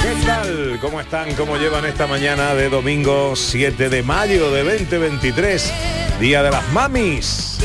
¿Qué 0.00 0.26
tal? 0.26 0.78
¿Cómo 0.80 1.00
están? 1.00 1.34
¿Cómo 1.34 1.56
llevan 1.56 1.84
esta 1.86 2.06
mañana 2.06 2.54
de 2.54 2.68
domingo 2.68 3.34
7 3.34 3.88
de 3.88 4.02
mayo 4.04 4.52
de 4.52 4.62
2023? 4.62 5.72
Día 6.20 6.44
de 6.44 6.50
las 6.52 6.68
mamis. 6.68 7.58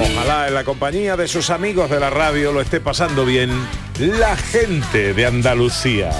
Ojalá 0.00 0.48
en 0.48 0.54
la 0.54 0.64
compañía 0.64 1.16
de 1.18 1.28
sus 1.28 1.50
amigos 1.50 1.90
de 1.90 2.00
la 2.00 2.08
radio 2.08 2.52
lo 2.52 2.62
esté 2.62 2.80
pasando 2.80 3.26
bien 3.26 3.50
la 3.98 4.34
gente 4.36 5.12
de 5.12 5.26
Andalucía. 5.26 6.10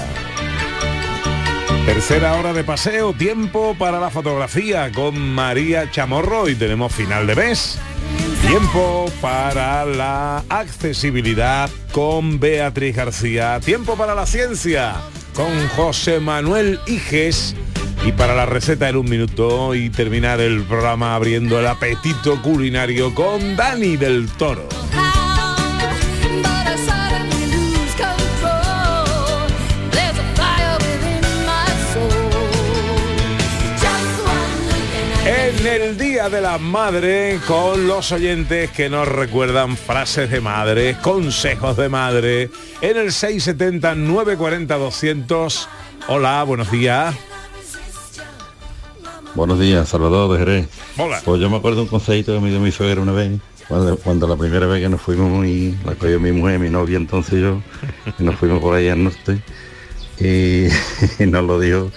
Tercera 1.87 2.35
hora 2.35 2.53
de 2.53 2.63
paseo, 2.63 3.13
tiempo 3.13 3.75
para 3.77 3.99
la 3.99 4.11
fotografía 4.11 4.91
con 4.91 5.17
María 5.17 5.89
Chamorro 5.89 6.47
y 6.47 6.55
tenemos 6.55 6.93
final 6.93 7.25
de 7.25 7.35
mes. 7.35 7.79
Tiempo 8.47 9.05
para 9.21 9.85
la 9.85 10.43
accesibilidad 10.49 11.69
con 11.91 12.39
Beatriz 12.39 12.95
García. 12.95 13.59
Tiempo 13.63 13.95
para 13.95 14.13
la 14.13 14.25
ciencia 14.25 14.95
con 15.33 15.67
José 15.69 16.19
Manuel 16.19 16.79
Iges. 16.85 17.55
Y 18.05 18.11
para 18.11 18.35
la 18.35 18.45
receta 18.45 18.89
en 18.89 18.97
un 18.97 19.09
minuto 19.09 19.73
y 19.73 19.89
terminar 19.89 20.41
el 20.41 20.61
programa 20.63 21.15
abriendo 21.15 21.57
el 21.57 21.67
apetito 21.67 22.41
culinario 22.41 23.15
con 23.15 23.55
Dani 23.55 23.95
del 23.95 24.29
Toro. 24.31 24.67
El 35.93 35.99
Día 35.99 36.27
de 36.27 36.41
la 36.41 36.57
Madre 36.57 37.39
con 37.47 37.87
los 37.87 38.11
oyentes 38.11 38.71
que 38.71 38.89
nos 38.89 39.07
recuerdan 39.07 39.77
frases 39.77 40.31
de 40.31 40.41
madre, 40.41 40.97
consejos 41.03 41.77
de 41.77 41.87
madre, 41.87 42.49
en 42.81 42.97
el 42.97 43.11
670 43.11 43.93
940 43.93 44.75
200. 44.75 45.69
Hola, 46.07 46.43
buenos 46.43 46.71
días. 46.71 47.15
Buenos 49.35 49.59
días, 49.59 49.87
Salvador 49.87 50.31
de 50.31 50.39
Jerez. 50.39 50.69
Hola. 50.97 51.21
Pues 51.23 51.39
yo 51.39 51.49
me 51.51 51.57
acuerdo 51.57 51.83
un 51.83 51.87
consejito 51.87 52.33
que 52.33 52.39
me 52.39 52.49
dio 52.49 52.59
mi 52.59 52.71
suegra 52.71 52.99
una 52.99 53.11
vez, 53.11 53.39
cuando, 53.67 53.95
cuando 53.97 54.27
la 54.27 54.35
primera 54.35 54.65
vez 54.65 54.81
que 54.81 54.89
nos 54.89 55.01
fuimos 55.01 55.45
y 55.45 55.77
la 55.85 55.93
cogió 55.93 56.19
mi 56.19 56.31
mujer, 56.31 56.57
mi 56.59 56.71
novia 56.71 56.97
entonces 56.97 57.39
yo, 57.39 57.61
y 58.17 58.23
nos 58.23 58.35
fuimos 58.35 58.61
por 58.61 58.73
ahí 58.75 58.89
al 58.89 59.03
norte, 59.03 59.43
y, 60.19 60.67
y 61.23 61.27
nos 61.27 61.43
lo 61.43 61.59
dijo 61.59 61.91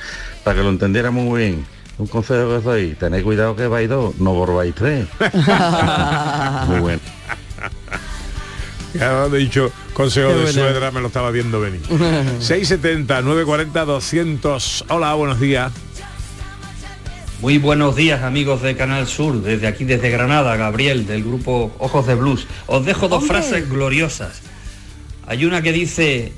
para 0.44 0.58
que 0.58 0.62
lo 0.64 0.68
entendiéramos 0.70 1.24
muy 1.24 1.40
bien. 1.40 1.75
Un 1.98 2.06
consejo 2.08 2.48
que 2.48 2.60
doy, 2.60 2.94
tened 2.94 3.22
cuidado 3.22 3.56
que 3.56 3.66
vais 3.68 3.88
dos, 3.88 4.16
no 4.18 4.34
volváis 4.34 4.74
tres. 4.74 5.06
muy 6.68 6.80
bueno. 6.80 7.00
Ya 8.92 9.26
he 9.26 9.36
dicho 9.36 9.70
consejo 9.94 10.28
Qué 10.28 10.34
de 10.34 10.42
bueno. 10.42 10.52
suegra, 10.60 10.90
me 10.90 11.00
lo 11.00 11.06
estaba 11.08 11.30
viendo 11.30 11.60
venir. 11.60 11.80
670 12.40 13.22
940 13.22 13.84
200. 13.84 14.84
Hola, 14.88 15.14
buenos 15.14 15.40
días. 15.40 15.72
Muy 17.40 17.58
buenos 17.58 17.96
días 17.96 18.22
amigos 18.22 18.62
de 18.62 18.76
Canal 18.76 19.06
Sur, 19.06 19.42
desde 19.42 19.66
aquí 19.66 19.84
desde 19.84 20.10
Granada, 20.10 20.56
Gabriel 20.56 21.06
del 21.06 21.22
grupo 21.22 21.74
Ojos 21.78 22.06
de 22.06 22.14
Blues. 22.14 22.46
Os 22.66 22.84
dejo 22.86 23.08
dos 23.08 23.22
Hombre. 23.22 23.42
frases 23.42 23.68
gloriosas. 23.68 24.40
Hay 25.26 25.44
una 25.44 25.60
que 25.60 25.72
dice, 25.72 26.32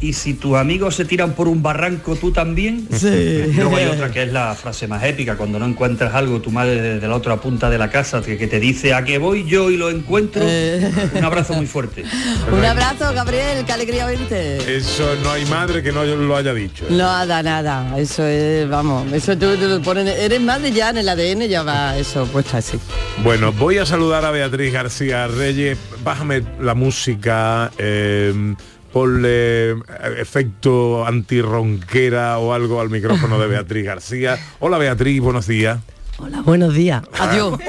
¿y 0.00 0.12
si 0.12 0.34
tus 0.34 0.56
amigos 0.56 0.94
se 0.94 1.04
tiran 1.04 1.32
por 1.32 1.48
un 1.48 1.62
barranco, 1.62 2.16
tú 2.16 2.32
también? 2.32 2.88
Sí. 2.92 3.52
Luego 3.54 3.76
hay 3.76 3.86
otra 3.92 4.10
que 4.10 4.22
es 4.22 4.32
la 4.32 4.54
frase 4.54 4.86
más 4.86 5.02
épica, 5.04 5.36
cuando 5.36 5.58
no 5.58 5.66
encuentras 5.66 6.14
algo, 6.14 6.40
tu 6.40 6.50
madre 6.50 6.80
desde 6.80 7.08
la 7.08 7.14
otra 7.14 7.36
punta 7.36 7.70
de 7.70 7.78
la 7.78 7.90
casa, 7.90 8.22
que, 8.22 8.38
que 8.38 8.46
te 8.46 8.60
dice, 8.60 8.94
¿a 8.94 9.04
qué 9.04 9.18
voy 9.18 9.44
yo 9.44 9.70
y 9.70 9.76
lo 9.76 9.90
encuentro? 9.90 10.42
Eh. 10.44 10.90
Un 11.14 11.24
abrazo 11.24 11.54
muy 11.54 11.66
fuerte. 11.66 12.04
Un 12.52 12.64
abrazo, 12.64 13.12
Gabriel, 13.12 13.64
qué 13.64 13.72
alegría 13.72 14.06
verte. 14.06 14.76
Eso 14.76 15.14
no 15.22 15.30
hay 15.30 15.44
madre 15.46 15.82
que 15.82 15.92
no 15.92 16.04
lo 16.04 16.36
haya 16.36 16.54
dicho. 16.54 16.84
Nada, 16.90 17.42
nada, 17.42 17.98
eso 17.98 18.26
es, 18.26 18.68
vamos, 18.68 19.12
eso 19.12 19.36
tú 19.36 19.56
te 19.56 19.66
lo 19.66 19.82
pones, 19.82 20.06
eres 20.18 20.40
madre 20.40 20.72
ya 20.72 20.90
en 20.90 20.98
el 20.98 21.08
ADN, 21.08 21.48
ya 21.48 21.62
va 21.62 21.96
eso 21.96 22.26
puesto 22.26 22.56
así. 22.56 22.78
Bueno, 23.22 23.52
voy 23.52 23.78
a 23.78 23.86
saludar 23.86 24.24
a 24.24 24.30
Beatriz 24.30 24.72
García 24.72 25.26
Reyes. 25.26 25.78
Bájame 26.04 26.42
la 26.60 26.74
música, 26.74 27.70
eh, 27.78 28.54
ponle 28.92 29.70
eh, 29.70 29.76
efecto 30.18 31.06
antirronquera 31.06 32.38
o 32.38 32.52
algo 32.52 32.80
al 32.80 32.90
micrófono 32.90 33.38
de 33.38 33.46
Beatriz 33.48 33.84
García. 33.84 34.38
Hola 34.60 34.78
Beatriz, 34.78 35.20
buenos 35.20 35.46
días. 35.46 35.78
Hola, 36.18 36.42
buenos 36.42 36.74
días. 36.74 37.02
Adiós. 37.18 37.58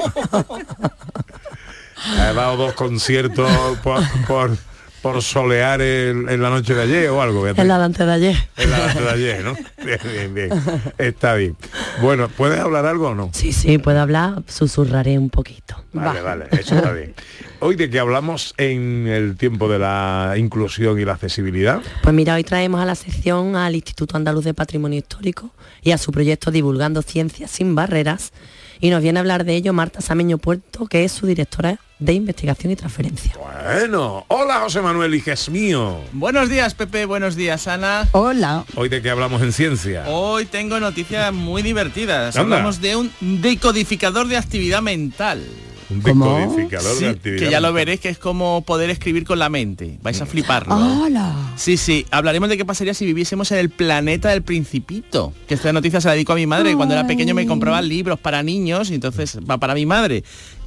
Ha 2.18 2.32
dado 2.32 2.56
dos 2.56 2.72
conciertos 2.72 3.50
por, 3.82 4.02
por, 4.26 4.56
por 5.02 5.22
solear 5.22 5.80
el- 5.80 6.28
en 6.28 6.42
la 6.42 6.50
noche 6.50 6.74
de 6.74 6.82
ayer 6.82 7.08
o 7.10 7.22
algo. 7.22 7.46
Es 7.46 7.56
la 7.56 7.82
antes 7.84 8.06
de 8.06 8.12
ayer. 8.12 8.36
En 8.56 8.70
la 8.70 8.78
noche 8.86 9.00
de 9.00 9.10
ayer, 9.10 9.44
¿no? 9.44 9.54
Bien, 9.84 9.98
bien, 10.04 10.34
bien. 10.34 10.50
Está 10.98 11.34
bien. 11.34 11.56
Bueno, 12.02 12.28
¿puedes 12.28 12.60
hablar 12.60 12.84
algo 12.86 13.08
o 13.08 13.14
no? 13.14 13.30
Sí, 13.32 13.52
sí, 13.52 13.78
puedo 13.78 13.98
hablar, 14.00 14.42
susurraré 14.46 15.18
un 15.18 15.30
poquito. 15.30 15.76
Vale, 15.92 16.20
Va. 16.20 16.36
vale, 16.36 16.46
eso 16.52 16.76
está 16.76 16.92
bien. 16.92 17.14
Hoy 17.60 17.76
de 17.76 17.88
que 17.90 17.98
hablamos 17.98 18.54
en 18.58 19.06
el 19.08 19.36
tiempo 19.36 19.68
de 19.68 19.78
la 19.78 20.34
inclusión 20.36 20.98
y 21.00 21.04
la 21.04 21.12
accesibilidad. 21.14 21.80
Pues 22.02 22.14
mira, 22.14 22.34
hoy 22.34 22.44
traemos 22.44 22.80
a 22.80 22.84
la 22.86 22.94
sección 22.94 23.54
al 23.56 23.74
Instituto 23.74 24.16
Andaluz 24.16 24.44
de 24.44 24.54
Patrimonio 24.54 24.98
Histórico 24.98 25.50
y 25.82 25.90
a 25.92 25.98
su 25.98 26.10
proyecto 26.12 26.50
Divulgando 26.50 27.02
Ciencias 27.02 27.50
sin 27.50 27.74
Barreras. 27.74 28.32
Y 28.80 28.90
nos 28.90 29.02
viene 29.02 29.18
a 29.18 29.20
hablar 29.20 29.44
de 29.44 29.54
ello 29.54 29.72
Marta 29.72 30.00
Sameño 30.00 30.38
Puerto, 30.38 30.86
que 30.86 31.04
es 31.04 31.12
su 31.12 31.26
directora 31.26 31.78
de 31.98 32.14
investigación 32.14 32.72
y 32.72 32.76
transferencia. 32.76 33.34
Bueno, 33.36 34.24
hola 34.28 34.60
José 34.60 34.80
Manuel, 34.80 35.14
hijes 35.14 35.50
mío. 35.50 36.00
Buenos 36.12 36.48
días, 36.48 36.72
Pepe. 36.72 37.04
Buenos 37.04 37.36
días, 37.36 37.68
Ana. 37.68 38.08
Hola. 38.12 38.64
Hoy 38.76 38.88
de 38.88 39.02
que 39.02 39.10
hablamos 39.10 39.42
en 39.42 39.52
ciencia. 39.52 40.04
Hoy 40.08 40.46
tengo 40.46 40.80
noticias 40.80 41.30
muy 41.30 41.62
divertidas. 41.62 42.36
Anda. 42.36 42.56
Hablamos 42.56 42.80
de 42.80 42.96
un 42.96 43.12
decodificador 43.20 44.28
de 44.28 44.38
actividad 44.38 44.80
mental. 44.80 45.44
Un 45.90 46.00
¿Cómo? 46.02 46.36
decodificador 46.38 46.94
Sí, 46.96 47.04
de 47.04 47.10
actividad. 47.10 47.44
que 47.44 47.50
ya 47.50 47.60
lo 47.60 47.72
veréis 47.72 48.00
que 48.00 48.08
es 48.10 48.18
como 48.18 48.62
poder 48.62 48.90
escribir 48.90 49.24
con 49.24 49.38
la 49.38 49.48
mente. 49.48 49.98
Vais 50.02 50.20
a 50.20 50.26
fliparlo. 50.26 50.74
Hola. 50.76 51.34
Sí, 51.56 51.76
sí, 51.76 52.06
hablaremos 52.10 52.48
de 52.48 52.56
qué 52.56 52.64
pasaría 52.64 52.94
si 52.94 53.04
viviésemos 53.04 53.50
en 53.52 53.58
el 53.58 53.70
planeta 53.70 54.28
del 54.30 54.42
principito. 54.42 55.32
Que 55.48 55.54
esta 55.54 55.72
noticia 55.72 56.00
se 56.00 56.08
la 56.08 56.14
dedico 56.14 56.32
a 56.32 56.36
mi 56.36 56.46
madre, 56.46 56.70
que 56.70 56.76
cuando 56.76 56.94
era 56.94 57.06
pequeño 57.06 57.34
me 57.34 57.46
compraba 57.46 57.82
libros 57.82 58.18
para 58.20 58.42
niños 58.42 58.90
y 58.90 58.94
entonces 58.94 59.38
va 59.48 59.58
para 59.58 59.74
mi 59.74 59.84
madre. 59.86 60.22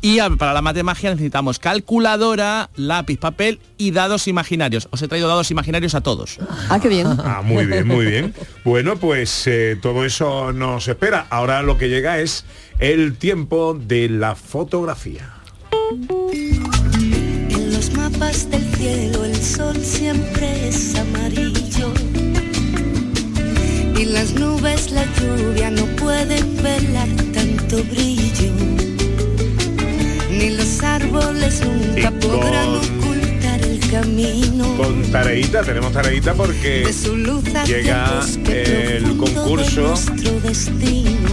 Y 0.06 0.20
para 0.38 0.52
la 0.52 0.62
matemagia 0.62 1.12
necesitamos 1.12 1.60
calculadora, 1.60 2.70
lápiz, 2.76 3.18
papel 3.18 3.62
y 3.78 3.92
dados 3.92 4.28
imaginarios. 4.28 4.90
Os 4.92 5.02
he 5.02 5.08
traído 5.08 5.30
dados 5.30 5.50
imaginarios 5.50 5.96
a 5.96 6.02
todos. 6.02 6.40
Ah, 6.68 6.78
qué 6.82 6.90
bien. 6.90 7.08
Ah, 7.08 7.42
muy 7.42 7.66
bien, 7.66 7.88
muy 7.88 8.06
bien. 8.08 8.34
Bueno, 8.66 8.98
pues 8.98 9.48
eh, 9.48 9.78
todo 9.82 10.04
eso 10.04 10.52
nos 10.52 10.90
espera. 10.90 11.26
Ahora 11.30 11.62
lo 11.64 11.78
que 11.78 11.88
llega 11.88 12.20
es 12.20 12.44
el 12.80 13.16
tiempo 13.16 13.76
de 13.80 14.10
la 14.10 14.36
fotografía. 14.36 15.36
En 17.50 17.74
los 17.74 17.94
mapas 17.94 18.50
del 18.50 18.64
cielo 18.76 19.24
el 19.24 19.42
sol 19.42 19.78
siempre 19.78 20.68
es 20.68 20.96
amarillo. 20.96 21.94
Ni 23.94 24.04
las 24.04 24.34
nubes, 24.34 24.92
la 24.92 25.06
lluvia 25.16 25.72
no 25.72 25.86
pueden 25.96 26.62
velar 26.62 27.08
tanto 27.34 27.82
brillo. 27.86 28.83
Ni 30.38 30.50
los 30.52 30.82
árboles 30.84 31.62
nunca 31.66 32.10
Y 32.10 32.12
podrán 32.28 32.66
con- 32.80 33.00
ocultar 33.00 33.62
el 33.62 33.80
camino. 33.92 34.76
Con 34.78 35.02
tareita, 35.12 35.62
tenemos 35.64 35.92
tareita 35.94 36.34
porque 36.34 36.84
de 36.86 36.94
su 36.94 37.16
luz 37.16 37.44
hacia 37.56 37.64
llega 37.66 38.22
el 38.48 39.04
de 39.04 39.18
concurso 39.18 39.82
nuestro 39.82 40.40
destino. 40.42 41.30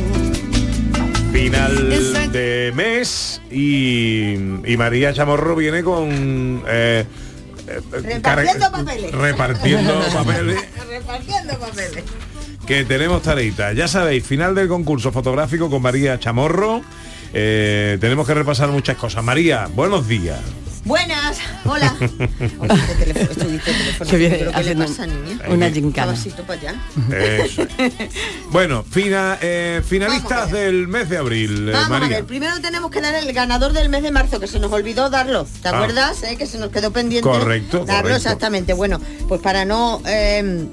final 1.33 2.33
de 2.33 2.73
mes 2.75 3.41
y, 3.51 4.35
y 4.65 4.77
María 4.77 5.13
Chamorro 5.13 5.55
viene 5.57 5.83
con 5.83 6.63
eh, 6.69 7.05
eh, 7.67 7.81
Repartiendo 7.93 8.21
cara- 8.23 8.71
papeles. 8.71 9.13
repartiendo 9.13 10.01
papeles 10.13 10.57
Repartiendo 10.89 11.59
papeles. 11.59 12.05
que 12.67 12.85
tenemos 12.85 13.23
tareita. 13.23 13.73
Ya 13.73 13.89
sabéis, 13.89 14.25
final 14.27 14.55
del 14.55 14.69
concurso 14.69 15.13
fotográfico 15.13 15.71
con 15.71 15.81
María 15.83 16.19
Chamorro. 16.19 16.83
Eh, 17.33 17.99
tenemos 18.01 18.27
que 18.27 18.35
repasar 18.35 18.69
muchas 18.71 18.97
cosas. 18.97 19.23
María, 19.25 19.69
buenos 19.75 20.07
días. 20.09 20.41
Buenas, 20.83 21.37
hola. 21.67 21.95
Oye, 22.01 22.73
este 22.75 22.95
teléfono, 23.05 23.29
teléfono, 24.09 25.15
una 25.51 25.67
Ahí. 25.67 25.75
gincana. 25.75 26.07
Cabasito 26.07 26.43
para 26.45 26.59
allá. 26.59 26.75
Eso. 27.15 27.67
bueno, 28.51 28.83
fina- 28.91 29.37
eh, 29.43 29.83
finalistas 29.87 30.51
del 30.51 30.89
mes 30.89 31.11
de 31.11 31.19
abril, 31.19 31.69
eh, 31.69 31.73
Vamos 31.73 32.03
a 32.03 32.09
ver, 32.09 32.25
primero 32.25 32.59
tenemos 32.63 32.91
que 32.91 33.03
dar 33.03 33.15
el 33.15 33.31
ganador 33.35 33.75
del 33.75 33.91
mes 33.91 34.03
de 34.03 34.11
marzo, 34.11 34.41
que 34.41 34.47
se 34.47 34.59
nos 34.59 34.73
olvidó 34.73 35.11
darlo. 35.11 35.47
¿Te 35.63 35.69
Ah. 35.69 35.73
acuerdas? 35.77 36.23
eh? 36.23 36.37
Que 36.39 36.47
se 36.47 36.59
nos 36.59 36.71
quedó 36.71 36.91
pendiente. 36.91 37.29
Correcto, 37.29 37.81
Darlo 37.85 38.03
correcto. 38.05 38.17
exactamente. 38.17 38.73
Bueno, 38.73 38.99
pues 39.29 39.41
para 39.43 39.67
no 39.67 40.01
eh, 40.07 40.65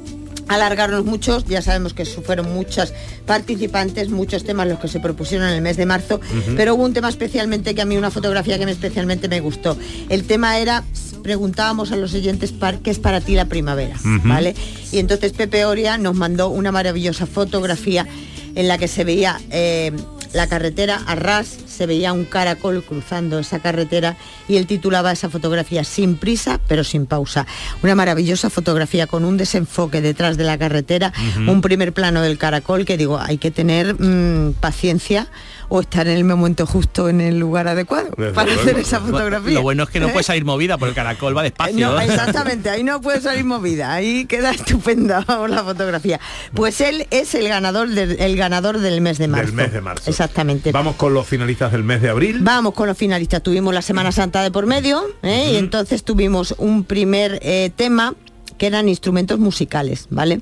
alargarnos 0.48 1.06
muchos, 1.06 1.46
ya 1.46 1.62
sabemos 1.62 1.94
que 1.94 2.06
fueron 2.06 2.54
muchas 2.54 2.94
participantes, 3.26 4.10
muchos 4.10 4.44
temas 4.44 4.68
los 4.68 4.80
que 4.80 4.88
se 4.88 5.00
propusieron 5.00 5.48
en 5.48 5.54
el 5.56 5.62
mes 5.62 5.78
de 5.78 5.86
marzo, 5.86 6.20
pero 6.56 6.76
hubo 6.76 6.84
un 6.86 6.94
tema 6.94 7.10
especialmente 7.10 7.76
que 7.76 7.82
a 7.82 7.86
mí, 7.86 7.98
una 7.98 8.12
fotografía 8.12 8.58
que 8.58 8.66
me 8.66 8.72
especialmente 8.72 9.28
me 9.28 9.40
gustó. 9.42 9.78
El 10.10 10.24
tema 10.26 10.58
era, 10.60 10.84
preguntábamos 11.24 11.92
a 11.92 11.98
los 11.98 12.14
oyentes 12.14 12.52
par- 12.54 12.80
qué 12.80 12.92
es 12.92 13.00
para 13.00 13.20
ti 13.22 13.36
la 13.36 13.46
primavera, 13.46 13.98
¿vale? 14.24 14.56
Y 14.92 15.00
entonces 15.00 15.34
Pepe 15.34 15.66
Oria 15.66 15.98
nos 15.98 16.16
mandó 16.16 16.50
una 16.50 16.72
maravillosa 16.72 17.26
fotografía 17.26 18.08
en 18.56 18.68
la 18.68 18.78
que 18.78 18.88
se 18.88 19.04
veía 19.04 19.40
eh, 19.52 19.92
la 20.34 20.48
carretera 20.48 21.02
a 21.06 21.16
ras, 21.16 21.58
se 21.77 21.85
veía 21.85 22.12
un 22.13 22.25
caracol 22.25 22.83
cruzando 22.83 23.39
esa 23.39 23.59
carretera 23.59 24.18
y 24.47 24.57
él 24.57 24.65
titulaba 24.68 25.12
esa 25.12 25.29
fotografía 25.29 25.83
Sin 25.83 26.18
prisa 26.18 26.59
pero 26.68 26.83
sin 26.83 27.06
pausa. 27.06 27.45
Una 27.83 27.95
maravillosa 27.95 28.50
fotografía 28.50 29.07
con 29.07 29.24
un 29.24 29.38
desenfoque 29.38 30.01
detrás 30.01 30.38
de 30.38 30.44
la 30.44 30.57
carretera, 30.57 31.13
un 31.47 31.62
primer 31.62 31.94
plano 31.94 32.21
del 32.21 32.38
caracol 32.38 32.85
que 32.85 32.97
digo, 32.97 33.19
hay 33.19 33.38
que 33.38 33.51
tener 33.51 33.95
mm, 34.00 34.53
paciencia 34.59 35.27
o 35.69 35.81
estar 35.81 36.07
en 36.07 36.18
el 36.18 36.24
momento 36.24 36.65
justo 36.65 37.09
en 37.09 37.19
el 37.19 37.39
lugar 37.39 37.68
adecuado 37.68 38.09
Desde 38.18 38.31
para 38.31 38.47
luego. 38.47 38.62
hacer 38.62 38.79
esa 38.79 39.00
fotografía. 39.01 39.53
Lo 39.53 39.62
bueno 39.63 39.83
es 39.83 39.89
que 39.89 40.00
no 40.00 40.07
¿Eh? 40.07 40.12
puede 40.12 40.24
salir 40.24 40.45
movida 40.45 40.77
porque 40.77 40.91
el 40.91 40.95
caracol 40.95 41.38
va 41.38 41.44
despacio. 41.44 41.91
No, 41.91 42.00
exactamente, 42.00 42.69
ahí 42.69 42.83
no 42.83 43.01
puede 43.01 43.21
salir 43.21 43.44
movida, 43.44 43.91
ahí 43.94 44.25
queda 44.25 44.51
estupenda 44.56 45.25
la 45.27 45.63
fotografía. 45.63 46.19
Pues 46.53 46.79
él 46.81 47.06
es 47.12 47.35
el 47.35 47.47
ganador 47.50 47.89
del, 47.89 48.18
el 48.19 48.38
ganador 48.38 48.79
del 48.79 49.01
mes 49.01 49.18
de 49.18 49.27
marzo. 49.27 49.47
Del 49.47 49.56
mes 49.56 49.74
de 49.74 49.81
marzo. 49.81 50.09
Exactamente. 50.09 50.71
Vamos 50.71 50.95
con 50.95 51.13
los 51.13 51.27
finalistas 51.27 51.67
del 51.72 51.84
mes 51.84 52.02
de 52.02 52.10
abril. 52.10 52.40
Vamos 52.42 52.74
con 52.74 52.88
los 52.88 52.98
finalistas. 52.98 53.44
Tuvimos 53.44 53.74
la 53.74 53.81
Semana 53.81 54.12
Santa 54.12 54.42
de 54.42 54.52
por 54.52 54.66
medio 54.66 55.04
¿eh? 55.24 55.52
y 55.54 55.56
entonces 55.58 56.04
tuvimos 56.04 56.56
un 56.58 56.84
primer 56.84 57.40
eh, 57.42 57.72
tema 57.75 58.16
que 58.58 58.68
eran 58.68 58.90
instrumentos 58.90 59.40
musicales, 59.40 60.08
¿vale? 60.10 60.42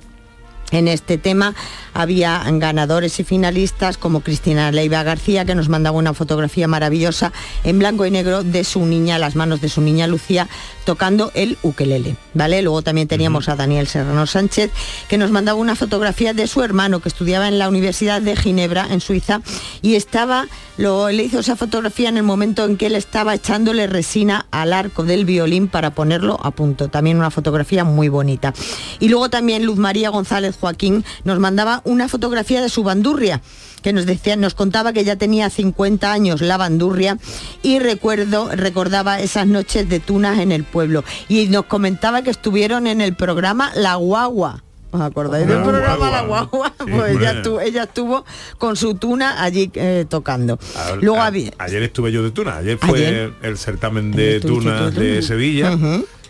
En 0.75 0.89
este 0.89 1.18
tema 1.18 1.56
había 1.94 2.44
ganadores 2.45 3.22
y 3.22 3.24
finalistas 3.24 3.98
como 3.98 4.19
Cristina 4.19 4.74
Leiva 4.74 5.04
García, 5.04 5.45
que 5.45 5.56
nos 5.56 5.69
mandaba 5.69 5.98
una 5.98 6.13
fotografía 6.13 6.68
maravillosa 6.68 7.31
en 7.63 7.80
blanco 7.80 8.06
y 8.06 8.12
negro 8.12 8.44
de 8.44 8.66
su 8.66 8.86
niña, 8.86 9.18
las 9.18 9.38
manos 9.38 9.62
de 9.62 9.69
su 9.69 9.80
niña 9.80 10.06
Lucía, 10.06 10.50
tocando 10.83 11.31
el 11.33 11.57
ukelele. 11.63 12.18
¿vale? 12.33 12.62
Luego 12.62 12.81
también 12.81 13.07
teníamos 13.07 13.48
a 13.48 13.56
Daniel 13.56 13.88
Serrano 13.88 14.27
Sánchez, 14.27 14.69
que 15.07 15.18
nos 15.18 15.31
mandaba 15.31 15.57
una 15.57 15.77
fotografía 15.77 16.33
de 16.33 16.45
su 16.45 16.62
hermano, 16.62 17.00
que 17.00 17.07
estudiaba 17.07 17.48
en 17.48 17.57
la 17.57 17.69
Universidad 17.69 18.21
de 18.21 18.36
Ginebra, 18.36 18.86
en 18.92 19.00
Suiza, 19.00 19.42
y 19.81 19.95
estaba, 19.95 20.48
lo, 20.75 21.10
le 21.10 21.24
hizo 21.24 21.39
esa 21.39 21.56
fotografía 21.56 22.10
en 22.10 22.18
el 22.18 22.24
momento 22.24 22.66
en 22.66 22.75
que 22.75 22.88
él 22.88 22.95
estaba 22.95 23.33
echándole 23.33 23.88
resina 23.88 24.45
al 24.51 24.74
arco 24.74 25.04
del 25.04 25.24
violín 25.24 25.69
para 25.69 25.92
ponerlo 25.92 26.38
a 26.44 26.51
punto. 26.51 26.89
También 26.89 27.18
una 27.18 27.31
fotografía 27.31 27.86
muy 27.86 28.10
bonita. 28.10 28.54
Y 29.00 29.07
luego 29.07 29.30
también 29.30 29.66
Luz 29.66 29.78
María 29.78 30.10
González 30.10 30.57
Joaquín 30.65 31.06
nos 31.23 31.38
mandaba 31.39 31.81
una 31.85 32.09
fotografía 32.09 32.62
de 32.62 32.69
su 32.69 32.83
bandurria 32.83 33.41
que 33.83 33.94
nos 33.94 34.07
decía, 34.07 34.35
nos 34.35 34.56
contaba 34.56 34.94
que 34.94 35.03
ya 35.03 35.15
tenía 35.15 35.51
50 35.51 36.12
años 36.12 36.41
la 36.41 36.57
bandurria 36.57 37.19
y 37.62 37.77
recuerdo, 37.77 38.50
recordaba 38.51 39.19
esas 39.19 39.45
noches 39.45 39.88
de 39.88 40.00
tunas 40.00 40.39
en 40.39 40.51
el 40.51 40.63
pueblo. 40.63 41.03
Y 41.29 41.45
nos 41.50 41.65
comentaba 41.65 42.23
que 42.23 42.31
estuvieron 42.31 42.88
en 42.88 43.00
el 43.00 43.15
programa 43.15 43.71
La 43.75 43.94
Guagua. 43.95 44.63
¿Os 44.89 45.01
acordáis 45.01 45.45
del 45.45 45.62
programa 45.62 46.09
La 46.09 46.21
Guagua. 46.21 46.73
Sí, 46.79 46.91
pues 46.91 47.18
ella, 47.18 47.31
estuvo, 47.33 47.59
ella 47.61 47.83
estuvo 47.83 48.25
con 48.57 48.75
su 48.75 48.95
tuna 48.95 49.44
allí 49.44 49.69
eh, 49.75 50.06
tocando. 50.09 50.57
A- 50.77 50.95
Luego 50.95 51.21
a- 51.21 51.27
había... 51.27 51.51
ayer 51.59 51.83
estuve 51.83 52.11
yo 52.11 52.23
de 52.23 52.31
Tuna, 52.31 52.57
ayer 52.57 52.77
fue 52.79 53.06
Ayer. 53.06 53.33
el 53.44 53.57
certamen 53.57 54.11
de 54.13 54.38
estuviste 54.38 54.69
Tuna 54.71 54.91
tú 54.91 55.00
de. 55.00 55.21
Sevilla. 55.21 55.77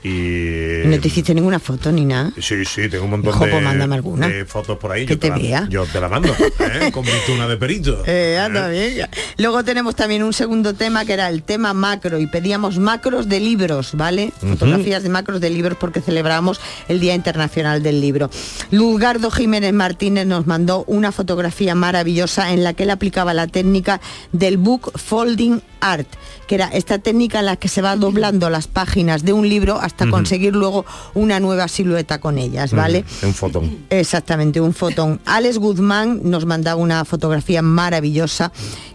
Y 0.05 0.85
No 0.85 0.99
te 0.99 1.07
hiciste 1.07 1.33
ninguna 1.33 1.57
foto 1.57 1.91
ni 1.91 2.05
nada. 2.05 2.31
Sí, 2.39 2.63
sí, 2.63 2.87
tengo 2.89 3.05
un 3.05 3.09
montón 3.11 3.33
Ojo, 3.33 3.45
de, 3.45 4.27
de 4.27 4.45
fotos 4.45 4.77
por 4.77 4.91
ahí. 4.91 5.07
Que 5.07 5.13
yo 5.15 5.19
te 5.19 5.29
la- 5.29 5.37
vea. 5.37 5.67
Yo 5.67 5.83
te 5.87 5.99
la 5.99 6.07
mando, 6.07 6.29
¿eh? 6.59 6.91
con 6.93 7.03
mi 7.03 7.11
de 7.47 7.57
perito. 7.57 8.03
Eh, 8.05 8.37
anda 8.37 8.71
¿eh? 8.71 8.91
bien. 8.93 9.09
Luego 9.37 9.63
tenemos 9.63 9.95
también 9.95 10.21
un 10.21 10.31
segundo 10.31 10.75
tema 10.75 11.05
que 11.05 11.13
era 11.13 11.27
el 11.29 11.41
tema 11.41 11.73
macro 11.73 12.19
y 12.19 12.27
pedíamos 12.27 12.77
macros 12.77 13.27
de 13.27 13.39
libros, 13.39 13.93
¿vale? 13.95 14.31
Fotografías 14.39 15.01
de 15.01 15.09
macros 15.09 15.41
de 15.41 15.49
libros 15.49 15.75
porque 15.79 16.01
celebramos 16.01 16.59
el 16.87 16.99
Día 16.99 17.15
Internacional 17.15 17.81
del 17.81 17.99
Libro. 17.99 18.29
Luzgardo 18.69 19.31
Jiménez 19.31 19.73
Martínez 19.73 20.27
nos 20.27 20.45
mandó 20.45 20.83
una 20.85 21.11
fotografía 21.11 21.73
maravillosa 21.73 22.53
en 22.53 22.63
la 22.63 22.73
que 22.73 22.83
él 22.83 22.91
aplicaba 22.91 23.33
la 23.33 23.47
técnica 23.47 23.99
del 24.31 24.57
book 24.57 24.91
folding 24.99 25.61
art, 25.81 26.07
que 26.47 26.55
era 26.55 26.67
esta 26.67 26.99
técnica 26.99 27.39
en 27.39 27.45
la 27.45 27.55
que 27.55 27.67
se 27.67 27.81
va 27.81 27.95
doblando 27.95 28.49
las 28.49 28.67
páginas 28.67 29.23
de 29.23 29.33
un 29.33 29.47
libro 29.49 29.79
hasta 29.79 30.07
conseguir 30.09 30.55
luego 30.55 30.85
una 31.13 31.39
nueva 31.39 31.67
silueta 31.67 32.19
con 32.19 32.37
ellas, 32.37 32.71
¿vale? 32.73 33.03
Un 33.23 33.33
fotón. 33.33 33.77
Exactamente, 33.89 34.61
un 34.61 34.73
fotón. 34.73 35.19
Alex 35.25 35.57
Guzmán 35.57 36.21
nos 36.23 36.45
mandaba 36.45 36.79
una 36.79 37.03
fotografía 37.05 37.61
maravillosa 37.61 38.51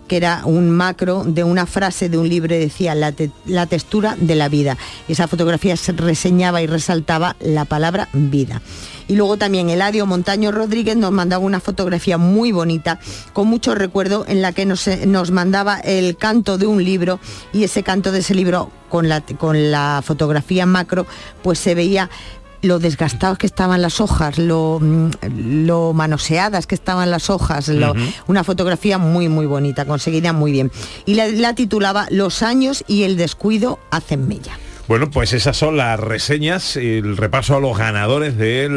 que 0.09 0.17
era 0.17 0.43
un 0.45 0.71
macro 0.71 1.23
de 1.25 1.45
una 1.45 1.67
frase 1.67 2.09
de 2.09 2.19
un 2.19 2.29
libro 2.29 2.53
decía 2.57 2.97
la, 2.97 3.13
te- 3.13 3.31
la 3.47 3.67
textura 3.67 4.17
de 4.21 4.35
la 4.35 4.49
vida. 4.49 4.77
Y 5.07 5.13
esa 5.13 5.29
fotografía 5.29 5.77
se 5.77 5.93
reseñaba 5.93 6.61
y 6.63 6.67
resaltaba 6.67 7.37
la 7.39 7.65
palabra 7.65 8.09
vida. 8.13 8.61
Y 9.11 9.17
luego 9.17 9.37
también 9.37 9.69
Eladio 9.71 10.07
Montaño 10.07 10.53
Rodríguez 10.53 10.97
nos 10.97 11.11
mandaba 11.11 11.45
una 11.45 11.59
fotografía 11.59 12.17
muy 12.17 12.53
bonita, 12.53 13.01
con 13.33 13.49
mucho 13.49 13.75
recuerdo, 13.75 14.25
en 14.29 14.41
la 14.41 14.53
que 14.53 14.65
nos, 14.67 14.87
nos 15.05 15.33
mandaba 15.33 15.81
el 15.81 16.17
canto 16.17 16.59
de 16.59 16.67
un 16.69 16.85
libro 16.85 17.19
y 17.53 17.65
ese 17.65 17.83
canto 17.83 18.13
de 18.13 18.21
ese 18.21 18.37
libro 18.37 18.71
con 18.89 19.09
la, 19.09 19.21
con 19.23 19.73
la 19.73 20.01
fotografía 20.05 20.65
macro, 20.65 21.07
pues 21.43 21.59
se 21.59 21.75
veía 21.75 22.09
lo 22.63 22.79
desgastados 22.79 23.37
que 23.39 23.47
estaban 23.47 23.83
las 23.83 24.01
hojas, 24.01 24.39
lo, 24.39 24.79
mm, 24.81 25.11
lo 25.65 25.93
manoseadas 25.93 26.67
que 26.69 26.75
estaban 26.77 27.11
las 27.11 27.31
hojas, 27.31 27.67
lo- 27.69 27.95
una 28.29 28.45
fotografía 28.45 28.97
muy 28.99 29.29
muy 29.29 29.47
bonita, 29.47 29.87
conseguida 29.87 30.33
muy 30.33 30.53
bien. 30.53 30.71
Y 31.05 31.15
la, 31.15 31.27
la 31.29 31.55
titulaba 31.55 32.07
Los 32.11 32.43
años 32.45 32.85
y 32.87 33.03
el 33.03 33.17
descuido 33.17 33.81
hacen 33.91 34.29
mella. 34.29 34.57
Bueno, 34.91 35.09
pues 35.09 35.33
esas 35.35 35.57
son 35.57 35.77
las 35.77 36.01
reseñas, 36.01 36.75
el 36.75 37.17
repaso 37.17 37.55
a 37.55 37.61
los 37.61 37.79
ganadores 37.79 38.37
de 38.37 38.69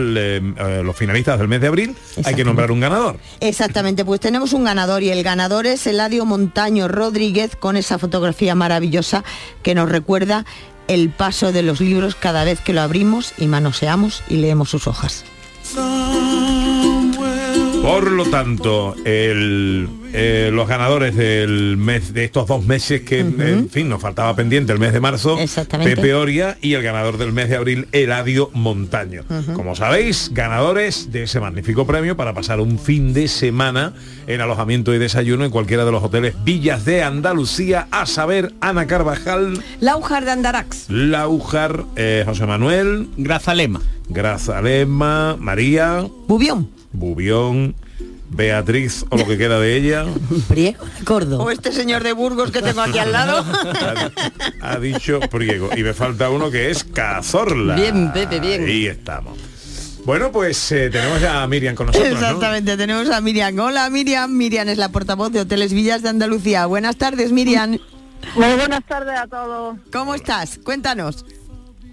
los 0.84 0.96
finalistas 0.96 1.40
del 1.40 1.48
mes 1.48 1.60
de 1.60 1.66
abril. 1.66 1.96
Hay 2.24 2.36
que 2.36 2.44
nombrar 2.44 2.72
un 2.72 2.80
ganador. 2.80 3.18
Exactamente, 3.40 4.06
pues 4.06 4.20
tenemos 4.20 4.54
un 4.54 4.64
ganador 4.64 5.02
y 5.02 5.10
el 5.10 5.24
ganador 5.24 5.66
es 5.66 5.88
Eladio 5.88 6.24
Montaño 6.26 6.88
Rodríguez 6.88 7.56
con 7.56 7.78
esa 7.78 7.98
fotografía 7.98 8.54
maravillosa 8.54 9.24
que 9.64 9.74
nos 9.74 9.90
recuerda 9.90 10.46
el 10.88 11.10
paso 11.10 11.52
de 11.52 11.64
los 11.64 11.82
libros 11.82 12.14
cada 12.14 12.44
vez 12.44 12.62
que 12.62 12.74
lo 12.74 12.82
abrimos 12.82 13.34
y 13.40 13.48
manoseamos 13.48 14.22
y 14.30 14.36
leemos 14.36 14.70
sus 14.70 14.86
hojas. 14.86 15.26
Por 17.82 18.12
lo 18.12 18.26
tanto, 18.28 18.94
el, 19.04 19.90
eh, 20.14 20.52
los 20.54 20.68
ganadores 20.68 21.16
del 21.16 21.76
mes 21.78 22.14
de 22.14 22.24
estos 22.24 22.48
dos 22.48 22.64
meses 22.64 23.02
que, 23.02 23.20
en 23.20 23.70
fin, 23.70 23.90
nos 23.90 24.02
faltaba 24.02 24.36
pendiente 24.36 24.72
el 24.72 24.80
mes 24.80 24.94
de 24.94 25.00
marzo, 25.00 25.40
Exactamente. 25.40 25.96
Pepe 25.96 26.14
Oria 26.14 26.58
y 26.62 26.74
el 26.74 26.84
ganador 26.84 27.18
del 27.18 27.34
mes 27.34 27.50
de 27.50 27.56
abril, 27.56 27.88
Eladio 27.92 28.50
Montaño. 28.54 29.24
Como 29.54 29.76
sabéis, 29.76 30.30
ganadores 30.34 31.12
de 31.12 31.24
ese 31.24 31.40
magnífico 31.40 31.88
premio 31.88 32.16
para 32.16 32.34
pasar 32.34 32.60
un 32.60 32.78
fin 32.78 33.14
de 33.14 33.28
semana 33.28 33.94
en 34.28 34.40
alojamiento 34.40 34.94
y 34.94 35.00
desayuno 35.00 35.46
en 35.46 35.52
cualquiera 35.52 35.84
de 35.84 35.92
los 35.92 36.04
hoteles 36.04 36.36
Villas 36.44 36.86
de 36.86 37.04
Andalucía, 37.04 37.88
a 37.92 38.06
saber, 38.06 38.54
Ana 38.62 38.88
Carvajal, 38.88 39.64
Laujar 39.80 40.26
de 40.26 40.32
Andarax. 40.32 40.90
Laujar, 40.90 41.86
eh, 41.96 42.24
José 42.26 42.46
Manuel, 42.46 43.08
Grazalema. 43.18 43.82
Grazalema, 44.10 45.36
María, 45.40 46.08
Bubión. 46.28 46.70
Bubión, 46.92 47.76
Beatriz 48.34 49.06
o 49.10 49.18
lo 49.18 49.26
que 49.26 49.38
queda 49.38 49.60
de 49.60 49.76
ella, 49.78 50.06
Priego 50.48 50.86
de 50.86 51.06
Córdoba. 51.06 51.44
O 51.44 51.52
este 51.52 51.72
señor 51.72 52.04
de 52.04 52.14
Burgos 52.14 52.52
que 52.52 52.62
tengo 52.62 52.82
aquí 52.82 53.00
al 53.00 53.12
lado. 53.12 53.46
ha, 54.62 54.72
ha 54.74 54.80
dicho 54.80 55.20
Priego. 55.22 55.70
Y 55.76 55.84
me 55.84 55.94
falta 55.94 56.30
uno 56.30 56.50
que 56.50 56.70
es 56.70 56.84
Cazorla. 56.84 57.76
Bien, 57.76 58.12
Pepe, 58.12 58.40
bien. 58.40 58.66
Ahí 58.66 58.88
estamos. 58.88 59.38
Bueno, 60.06 60.32
pues 60.32 60.72
eh, 60.74 60.90
tenemos 60.90 61.22
ya 61.22 61.44
a 61.44 61.48
Miriam 61.48 61.76
con 61.76 61.88
nosotros, 61.88 62.12
¿no? 62.12 62.18
Exactamente, 62.20 62.76
tenemos 62.76 63.10
a 63.10 63.22
Miriam. 63.22 63.58
Hola 63.60 63.90
Miriam, 63.90 64.30
Miriam 64.36 64.68
es 64.68 64.78
la 64.78 64.90
portavoz 64.90 65.32
de 65.32 65.40
Hoteles 65.42 65.72
Villas 65.72 66.02
de 66.02 66.10
Andalucía. 66.10 66.66
Buenas 66.66 66.98
tardes 66.98 67.32
Miriam. 67.32 67.78
Muy 68.36 68.54
buenas 68.58 68.84
tardes 68.86 69.18
a 69.18 69.28
todos. 69.28 69.78
¿Cómo 69.92 70.16
estás? 70.16 70.60
Cuéntanos. 70.64 71.24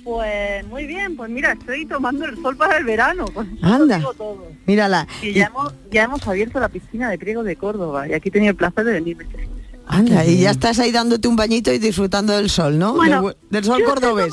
Pues 0.05 0.67
muy 0.67 0.87
bien, 0.87 1.17
pues 1.17 1.31
mira, 1.31 1.53
estoy 1.53 1.85
tomando 1.87 2.25
el 2.25 2.41
sol 2.41 2.57
para 2.57 2.79
el 2.79 2.85
verano. 2.85 3.27
Con 3.33 3.47
eso 3.57 3.67
Anda. 3.67 3.99
digo 3.99 4.15
todo. 4.15 4.47
Mírala. 4.67 5.07
Y 5.23 5.33
ya 5.35 5.47
hemos, 5.47 5.75
ya 5.91 6.05
hemos 6.05 6.27
abierto 6.27 6.59
la 6.59 6.69
piscina 6.69 7.11
de 7.11 7.19
Priego 7.19 7.43
de 7.43 7.57
Córdoba 7.57 8.09
y 8.09 8.15
aquí 8.15 8.29
he 8.29 8.33
tenido 8.33 8.51
el 8.51 8.57
placer 8.57 8.85
de 8.85 8.93
venirme 8.93 9.25
este. 9.25 9.49
Anda, 9.87 10.25
y 10.25 10.39
ya 10.39 10.53
estás 10.53 10.79
ahí 10.79 10.93
dándote 10.93 11.27
un 11.27 11.35
bañito 11.35 11.73
y 11.73 11.79
disfrutando 11.79 12.33
del 12.37 12.49
sol, 12.49 12.79
¿no? 12.79 12.95
Bueno, 12.95 13.23
del, 13.23 13.37
del 13.51 13.65
sol 13.65 13.81
estoy 13.81 13.93
cordobés. 13.95 14.33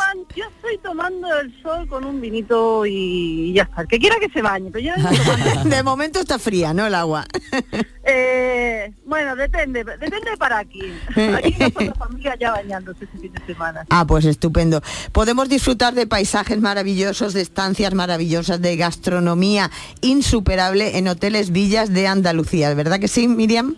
Estoy 0.68 0.78
tomando 0.84 1.28
el 1.40 1.62
sol 1.62 1.88
con 1.88 2.06
un 2.06 2.20
vinito 2.20 2.86
y 2.86 3.54
ya 3.54 3.64
está. 3.64 3.82
El 3.82 3.88
que 3.88 4.00
quiera 4.00 4.18
que 4.20 4.30
se 4.30 4.42
bañe, 4.42 4.70
pero 4.72 4.84
yo 4.84 4.98
no 4.98 5.10
estoy 5.10 5.26
tomando. 5.26 5.70
de 5.76 5.84
momento 5.84 6.20
está 6.20 6.40
fría, 6.40 6.74
¿no? 6.74 6.86
El 6.86 6.96
agua. 6.96 7.26
Eh, 8.10 8.94
bueno, 9.06 9.36
depende, 9.36 9.84
depende 9.84 10.38
para 10.40 10.60
aquí. 10.60 10.80
Aquí 11.10 11.54
nuestra 11.60 11.94
familia 11.94 12.38
ya 12.40 12.52
bañándose 12.52 13.04
este 13.04 13.18
fin 13.18 13.34
de 13.34 13.46
semana. 13.46 13.86
Ah, 13.90 14.08
pues 14.08 14.24
estupendo. 14.24 14.82
Podemos 15.12 15.50
disfrutar 15.50 15.94
de 15.94 16.08
paisajes 16.08 16.62
maravillosos, 16.62 17.34
de 17.34 17.42
estancias 17.42 17.94
maravillosas, 17.94 18.62
de 18.62 18.78
gastronomía 18.78 19.72
insuperable 20.00 20.98
en 20.98 21.10
hoteles 21.10 21.52
villas 21.52 21.92
de 21.92 22.08
Andalucía, 22.08 22.74
¿verdad 22.76 23.02
que 23.02 23.10
sí, 23.10 23.28
Miriam? 23.28 23.76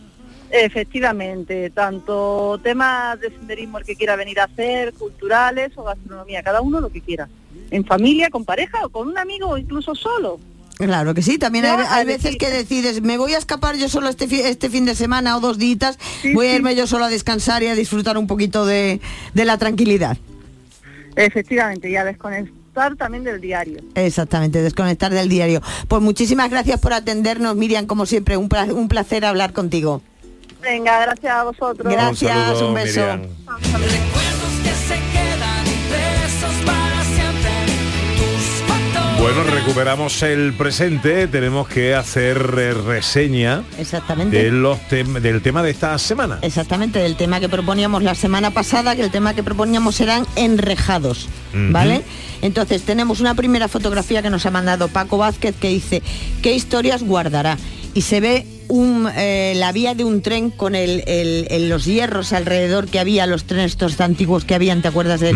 Efectivamente, 0.51 1.69
tanto 1.69 2.59
temas 2.63 3.19
de 3.19 3.29
senderismo 3.29 3.77
el 3.77 3.85
que 3.85 3.95
quiera 3.95 4.15
venir 4.15 4.39
a 4.39 4.45
hacer, 4.45 4.93
culturales 4.93 5.71
o 5.75 5.83
gastronomía, 5.83 6.41
cada 6.41 6.61
uno 6.61 6.81
lo 6.81 6.89
que 6.89 7.01
quiera. 7.01 7.27
En 7.69 7.85
familia, 7.85 8.29
con 8.29 8.45
pareja 8.45 8.83
o 8.85 8.89
con 8.89 9.07
un 9.07 9.17
amigo 9.17 9.49
o 9.49 9.57
incluso 9.57 9.93
solo. 9.93 10.39
Claro 10.77 11.13
que 11.13 11.21
sí, 11.21 11.37
también 11.37 11.65
hay, 11.65 12.05
veces 12.05 12.37
que 12.37 12.49
decides, 12.49 13.01
me 13.01 13.17
voy 13.17 13.33
a 13.33 13.37
escapar 13.37 13.75
yo 13.75 13.89
solo 13.89 14.07
este, 14.07 14.27
fi- 14.27 14.39
este 14.41 14.69
fin 14.69 14.85
de 14.85 14.95
semana 14.95 15.35
o 15.35 15.41
dos 15.41 15.57
días, 15.57 15.99
voy 16.33 16.47
a 16.47 16.55
irme 16.55 16.73
yo 16.73 16.87
solo 16.87 17.05
a 17.05 17.09
descansar 17.09 17.61
y 17.63 17.67
a 17.67 17.75
disfrutar 17.75 18.17
un 18.17 18.27
poquito 18.27 18.65
de, 18.65 19.01
de 19.33 19.45
la 19.45 19.57
tranquilidad. 19.57 20.17
Efectivamente, 21.17 21.89
y 21.89 21.97
a 21.97 22.05
desconectar 22.05 22.95
también 22.95 23.25
del 23.25 23.41
diario. 23.41 23.81
Exactamente, 23.95 24.61
desconectar 24.61 25.11
del 25.13 25.27
diario. 25.27 25.61
Pues 25.89 26.01
muchísimas 26.01 26.49
gracias 26.49 26.79
por 26.79 26.93
atendernos, 26.93 27.57
Miriam, 27.57 27.85
como 27.85 28.05
siempre, 28.05 28.37
un 28.37 28.47
placer 28.87 29.25
hablar 29.25 29.51
contigo. 29.51 30.01
Venga, 30.61 30.99
gracias 31.01 31.33
a 31.33 31.43
vosotros. 31.43 31.91
Gracias, 31.91 32.35
Un 32.35 32.43
saludo, 32.43 32.67
un 32.69 32.73
beso. 32.75 33.01
Bueno, 39.21 39.43
recuperamos 39.43 40.23
el 40.23 40.53
presente, 40.53 41.27
tenemos 41.27 41.67
que 41.67 41.93
hacer 41.93 42.37
eh, 42.57 42.73
reseña 42.73 43.63
Exactamente. 43.77 44.41
de 44.43 44.49
los 44.51 44.79
tem- 44.89 45.19
del 45.19 45.41
tema 45.41 45.61
de 45.61 45.71
esta 45.71 45.97
semana. 45.99 46.39
Exactamente, 46.41 46.99
del 46.99 47.17
tema 47.17 47.41
que 47.41 47.49
proponíamos 47.49 48.01
la 48.01 48.15
semana 48.15 48.51
pasada, 48.51 48.95
que 48.95 49.01
el 49.01 49.11
tema 49.11 49.33
que 49.33 49.43
proponíamos 49.43 49.99
eran 49.99 50.25
enrejados. 50.37 51.27
¿vale? 51.53 52.03
Entonces 52.41 52.83
tenemos 52.83 53.19
una 53.19 53.35
primera 53.35 53.67
fotografía 53.67 54.21
que 54.21 54.29
nos 54.29 54.45
ha 54.45 54.51
mandado 54.51 54.87
Paco 54.87 55.17
Vázquez 55.17 55.53
que 55.59 55.67
dice, 55.67 56.01
¿qué 56.41 56.53
historias 56.53 57.03
guardará? 57.03 57.57
Y 57.93 58.01
se 58.03 58.21
ve 58.21 58.45
un, 58.69 59.09
eh, 59.17 59.53
la 59.57 59.71
vía 59.71 59.95
de 59.95 60.03
un 60.05 60.21
tren 60.21 60.51
con 60.51 60.75
el, 60.75 61.03
el- 61.07 61.47
el- 61.49 61.69
los 61.69 61.85
hierros 61.85 62.31
alrededor 62.33 62.87
que 62.87 62.99
había, 62.99 63.25
los 63.25 63.43
trenes 63.43 63.71
estos 63.71 63.99
antiguos 63.99 64.45
que 64.45 64.55
habían, 64.55 64.81
¿te 64.81 64.87
acuerdas 64.87 65.19
de 65.19 65.33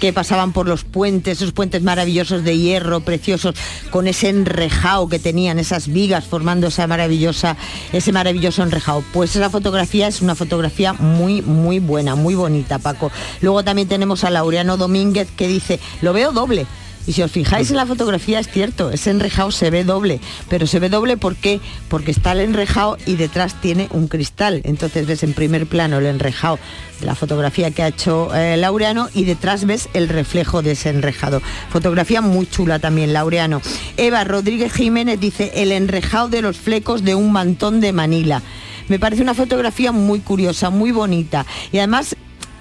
que 0.00 0.12
pasaban 0.12 0.52
por 0.52 0.66
los 0.68 0.84
puentes, 0.84 1.38
esos 1.38 1.52
puentes 1.52 1.82
maravillosos 1.82 2.44
de 2.44 2.56
hierro, 2.56 3.00
preciosos, 3.00 3.54
con 3.90 4.06
ese 4.06 4.28
enrejado 4.28 5.08
que 5.08 5.18
tenían, 5.18 5.58
esas 5.58 5.88
vigas 5.88 6.24
formando 6.24 6.68
esa 6.68 6.86
maravillosa, 6.86 7.56
ese 7.92 8.12
maravilloso 8.12 8.62
enrejado. 8.62 9.02
Pues 9.12 9.34
esa 9.36 9.50
fotografía 9.50 10.06
es 10.06 10.22
una 10.22 10.34
fotografía 10.34 10.92
muy, 10.92 11.42
muy 11.42 11.80
buena, 11.80 12.14
muy 12.14 12.34
bonita, 12.36 12.78
Paco. 12.78 13.10
Luego 13.40 13.64
también 13.64 13.88
tenemos 13.88 14.24
a 14.24 14.30
Laureano 14.30 14.76
Domínguez 14.76 15.28
que 15.36 15.48
dice, 15.48 15.80
lo 16.02 16.12
veo 16.12 16.30
doble. 16.32 16.66
Y 17.06 17.12
si 17.12 17.22
os 17.22 17.30
fijáis 17.30 17.70
en 17.70 17.76
la 17.76 17.86
fotografía 17.86 18.40
es 18.40 18.48
cierto, 18.48 18.90
ese 18.90 19.10
enrejado 19.10 19.50
se 19.52 19.70
ve 19.70 19.84
doble, 19.84 20.20
pero 20.48 20.66
se 20.66 20.80
ve 20.80 20.88
doble 20.88 21.16
porque 21.16 21.60
está 22.06 22.32
el 22.32 22.40
enrejado 22.40 22.98
y 23.06 23.16
detrás 23.16 23.60
tiene 23.60 23.88
un 23.92 24.08
cristal. 24.08 24.60
Entonces 24.64 25.06
ves 25.06 25.22
en 25.22 25.32
primer 25.32 25.66
plano 25.66 25.98
el 25.98 26.06
enrejado 26.06 26.58
de 27.00 27.06
la 27.06 27.14
fotografía 27.14 27.70
que 27.70 27.82
ha 27.82 27.88
hecho 27.88 28.34
eh, 28.34 28.56
Laureano 28.56 29.08
y 29.14 29.24
detrás 29.24 29.66
ves 29.66 29.88
el 29.94 30.08
reflejo 30.08 30.62
de 30.62 30.72
ese 30.72 30.90
enrejado. 30.90 31.40
Fotografía 31.70 32.20
muy 32.20 32.46
chula 32.46 32.78
también, 32.78 33.12
Laureano. 33.12 33.60
Eva 33.96 34.24
Rodríguez 34.24 34.72
Jiménez 34.72 35.20
dice 35.20 35.52
el 35.54 35.72
enrejado 35.72 36.28
de 36.28 36.42
los 36.42 36.56
flecos 36.56 37.04
de 37.04 37.14
un 37.14 37.32
mantón 37.32 37.80
de 37.80 37.92
Manila. 37.92 38.42
Me 38.88 38.98
parece 38.98 39.22
una 39.22 39.34
fotografía 39.34 39.92
muy 39.92 40.20
curiosa, 40.20 40.70
muy 40.70 40.92
bonita 40.92 41.44
y 41.72 41.78
además 41.78 42.16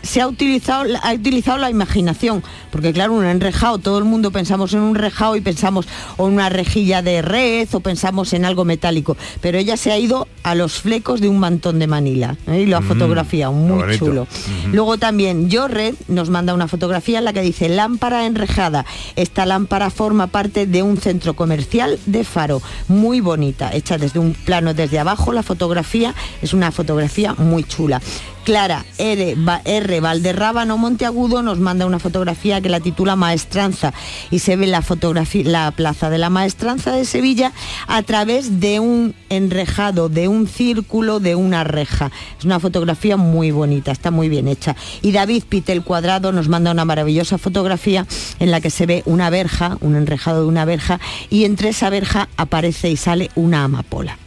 se 0.06 0.22
ha 0.22 0.28
utilizado, 0.28 0.86
ha 1.04 1.14
utilizado 1.14 1.58
la 1.58 1.70
imaginación, 1.70 2.44
porque 2.72 2.94
claro, 2.94 3.14
un 3.14 3.26
enrejado, 3.26 3.78
todo 3.80 3.98
el 3.98 4.06
mundo 4.06 4.32
pensamos 4.32 4.74
en 4.74 4.80
un 4.82 4.96
rejado 4.96 5.36
y 5.36 5.42
pensamos 5.42 5.88
o 6.18 6.28
en 6.28 6.34
una 6.36 6.50
rejilla 6.50 7.02
de 7.02 7.22
red 7.22 7.68
o 7.74 7.80
pensamos 7.82 8.32
en 8.34 8.46
algo 8.46 8.64
metálico, 8.66 9.18
pero 9.42 9.58
ella 9.58 9.76
se 9.78 9.92
ha 9.92 9.98
ido 9.98 10.28
a 10.44 10.56
los 10.56 10.74
flecos 10.82 11.22
de 11.22 11.28
un 11.28 11.40
mantón 11.40 11.80
de 11.80 11.88
Manila 11.88 12.38
¿eh? 12.48 12.62
y 12.62 12.66
lo 12.68 12.78
ha 12.78 12.82
Mm, 12.82 12.88
fotografiado, 12.88 13.52
muy 13.52 13.80
bonito. 13.80 14.06
chulo. 14.06 14.28
Luego 14.72 14.98
también 14.98 15.50
Jorred 15.52 15.96
nos 16.08 16.30
manda 16.30 16.54
una 16.54 16.68
fotografía 16.68 17.18
en 17.18 17.26
la 17.26 17.34
que 17.34 17.42
dice 17.42 17.68
lámpara 17.68 18.26
enrejada. 18.28 18.86
Esta 19.16 19.46
lámpara 19.48 19.90
forma 19.90 20.28
parte 20.28 20.68
de 20.68 20.84
un 20.84 20.98
centro 20.98 21.34
comercial 21.36 21.98
de 22.06 22.24
Faro, 22.24 22.62
muy 22.88 23.22
bonita, 23.22 23.74
hecha 23.74 23.98
desde 23.98 24.20
un 24.20 24.34
plano 24.34 24.74
desde 24.76 25.00
abajo. 25.00 25.34
La 25.34 25.42
fotografía 25.42 26.14
es 26.44 26.54
una 26.54 26.72
fotografía 26.72 27.34
muy 27.34 27.64
chula. 27.64 28.02
Clara 28.44 28.86
R. 29.00 29.95
R. 29.96 30.02
Valderrábano 30.02 30.78
Monteagudo 30.78 31.42
nos 31.42 31.60
manda 31.60 31.86
una 31.86 32.00
fotografía 32.00 32.62
que 32.62 32.70
la 32.70 32.80
titula 32.80 33.16
Maestranza 33.16 33.94
y 34.32 34.40
se 34.40 34.56
ve 34.56 34.68
la 34.68 34.82
fotografía, 34.82 35.44
la 35.46 35.72
plaza 35.72 36.10
de 36.10 36.18
la 36.18 36.30
Maestranza 36.30 36.92
de 36.92 37.06
Sevilla 37.06 37.54
a 37.88 38.04
través 38.04 38.60
de 38.60 38.80
un 38.80 39.16
enrejado, 39.30 40.10
de 40.10 40.28
un 40.28 40.48
círculo, 40.48 41.20
de 41.20 41.36
una 41.36 41.64
reja. 41.64 42.12
Es 42.38 42.46
una 42.46 42.60
fotografía 42.60 43.18
muy 43.18 43.52
bonita, 43.52 43.92
está 43.92 44.12
muy 44.12 44.30
bien 44.30 44.48
hecha. 44.48 44.76
Y 45.02 45.12
David 45.12 45.44
Pitel 45.48 45.84
Cuadrado 45.84 46.32
nos 46.32 46.50
manda 46.50 46.72
una 46.72 46.86
maravillosa 46.86 47.38
fotografía 47.38 48.06
en 48.40 48.52
la 48.52 48.62
que 48.62 48.70
se 48.70 48.86
ve 48.86 49.04
una 49.06 49.30
verja, 49.30 49.78
un 49.82 49.96
enrejado 49.96 50.42
de 50.42 50.48
una 50.48 50.66
verja, 50.66 51.00
y 51.30 51.46
entre 51.46 51.70
esa 51.70 51.90
verja 51.90 52.30
aparece 52.38 52.90
y 52.90 52.98
sale 52.98 53.32
una 53.36 53.64
amapola. 53.64 54.18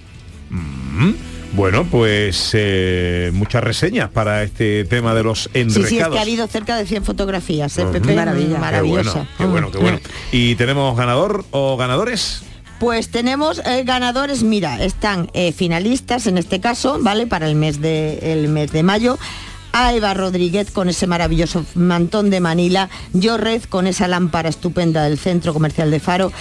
Mm. 0.51 1.38
Bueno, 1.53 1.85
pues 1.85 2.51
eh, 2.53 3.31
muchas 3.33 3.65
reseñas 3.65 4.11
para 4.11 4.43
este 4.43 4.85
tema 4.85 5.15
de 5.15 5.23
los 5.23 5.49
Sí, 5.53 5.71
sí, 5.71 5.99
es 5.99 6.09
que 6.09 6.19
ha 6.19 6.23
habido 6.23 6.47
cerca 6.47 6.77
de 6.77 6.87
100 6.87 7.05
fotografías, 7.05 7.77
¿eh. 7.79 7.87
Pepe? 7.91 8.15
Maravilla. 8.15 8.59
Maravillosa. 8.59 9.27
Qué 9.39 9.47
bueno, 9.47 9.71
qué 9.71 9.79
bueno, 9.79 9.99
qué 9.99 10.09
bueno. 10.09 10.19
¿Y 10.31 10.55
tenemos 10.57 10.97
ganador 10.97 11.45
o 11.51 11.77
ganadores? 11.77 12.43
Pues 12.79 13.09
tenemos 13.09 13.61
eh, 13.67 13.83
ganadores, 13.85 14.45
mira, 14.45 14.83
están 14.85 15.31
eh, 15.33 15.51
finalistas 15.53 16.29
en 16.29 16.39
este 16.39 16.61
caso, 16.61 16.99
¿vale? 17.01 17.27
Para 17.27 17.49
el 17.49 17.57
mes 17.57 17.81
de, 17.81 18.33
el 18.33 18.49
mes 18.49 18.71
de 18.71 18.85
mayo. 18.85 19.19
A 19.73 19.95
Eva 19.95 20.15
Rodríguez 20.15 20.71
con 20.71 20.89
ese 20.89 21.07
maravilloso 21.07 21.65
mantón 21.75 22.31
de 22.31 22.41
Manila, 22.41 22.89
Yo 23.13 23.37
Red 23.37 23.65
con 23.65 23.87
esa 23.87 24.09
lámpara 24.09 24.49
estupenda 24.49 25.05
del 25.05 25.19
Centro 25.19 25.53
Comercial 25.53 25.91
de 25.91 26.01
Faro, 26.01 26.33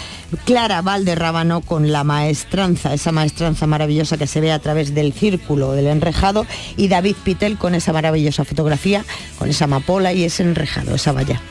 Clara 0.46 0.82
Valderrábano 0.82 1.62
con 1.62 1.92
la 1.92 2.04
maestranza, 2.04 2.94
esa 2.94 3.12
maestranza 3.12 3.68
maravillosa 3.68 4.18
que 4.18 4.28
se 4.28 4.42
ve 4.42 4.52
a 4.52 4.60
través 4.60 4.94
del 4.96 5.14
círculo 5.14 5.74
del 5.74 5.88
enrejado 5.88 6.46
y 6.78 6.88
David 6.88 7.16
Pitel 7.24 7.58
con 7.58 7.76
esa 7.76 7.94
maravillosa 7.94 8.46
fotografía, 8.46 9.06
con 9.38 9.50
esa 9.50 9.66
amapola 9.66 10.14
y 10.14 10.24
ese 10.24 10.44
enrejado, 10.44 10.96
esa 10.96 11.12
valla. 11.12 11.42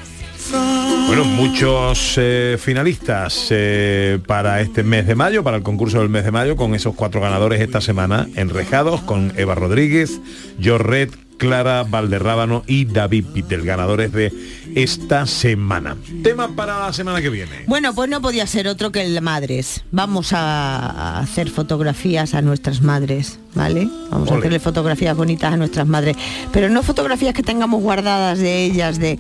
Bueno, 1.07 1.25
muchos 1.25 2.15
eh, 2.17 2.57
finalistas 2.59 3.49
eh, 3.51 4.19
para 4.27 4.61
este 4.61 4.83
mes 4.83 5.07
de 5.07 5.15
mayo, 5.15 5.45
para 5.45 5.57
el 5.57 5.63
concurso 5.63 6.01
del 6.01 6.09
mes 6.09 6.25
de 6.25 6.33
mayo, 6.33 6.57
con 6.57 6.75
esos 6.75 6.95
cuatro 6.95 7.21
ganadores 7.21 7.61
esta 7.61 7.81
semana, 7.81 8.29
enrejados, 8.35 9.01
con 9.03 9.33
Eva 9.37 9.55
Rodríguez, 9.55 10.21
Jorret, 10.63 11.26
Clara 11.37 11.85
Valderrábano 11.85 12.63
y 12.67 12.85
David 12.85 13.27
Pitel, 13.33 13.65
ganadores 13.65 14.13
de 14.13 14.33
esta 14.75 15.27
semana. 15.27 15.97
Tema 16.23 16.49
para 16.55 16.79
la 16.79 16.93
semana 16.93 17.21
que 17.21 17.31
viene. 17.31 17.65
Bueno, 17.67 17.95
pues 17.95 18.09
no 18.09 18.21
podía 18.21 18.47
ser 18.47 18.69
otro 18.69 18.93
que 18.93 19.03
el 19.03 19.15
de 19.15 19.21
madres. 19.21 19.85
Vamos 19.91 20.33
a 20.33 21.19
hacer 21.19 21.51
fotografías 21.51 22.35
a 22.35 22.43
nuestras 22.43 22.83
madres, 22.83 23.39
¿vale? 23.55 23.89
Vamos 24.11 24.31
a 24.31 24.37
hacerle 24.37 24.61
fotografías 24.61 25.17
bonitas 25.17 25.53
a 25.53 25.57
nuestras 25.57 25.87
madres. 25.87 26.17
Pero 26.53 26.69
no 26.69 26.83
fotografías 26.83 27.35
que 27.35 27.43
tengamos 27.43 27.83
guardadas 27.83 28.39
de 28.39 28.65
ellas, 28.65 28.99
de 28.99 29.19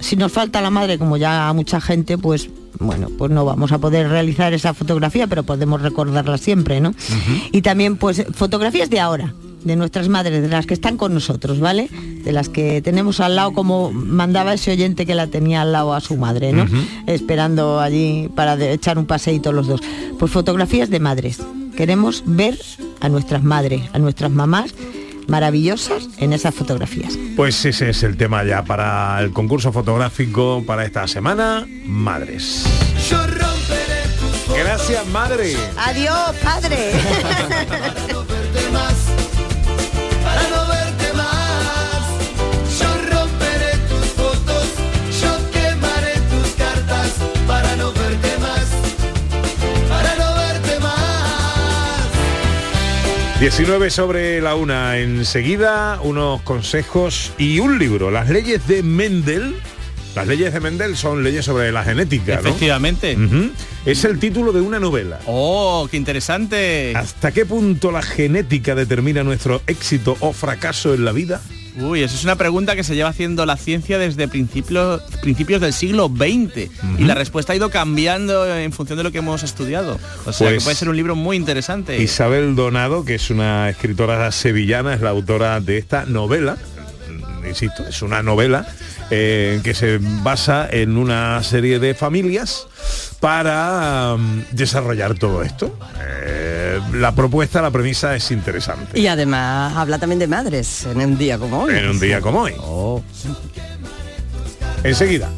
si 0.00 0.16
nos 0.16 0.32
falta 0.32 0.60
la 0.60 0.70
madre, 0.70 0.98
como 0.98 1.16
ya 1.16 1.48
a 1.48 1.52
mucha 1.52 1.80
gente, 1.80 2.18
pues 2.18 2.48
bueno, 2.78 3.08
pues 3.16 3.30
no 3.30 3.44
vamos 3.44 3.72
a 3.72 3.78
poder 3.78 4.08
realizar 4.08 4.52
esa 4.52 4.74
fotografía, 4.74 5.26
pero 5.26 5.42
podemos 5.42 5.82
recordarla 5.82 6.38
siempre, 6.38 6.80
¿no? 6.80 6.94
Y 7.50 7.62
también 7.62 7.96
pues 7.96 8.24
fotografías 8.32 8.90
de 8.90 9.00
ahora, 9.00 9.34
de 9.64 9.76
nuestras 9.76 10.08
madres, 10.08 10.42
de 10.42 10.48
las 10.48 10.66
que 10.66 10.74
están 10.74 10.96
con 10.96 11.14
nosotros, 11.14 11.60
¿vale? 11.60 11.88
De 12.24 12.32
las 12.32 12.48
que 12.48 12.82
tenemos 12.82 13.20
al 13.20 13.36
lado, 13.36 13.52
como 13.52 13.90
mandaba 13.92 14.54
ese 14.54 14.72
oyente 14.72 15.06
que 15.06 15.14
la 15.14 15.26
tenía 15.26 15.62
al 15.62 15.72
lado 15.72 15.94
a 15.94 16.00
su 16.00 16.16
madre, 16.16 16.52
¿no? 16.52 16.66
Esperando 17.06 17.80
allí 17.80 18.28
para 18.34 18.54
echar 18.72 18.98
un 18.98 19.06
paseíto 19.06 19.52
los 19.52 19.66
dos. 19.66 19.80
Pues 20.18 20.30
fotografías 20.30 20.90
de 20.90 21.00
madres. 21.00 21.38
Queremos 21.76 22.24
ver 22.26 22.58
a 23.00 23.08
nuestras 23.08 23.42
madres, 23.42 23.82
a 23.92 23.98
nuestras 23.98 24.30
mamás 24.30 24.74
maravillosas 25.28 26.08
en 26.16 26.32
esas 26.32 26.54
fotografías. 26.54 27.16
Pues 27.36 27.64
ese 27.64 27.90
es 27.90 28.02
el 28.02 28.16
tema 28.16 28.44
ya 28.44 28.64
para 28.64 29.20
el 29.20 29.32
concurso 29.32 29.72
fotográfico 29.72 30.64
para 30.66 30.84
esta 30.84 31.06
semana, 31.06 31.66
Madres. 31.84 32.64
Gracias, 34.56 35.06
madre. 35.08 35.54
Adiós, 35.76 36.34
padre. 36.42 36.92
19 53.40 53.90
sobre 53.90 54.40
la 54.40 54.56
una. 54.56 54.98
Enseguida, 54.98 56.00
unos 56.02 56.42
consejos 56.42 57.32
y 57.38 57.60
un 57.60 57.78
libro. 57.78 58.10
Las 58.10 58.28
leyes 58.28 58.66
de 58.66 58.82
Mendel. 58.82 59.54
Las 60.16 60.26
leyes 60.26 60.52
de 60.52 60.58
Mendel 60.58 60.96
son 60.96 61.22
leyes 61.22 61.44
sobre 61.44 61.70
la 61.70 61.84
genética, 61.84 62.34
¿no? 62.34 62.40
Efectivamente. 62.40 63.16
Ujú. 63.16 63.52
Es 63.86 64.04
el 64.04 64.18
título 64.18 64.50
de 64.50 64.60
una 64.60 64.80
novela. 64.80 65.20
Oh, 65.26 65.86
qué 65.88 65.96
interesante. 65.96 66.92
¿Hasta 66.96 67.30
qué 67.30 67.46
punto 67.46 67.92
la 67.92 68.02
genética 68.02 68.74
determina 68.74 69.22
nuestro 69.22 69.62
éxito 69.68 70.16
o 70.18 70.32
fracaso 70.32 70.92
en 70.94 71.04
la 71.04 71.12
vida? 71.12 71.40
Uy, 71.80 72.02
eso 72.02 72.16
es 72.16 72.24
una 72.24 72.36
pregunta 72.36 72.74
que 72.74 72.82
se 72.82 72.94
lleva 72.96 73.10
haciendo 73.10 73.46
la 73.46 73.56
ciencia 73.56 73.98
desde 73.98 74.26
principios, 74.28 75.00
principios 75.22 75.60
del 75.60 75.72
siglo 75.72 76.08
XX 76.08 76.70
y 76.98 77.04
la 77.04 77.14
respuesta 77.14 77.52
ha 77.52 77.56
ido 77.56 77.70
cambiando 77.70 78.52
en 78.56 78.72
función 78.72 78.98
de 78.98 79.04
lo 79.04 79.12
que 79.12 79.18
hemos 79.18 79.42
estudiado. 79.42 79.98
O 80.26 80.32
sea, 80.32 80.48
Pues- 80.48 80.58
que 80.58 80.64
puede 80.64 80.76
ser 80.76 80.88
un 80.88 80.96
libro 80.96 81.14
muy 81.14 81.36
interesante. 81.36 82.00
Isabel 82.02 82.56
Donado, 82.56 83.04
que 83.04 83.14
es 83.14 83.30
una 83.30 83.68
escritora 83.70 84.30
sevillana, 84.32 84.94
es 84.94 85.00
la 85.02 85.10
autora 85.10 85.60
de 85.60 85.78
esta 85.78 86.04
novela. 86.04 86.56
Insisto, 87.46 87.86
es 87.86 88.02
una 88.02 88.22
novela 88.22 88.66
eh, 89.10 89.60
que 89.62 89.74
se 89.74 89.98
basa 90.00 90.68
en 90.70 90.96
una 90.96 91.42
serie 91.42 91.78
de 91.78 91.94
familias 91.94 92.66
para 93.20 94.16
mm, 94.16 94.44
desarrollar 94.52 95.14
todo 95.14 95.42
esto. 95.42 95.76
Eh, 96.00 96.80
la 96.94 97.14
propuesta, 97.14 97.62
la 97.62 97.70
premisa 97.70 98.14
es 98.14 98.30
interesante. 98.30 98.98
Y 98.98 99.06
además 99.06 99.76
habla 99.76 99.98
también 99.98 100.18
de 100.18 100.26
madres 100.26 100.86
en 100.86 101.00
un 101.00 101.18
día 101.18 101.38
como 101.38 101.62
hoy. 101.62 101.74
En 101.74 101.88
un 101.88 102.00
día 102.00 102.20
como 102.20 102.42
hoy. 102.42 102.54
Enseguida. 104.84 105.30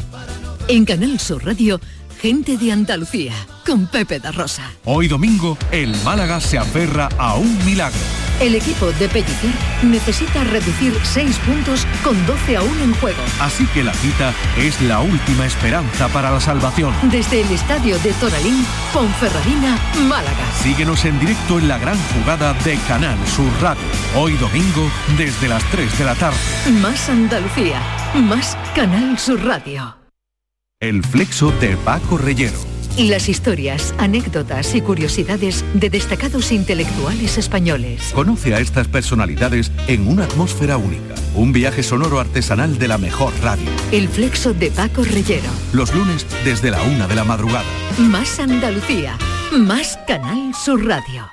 En 0.68 0.84
Canal 0.84 1.18
Sur 1.18 1.44
Radio, 1.44 1.80
gente 2.20 2.56
de 2.56 2.72
Andalucía, 2.72 3.34
con 3.66 3.86
Pepe 3.86 4.20
da 4.20 4.30
Rosa. 4.30 4.70
Hoy 4.84 5.08
domingo, 5.08 5.56
el 5.72 5.94
Málaga 6.04 6.40
se 6.40 6.58
aferra 6.58 7.08
a 7.18 7.34
un 7.34 7.64
milagro. 7.64 8.19
El 8.40 8.54
equipo 8.54 8.90
de 8.92 9.06
Pellicer 9.06 9.52
necesita 9.82 10.42
reducir 10.44 10.94
6 11.02 11.38
puntos 11.40 11.86
con 12.02 12.24
12 12.24 12.56
a 12.56 12.62
1 12.62 12.84
en 12.84 12.94
juego. 12.94 13.22
Así 13.38 13.66
que 13.66 13.84
la 13.84 13.92
cita 13.92 14.32
es 14.56 14.80
la 14.80 15.00
última 15.00 15.44
esperanza 15.44 16.08
para 16.08 16.30
la 16.30 16.40
salvación. 16.40 16.94
Desde 17.10 17.42
el 17.42 17.50
estadio 17.52 17.98
de 17.98 18.14
Toralín, 18.14 18.64
Ponferradina, 18.94 19.78
Málaga. 20.08 20.50
Síguenos 20.62 21.04
en 21.04 21.20
directo 21.20 21.58
en 21.58 21.68
la 21.68 21.76
gran 21.76 21.98
jugada 22.14 22.54
de 22.64 22.78
Canal 22.88 23.18
Sur 23.28 23.52
Radio. 23.60 23.82
Hoy 24.16 24.32
domingo, 24.38 24.90
desde 25.18 25.46
las 25.46 25.62
3 25.64 25.98
de 25.98 26.04
la 26.06 26.14
tarde. 26.14 26.38
Más 26.80 27.10
Andalucía, 27.10 27.82
más 28.14 28.56
Canal 28.74 29.18
Sur 29.18 29.44
Radio. 29.44 29.98
El 30.80 31.04
flexo 31.04 31.52
de 31.60 31.76
Paco 31.76 32.16
Reyero. 32.16 32.69
Las 33.08 33.30
historias, 33.30 33.94
anécdotas 33.96 34.74
y 34.74 34.82
curiosidades 34.82 35.64
de 35.72 35.88
destacados 35.88 36.52
intelectuales 36.52 37.38
españoles. 37.38 38.12
Conoce 38.14 38.54
a 38.54 38.60
estas 38.60 38.88
personalidades 38.88 39.72
en 39.86 40.06
una 40.06 40.24
atmósfera 40.24 40.76
única. 40.76 41.14
Un 41.34 41.50
viaje 41.50 41.82
sonoro 41.82 42.20
artesanal 42.20 42.78
de 42.78 42.88
la 42.88 42.98
mejor 42.98 43.32
radio. 43.42 43.64
El 43.90 44.06
flexo 44.06 44.52
de 44.52 44.70
Paco 44.70 45.02
Reyero. 45.02 45.48
Los 45.72 45.94
lunes 45.94 46.26
desde 46.44 46.70
la 46.70 46.82
una 46.82 47.08
de 47.08 47.14
la 47.14 47.24
madrugada. 47.24 47.64
Más 47.96 48.38
Andalucía, 48.38 49.16
más 49.50 49.98
Canal 50.06 50.54
Sur 50.54 50.84
Radio. 50.84 51.30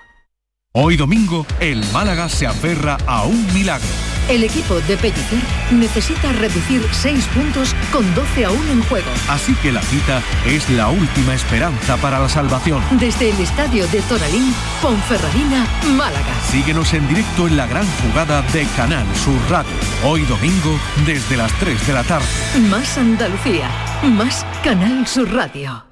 Hoy 0.71 0.95
domingo, 0.95 1.45
el 1.60 1.84
Málaga 1.91 2.30
se 2.30 2.47
aferra 2.47 2.97
a 3.06 3.25
un 3.25 3.53
milagro. 3.53 4.16
El 4.30 4.44
equipo 4.44 4.82
de 4.82 4.98
Pellicer 4.98 5.40
necesita 5.72 6.34
reducir 6.34 6.86
6 6.92 7.26
puntos 7.28 7.74
con 7.94 8.13
12 8.13 8.46
a 8.46 8.52
1 8.52 8.72
en 8.72 8.84
juego. 8.84 9.08
Así 9.30 9.56
que 9.56 9.72
la 9.72 9.82
cita 9.82 10.22
es 10.46 10.70
la 10.70 10.90
última 10.90 11.34
esperanza 11.34 11.96
para 11.98 12.20
la 12.20 12.28
salvación. 12.28 12.84
Desde 13.00 13.30
el 13.30 13.40
estadio 13.40 13.88
de 13.88 14.02
Toralín, 14.02 14.54
Ponferradina, 14.82 15.66
Málaga. 15.96 16.34
Síguenos 16.52 16.94
en 16.94 17.08
directo 17.08 17.48
en 17.48 17.56
la 17.56 17.68
gran 17.68 17.86
jugada 18.02 18.42
de 18.54 18.66
Canal 18.76 19.06
Sur 19.16 19.40
Radio. 19.50 19.72
Hoy 20.04 20.24
domingo 20.24 20.78
desde 21.06 21.38
las 21.38 21.52
3 21.60 21.88
de 21.88 21.94
la 21.94 22.04
tarde. 22.04 22.28
Más 22.70 22.98
Andalucía, 22.98 23.70
más 24.04 24.46
Canal 24.62 25.08
Sur 25.08 25.34
Radio. 25.34 25.87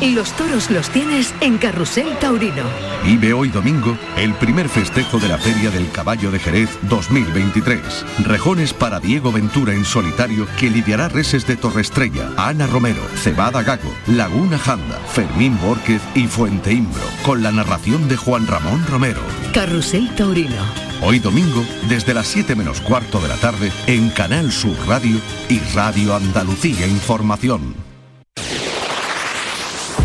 Y 0.00 0.14
los 0.14 0.32
toros 0.32 0.68
los 0.70 0.90
tienes 0.90 1.32
en 1.40 1.58
Carrusel 1.58 2.18
Taurino. 2.18 2.64
Vive 3.04 3.32
hoy 3.32 3.48
domingo 3.48 3.96
el 4.16 4.34
primer 4.34 4.68
festejo 4.68 5.18
de 5.18 5.28
la 5.28 5.38
Feria 5.38 5.70
del 5.70 5.90
Caballo 5.92 6.32
de 6.32 6.40
Jerez 6.40 6.76
2023. 6.82 7.80
Rejones 8.24 8.74
para 8.74 8.98
Diego 8.98 9.30
Ventura 9.30 9.72
en 9.72 9.84
solitario 9.84 10.48
que 10.58 10.70
lidiará 10.70 11.08
reses 11.08 11.46
de 11.46 11.56
Torrestrella, 11.56 12.30
Ana 12.36 12.66
Romero, 12.66 13.00
Cebada 13.14 13.62
Gago, 13.62 13.94
Laguna 14.08 14.58
Janda, 14.58 14.98
Fermín 15.12 15.56
Borquez 15.60 16.02
y 16.14 16.26
Fuente 16.26 16.72
Imbro, 16.72 17.04
con 17.22 17.42
la 17.42 17.52
narración 17.52 18.08
de 18.08 18.16
Juan 18.16 18.46
Ramón 18.48 18.84
Romero. 18.88 19.20
Carrusel 19.54 20.12
Taurino. 20.16 20.64
Hoy 21.00 21.20
domingo, 21.20 21.64
desde 21.88 22.14
las 22.14 22.26
7 22.28 22.56
menos 22.56 22.80
cuarto 22.80 23.20
de 23.20 23.28
la 23.28 23.36
tarde, 23.36 23.72
en 23.86 24.10
Canal 24.10 24.50
Sur 24.50 24.76
Radio 24.88 25.20
y 25.48 25.60
Radio 25.74 26.16
Andalucía 26.16 26.86
Información. 26.86 27.91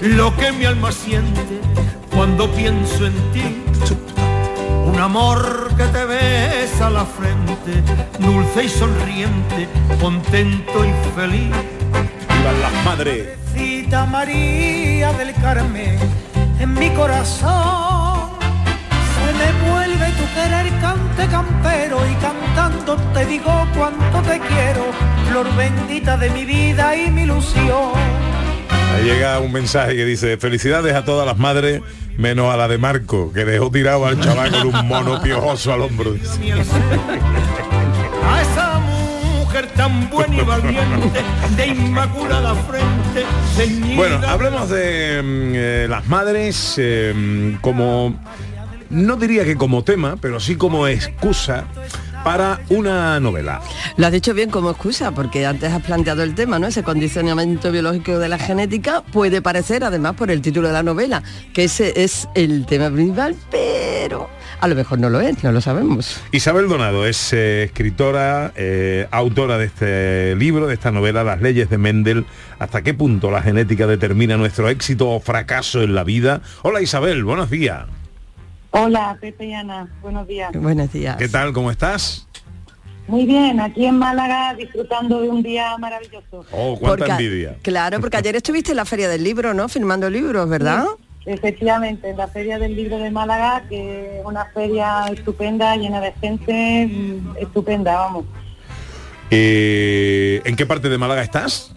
Lo 0.00 0.36
que 0.36 0.52
mi 0.52 0.64
alma 0.64 0.92
siente 0.92 1.60
cuando 2.14 2.50
pienso 2.50 3.06
en 3.06 3.14
ti. 3.32 3.62
Un 4.86 4.98
amor 5.00 5.70
que 5.76 5.84
te 5.84 6.04
besa 6.04 6.90
la 6.90 7.04
frente, 7.04 7.82
dulce 8.18 8.64
y 8.64 8.68
sonriente, 8.68 9.68
contento 10.00 10.84
y 10.84 10.92
feliz. 11.14 11.54
Vivan 12.28 12.60
las 12.60 12.84
madres. 12.84 13.28
Cita 13.54 14.06
María 14.06 15.12
del 15.14 15.34
Carmen, 15.34 15.98
en 16.60 16.74
mi 16.74 16.90
corazón 16.90 18.30
se 19.16 19.32
me 19.32 19.70
vuelve 19.70 20.10
tu 20.12 20.24
querer 20.34 20.80
cante 20.80 21.26
campero 21.26 21.98
y 22.08 22.14
cantando 22.14 22.96
te 23.12 23.24
digo 23.26 23.66
cuánto 23.76 24.22
te 24.22 24.38
quiero, 24.38 24.84
flor 25.28 25.46
bendita 25.56 26.16
de 26.16 26.30
mi 26.30 26.44
vida 26.44 26.96
y 26.96 27.10
mi 27.10 27.22
ilusión. 27.22 27.55
Llega 29.26 29.40
un 29.40 29.50
mensaje 29.50 29.96
que 29.96 30.04
dice, 30.04 30.36
felicidades 30.36 30.94
a 30.94 31.04
todas 31.04 31.26
las 31.26 31.36
madres, 31.36 31.82
menos 32.16 32.54
a 32.54 32.56
la 32.56 32.68
de 32.68 32.78
Marco, 32.78 33.32
que 33.32 33.44
dejó 33.44 33.72
tirado 33.72 34.06
al 34.06 34.20
chaval 34.20 34.52
con 34.52 34.68
un 34.68 34.86
mono 34.86 35.20
piojoso 35.20 35.72
al 35.72 35.82
hombro. 35.82 36.14
A 38.24 38.40
esa 38.40 38.78
mujer 38.78 39.66
tan 39.74 40.08
buena 40.10 40.36
y 40.36 40.40
valiente, 40.42 41.22
de 41.56 41.66
inmaculada 41.66 42.54
frente, 42.54 43.26
ceñida 43.56 43.96
Bueno, 43.96 44.20
hablemos 44.28 44.68
de 44.68 45.20
mm, 45.20 45.52
eh, 45.56 45.86
las 45.90 46.06
madres 46.06 46.76
eh, 46.78 47.56
como, 47.62 48.22
no 48.90 49.16
diría 49.16 49.44
que 49.44 49.56
como 49.56 49.82
tema, 49.82 50.14
pero 50.20 50.38
sí 50.38 50.54
como 50.54 50.86
excusa 50.86 51.64
para 52.26 52.58
una 52.70 53.20
novela. 53.20 53.60
Lo 53.96 54.04
has 54.04 54.10
dicho 54.10 54.34
bien 54.34 54.50
como 54.50 54.70
excusa, 54.70 55.12
porque 55.12 55.46
antes 55.46 55.72
has 55.72 55.80
planteado 55.80 56.24
el 56.24 56.34
tema, 56.34 56.58
¿no? 56.58 56.66
Ese 56.66 56.82
condicionamiento 56.82 57.70
biológico 57.70 58.18
de 58.18 58.28
la 58.28 58.36
genética 58.36 59.04
puede 59.12 59.40
parecer, 59.40 59.84
además, 59.84 60.16
por 60.16 60.32
el 60.32 60.42
título 60.42 60.66
de 60.66 60.74
la 60.74 60.82
novela, 60.82 61.22
que 61.54 61.62
ese 61.62 62.02
es 62.02 62.28
el 62.34 62.66
tema 62.66 62.90
principal, 62.90 63.36
pero 63.48 64.28
a 64.60 64.66
lo 64.66 64.74
mejor 64.74 64.98
no 64.98 65.08
lo 65.08 65.20
es, 65.20 65.44
no 65.44 65.52
lo 65.52 65.60
sabemos. 65.60 66.20
Isabel 66.32 66.68
Donado 66.68 67.06
es 67.06 67.32
eh, 67.32 67.62
escritora, 67.62 68.50
eh, 68.56 69.06
autora 69.12 69.56
de 69.56 69.66
este 69.66 70.34
libro, 70.34 70.66
de 70.66 70.74
esta 70.74 70.90
novela, 70.90 71.22
Las 71.22 71.40
leyes 71.40 71.70
de 71.70 71.78
Mendel. 71.78 72.26
¿Hasta 72.58 72.82
qué 72.82 72.92
punto 72.92 73.30
la 73.30 73.40
genética 73.40 73.86
determina 73.86 74.36
nuestro 74.36 74.68
éxito 74.68 75.10
o 75.10 75.20
fracaso 75.20 75.80
en 75.80 75.94
la 75.94 76.02
vida? 76.02 76.40
Hola 76.62 76.82
Isabel, 76.82 77.22
buenos 77.22 77.50
días. 77.50 77.84
Hola, 78.70 79.16
Pepe 79.20 79.46
y 79.46 79.52
Ana, 79.54 79.88
buenos 80.02 80.26
días. 80.26 80.52
Buenos 80.54 80.92
días. 80.92 81.16
¿Qué 81.16 81.28
tal? 81.28 81.52
¿Cómo 81.52 81.70
estás? 81.70 82.26
Muy 83.08 83.24
bien, 83.24 83.60
aquí 83.60 83.86
en 83.86 83.98
Málaga 83.98 84.54
disfrutando 84.54 85.20
de 85.22 85.28
un 85.28 85.42
día 85.42 85.76
maravilloso. 85.78 86.44
Oh, 86.50 86.76
cuánta 86.78 87.06
Porque- 87.06 87.12
envidia. 87.12 87.56
Claro, 87.62 88.00
porque 88.00 88.16
ayer 88.16 88.34
estuviste 88.36 88.72
en 88.72 88.76
la 88.78 88.84
Feria 88.84 89.08
del 89.08 89.22
Libro, 89.22 89.54
¿no? 89.54 89.68
Firmando 89.68 90.10
libros, 90.10 90.48
¿verdad? 90.48 90.84
Efectivamente, 91.24 92.10
en 92.10 92.16
la 92.16 92.28
Feria 92.28 92.58
del 92.58 92.74
Libro 92.76 92.98
de 92.98 93.10
Málaga, 93.10 93.64
que 93.68 94.18
es 94.20 94.26
una 94.26 94.44
feria 94.46 95.06
estupenda, 95.06 95.76
llena 95.76 96.00
de 96.00 96.12
gente, 96.20 96.86
mm, 96.92 97.36
estupenda, 97.38 97.94
vamos. 97.96 98.24
Eh, 99.30 100.40
¿En 100.44 100.54
qué 100.56 100.66
parte 100.66 100.88
de 100.88 100.98
Málaga 100.98 101.22
estás? 101.22 101.72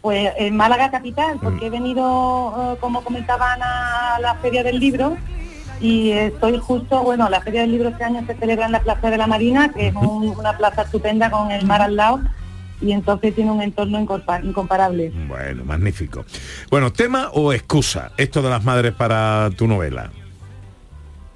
Pues 0.00 0.30
en 0.38 0.56
Málaga 0.56 0.90
capital, 0.90 1.38
porque 1.42 1.66
he 1.66 1.70
venido, 1.70 2.74
eh, 2.74 2.78
como 2.80 3.02
comentaban, 3.02 3.58
a 3.62 4.18
la 4.20 4.34
Feria 4.36 4.62
del 4.62 4.78
Libro 4.78 5.16
y 5.80 6.10
estoy 6.12 6.58
justo, 6.58 7.02
bueno, 7.02 7.28
la 7.28 7.40
Feria 7.40 7.62
del 7.62 7.72
Libro 7.72 7.88
este 7.90 8.04
año 8.04 8.24
se 8.26 8.34
celebra 8.34 8.66
en 8.66 8.72
la 8.72 8.80
Plaza 8.80 9.10
de 9.10 9.18
la 9.18 9.26
Marina, 9.26 9.70
que 9.72 9.88
es 9.88 9.94
un- 9.94 10.28
una 10.38 10.56
plaza 10.56 10.82
estupenda 10.82 11.30
con 11.30 11.50
el 11.50 11.66
mar 11.66 11.82
al 11.82 11.96
lado 11.96 12.20
y 12.80 12.92
entonces 12.92 13.34
tiene 13.34 13.50
un 13.50 13.62
entorno 13.62 13.98
incompa- 14.00 14.42
incomparable. 14.44 15.12
Bueno, 15.28 15.64
magnífico. 15.64 16.24
Bueno, 16.70 16.92
¿tema 16.92 17.30
o 17.32 17.52
excusa 17.52 18.12
esto 18.16 18.42
de 18.42 18.50
las 18.50 18.64
madres 18.64 18.92
para 18.92 19.50
tu 19.56 19.66
novela? 19.66 20.10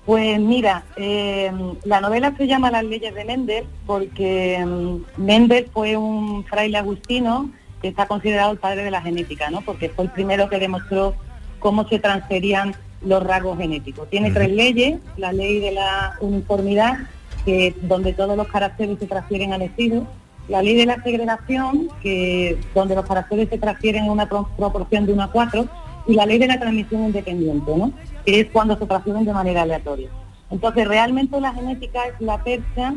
Pues 0.07 0.41
mira, 0.41 0.83
eh, 0.97 1.53
la 1.85 2.01
novela 2.01 2.35
se 2.37 2.47
llama 2.47 2.71
Las 2.71 2.85
leyes 2.85 3.15
de 3.15 3.25
Mendel 3.25 3.65
porque 3.87 4.59
mm, 4.65 5.23
Mendel 5.23 5.69
fue 5.73 5.97
un 5.97 6.45
fraile 6.45 6.79
agustino 6.79 7.51
que 7.81 7.89
está 7.89 8.07
considerado 8.07 8.51
el 8.53 8.59
padre 8.59 8.83
de 8.83 8.91
la 8.91 9.03
genética, 9.03 9.51
¿no? 9.51 9.61
Porque 9.61 9.89
fue 9.91 10.05
el 10.07 10.11
primero 10.11 10.49
que 10.49 10.59
demostró 10.59 11.15
cómo 11.61 11.87
se 11.89 11.99
transferían 11.99 12.75
los 13.03 13.23
rasgos 13.23 13.59
genéticos. 13.59 14.09
Tiene 14.11 14.31
tres 14.31 14.51
leyes, 14.53 14.99
la 15.17 15.33
ley 15.33 15.59
de 15.61 15.73
la 15.73 16.15
uniformidad, 16.21 16.99
que 17.45 17.75
donde 17.83 18.13
todos 18.13 18.37
los 18.37 18.47
caracteres 18.49 18.99
se 18.99 19.07
transfieren 19.07 19.53
al 19.53 19.63
ejido, 19.63 20.07
la 20.49 20.63
ley 20.63 20.75
de 20.75 20.87
la 20.87 21.03
segregación, 21.03 21.89
que 22.03 22.59
donde 22.75 22.95
los 22.95 23.07
caracteres 23.07 23.49
se 23.49 23.59
transfieren 23.59 24.05
en 24.05 24.11
una 24.11 24.29
pro- 24.29 24.49
proporción 24.57 25.07
de 25.07 25.13
1 25.13 25.23
a 25.23 25.31
4, 25.33 25.67
y 26.09 26.15
la 26.15 26.27
ley 26.27 26.39
de 26.39 26.47
la 26.49 26.59
transmisión 26.59 27.05
independiente, 27.05 27.71
¿no? 27.77 27.93
que 28.27 28.41
es 28.41 28.49
cuando 28.51 28.77
se 28.79 28.87
transfieren 28.87 29.25
de 29.25 29.33
manera 29.33 29.63
aleatoria. 29.63 30.09
Entonces, 30.51 30.89
realmente 30.89 31.41
la 31.41 31.53
genética 31.55 32.01
es 32.07 32.21
la 32.21 32.43
percha 32.43 32.95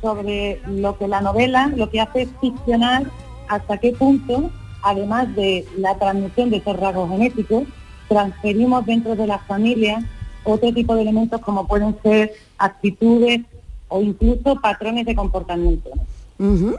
sobre 0.00 0.60
lo 0.66 0.96
que 0.98 1.06
la 1.08 1.20
novela, 1.20 1.70
lo 1.76 1.90
que 1.90 2.00
hace 2.00 2.22
es 2.22 2.28
ficcionar 2.40 3.04
hasta 3.48 3.78
qué 3.78 3.92
punto, 3.92 4.50
además 4.82 5.34
de 5.36 5.66
la 5.76 5.94
transmisión 5.96 6.50
de 6.50 6.58
esos 6.58 6.78
rasgos 6.78 7.10
genéticos, 7.10 7.64
transferimos 8.08 8.84
dentro 8.86 9.16
de 9.16 9.26
las 9.26 9.42
familias 9.46 10.04
otro 10.44 10.72
tipo 10.72 10.94
de 10.94 11.02
elementos 11.02 11.40
como 11.40 11.66
pueden 11.66 11.96
ser 12.02 12.32
actitudes 12.58 13.40
o 13.88 14.02
incluso 14.02 14.60
patrones 14.60 15.06
de 15.06 15.14
comportamiento. 15.14 15.90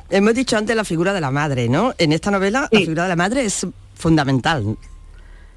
Hemos 0.10 0.36
dicho 0.36 0.58
antes 0.58 0.76
la 0.76 0.84
figura 0.84 1.14
de 1.14 1.22
la 1.22 1.32
madre, 1.32 1.70
¿no? 1.70 1.94
En 1.98 2.12
esta 2.12 2.30
novela 2.30 2.68
la 2.72 2.80
figura 2.80 3.04
de 3.04 3.10
la 3.10 3.16
madre 3.16 3.46
es 3.46 3.66
fundamental. 3.96 4.78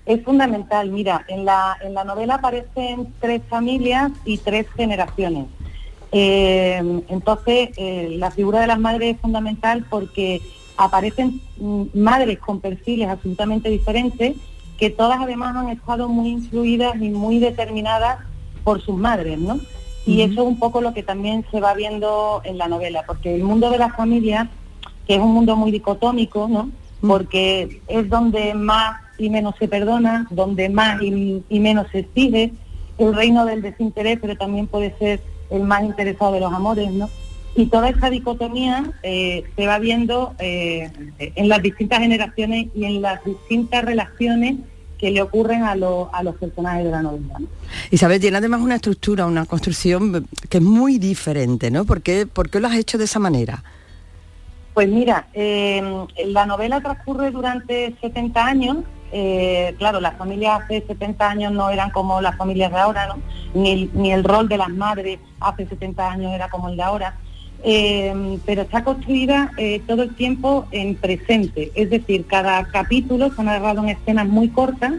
Es 0.06 0.24
fundamental, 0.24 0.90
mira, 0.90 1.24
en 1.28 1.44
la, 1.44 1.76
en 1.82 1.92
la 1.92 2.04
novela 2.04 2.36
aparecen 2.36 3.12
tres 3.20 3.42
familias 3.48 4.10
y 4.24 4.38
tres 4.38 4.66
generaciones. 4.74 5.46
Eh, 6.12 7.02
entonces, 7.08 7.70
eh, 7.76 8.14
la 8.16 8.30
figura 8.30 8.60
de 8.60 8.68
las 8.68 8.78
madres 8.78 9.16
es 9.16 9.20
fundamental 9.20 9.84
porque 9.90 10.40
aparecen 10.78 11.42
mm, 11.58 11.82
madres 11.92 12.38
con 12.38 12.60
perfiles 12.60 13.08
absolutamente 13.08 13.68
diferentes 13.68 14.36
que 14.78 14.90
todas 14.90 15.20
además 15.20 15.56
han 15.56 15.68
estado 15.70 16.08
muy 16.08 16.28
influidas 16.30 16.94
y 16.96 17.10
muy 17.10 17.40
determinadas 17.40 18.20
por 18.64 18.80
sus 18.80 18.96
madres, 18.96 19.38
¿no? 19.38 19.58
Y 20.06 20.22
eso 20.22 20.40
es 20.42 20.46
un 20.46 20.58
poco 20.58 20.80
lo 20.80 20.94
que 20.94 21.02
también 21.02 21.44
se 21.50 21.60
va 21.60 21.74
viendo 21.74 22.40
en 22.44 22.56
la 22.56 22.68
novela, 22.68 23.04
porque 23.06 23.34
el 23.34 23.42
mundo 23.42 23.70
de 23.70 23.78
la 23.78 23.92
familia, 23.92 24.48
que 25.06 25.16
es 25.16 25.20
un 25.20 25.34
mundo 25.34 25.56
muy 25.56 25.70
dicotómico, 25.70 26.48
¿no? 26.48 26.70
Porque 27.00 27.82
es 27.88 28.08
donde 28.08 28.54
más 28.54 29.02
y 29.18 29.28
menos 29.30 29.54
se 29.58 29.68
perdona, 29.68 30.26
donde 30.30 30.68
más 30.68 31.02
y, 31.02 31.42
y 31.48 31.60
menos 31.60 31.88
se 31.90 32.00
exige, 32.00 32.52
el 32.98 33.14
reino 33.14 33.44
del 33.44 33.62
desinterés, 33.62 34.18
pero 34.20 34.36
también 34.36 34.66
puede 34.66 34.96
ser 34.98 35.20
el 35.50 35.62
más 35.64 35.82
interesado 35.82 36.32
de 36.32 36.40
los 36.40 36.52
amores, 36.52 36.90
¿no? 36.90 37.08
Y 37.58 37.66
toda 37.66 37.88
esta 37.88 38.08
dicotomía 38.08 38.92
eh, 39.02 39.42
se 39.56 39.66
va 39.66 39.80
viendo 39.80 40.34
eh, 40.38 40.90
en 41.18 41.48
las 41.48 41.60
distintas 41.60 41.98
generaciones 41.98 42.68
y 42.72 42.84
en 42.84 43.02
las 43.02 43.22
distintas 43.24 43.84
relaciones 43.84 44.56
que 44.96 45.10
le 45.10 45.20
ocurren 45.22 45.64
a, 45.64 45.74
los- 45.74 46.08
a 46.12 46.22
los 46.22 46.36
personajes 46.36 46.84
de 46.84 46.90
la 46.92 47.02
novela. 47.02 47.34
¿no? 47.40 47.46
Isabel 47.90 48.20
tiene 48.20 48.36
además 48.36 48.60
una 48.60 48.76
estructura, 48.76 49.26
una 49.26 49.44
construcción 49.44 50.28
que 50.48 50.58
es 50.58 50.62
muy 50.62 50.98
diferente, 50.98 51.70
¿no? 51.72 51.84
¿Por 51.84 52.00
qué, 52.00 52.26
por 52.26 52.48
qué 52.48 52.60
lo 52.60 52.68
has 52.68 52.76
hecho 52.76 52.96
de 52.96 53.04
esa 53.04 53.18
manera? 53.18 53.62
Pues 54.74 54.88
mira, 54.88 55.26
eh, 55.34 55.82
la 56.26 56.46
novela 56.46 56.80
transcurre 56.80 57.30
durante 57.32 57.94
70 58.00 58.44
años. 58.46 58.76
eh, 59.10 59.74
claro, 59.78 60.00
las 60.00 60.16
familias 60.16 60.60
hace 60.62 60.84
70 60.86 61.28
años 61.30 61.50
no 61.52 61.70
eran 61.70 61.90
como 61.90 62.20
las 62.20 62.36
familias 62.36 62.70
de 62.70 62.78
ahora, 62.78 63.06
¿no? 63.08 63.16
Ni, 63.54 63.70
el- 63.72 63.90
ni 63.94 64.12
el 64.12 64.22
rol 64.22 64.48
de 64.48 64.58
las 64.58 64.68
madres 64.68 65.18
hace 65.40 65.66
70 65.66 66.10
años 66.10 66.30
era 66.32 66.48
como 66.50 66.68
el 66.68 66.76
de 66.76 66.82
ahora. 66.82 67.16
Eh, 67.64 68.38
pero 68.46 68.62
está 68.62 68.84
construida 68.84 69.50
eh, 69.56 69.82
todo 69.86 70.04
el 70.04 70.14
tiempo 70.14 70.66
en 70.70 70.94
presente, 70.94 71.72
es 71.74 71.90
decir, 71.90 72.24
cada 72.26 72.64
capítulo 72.64 73.34
se 73.34 73.40
ha 73.40 73.44
narrado 73.44 73.82
en 73.82 73.88
escenas 73.88 74.28
muy 74.28 74.48
cortas, 74.48 74.92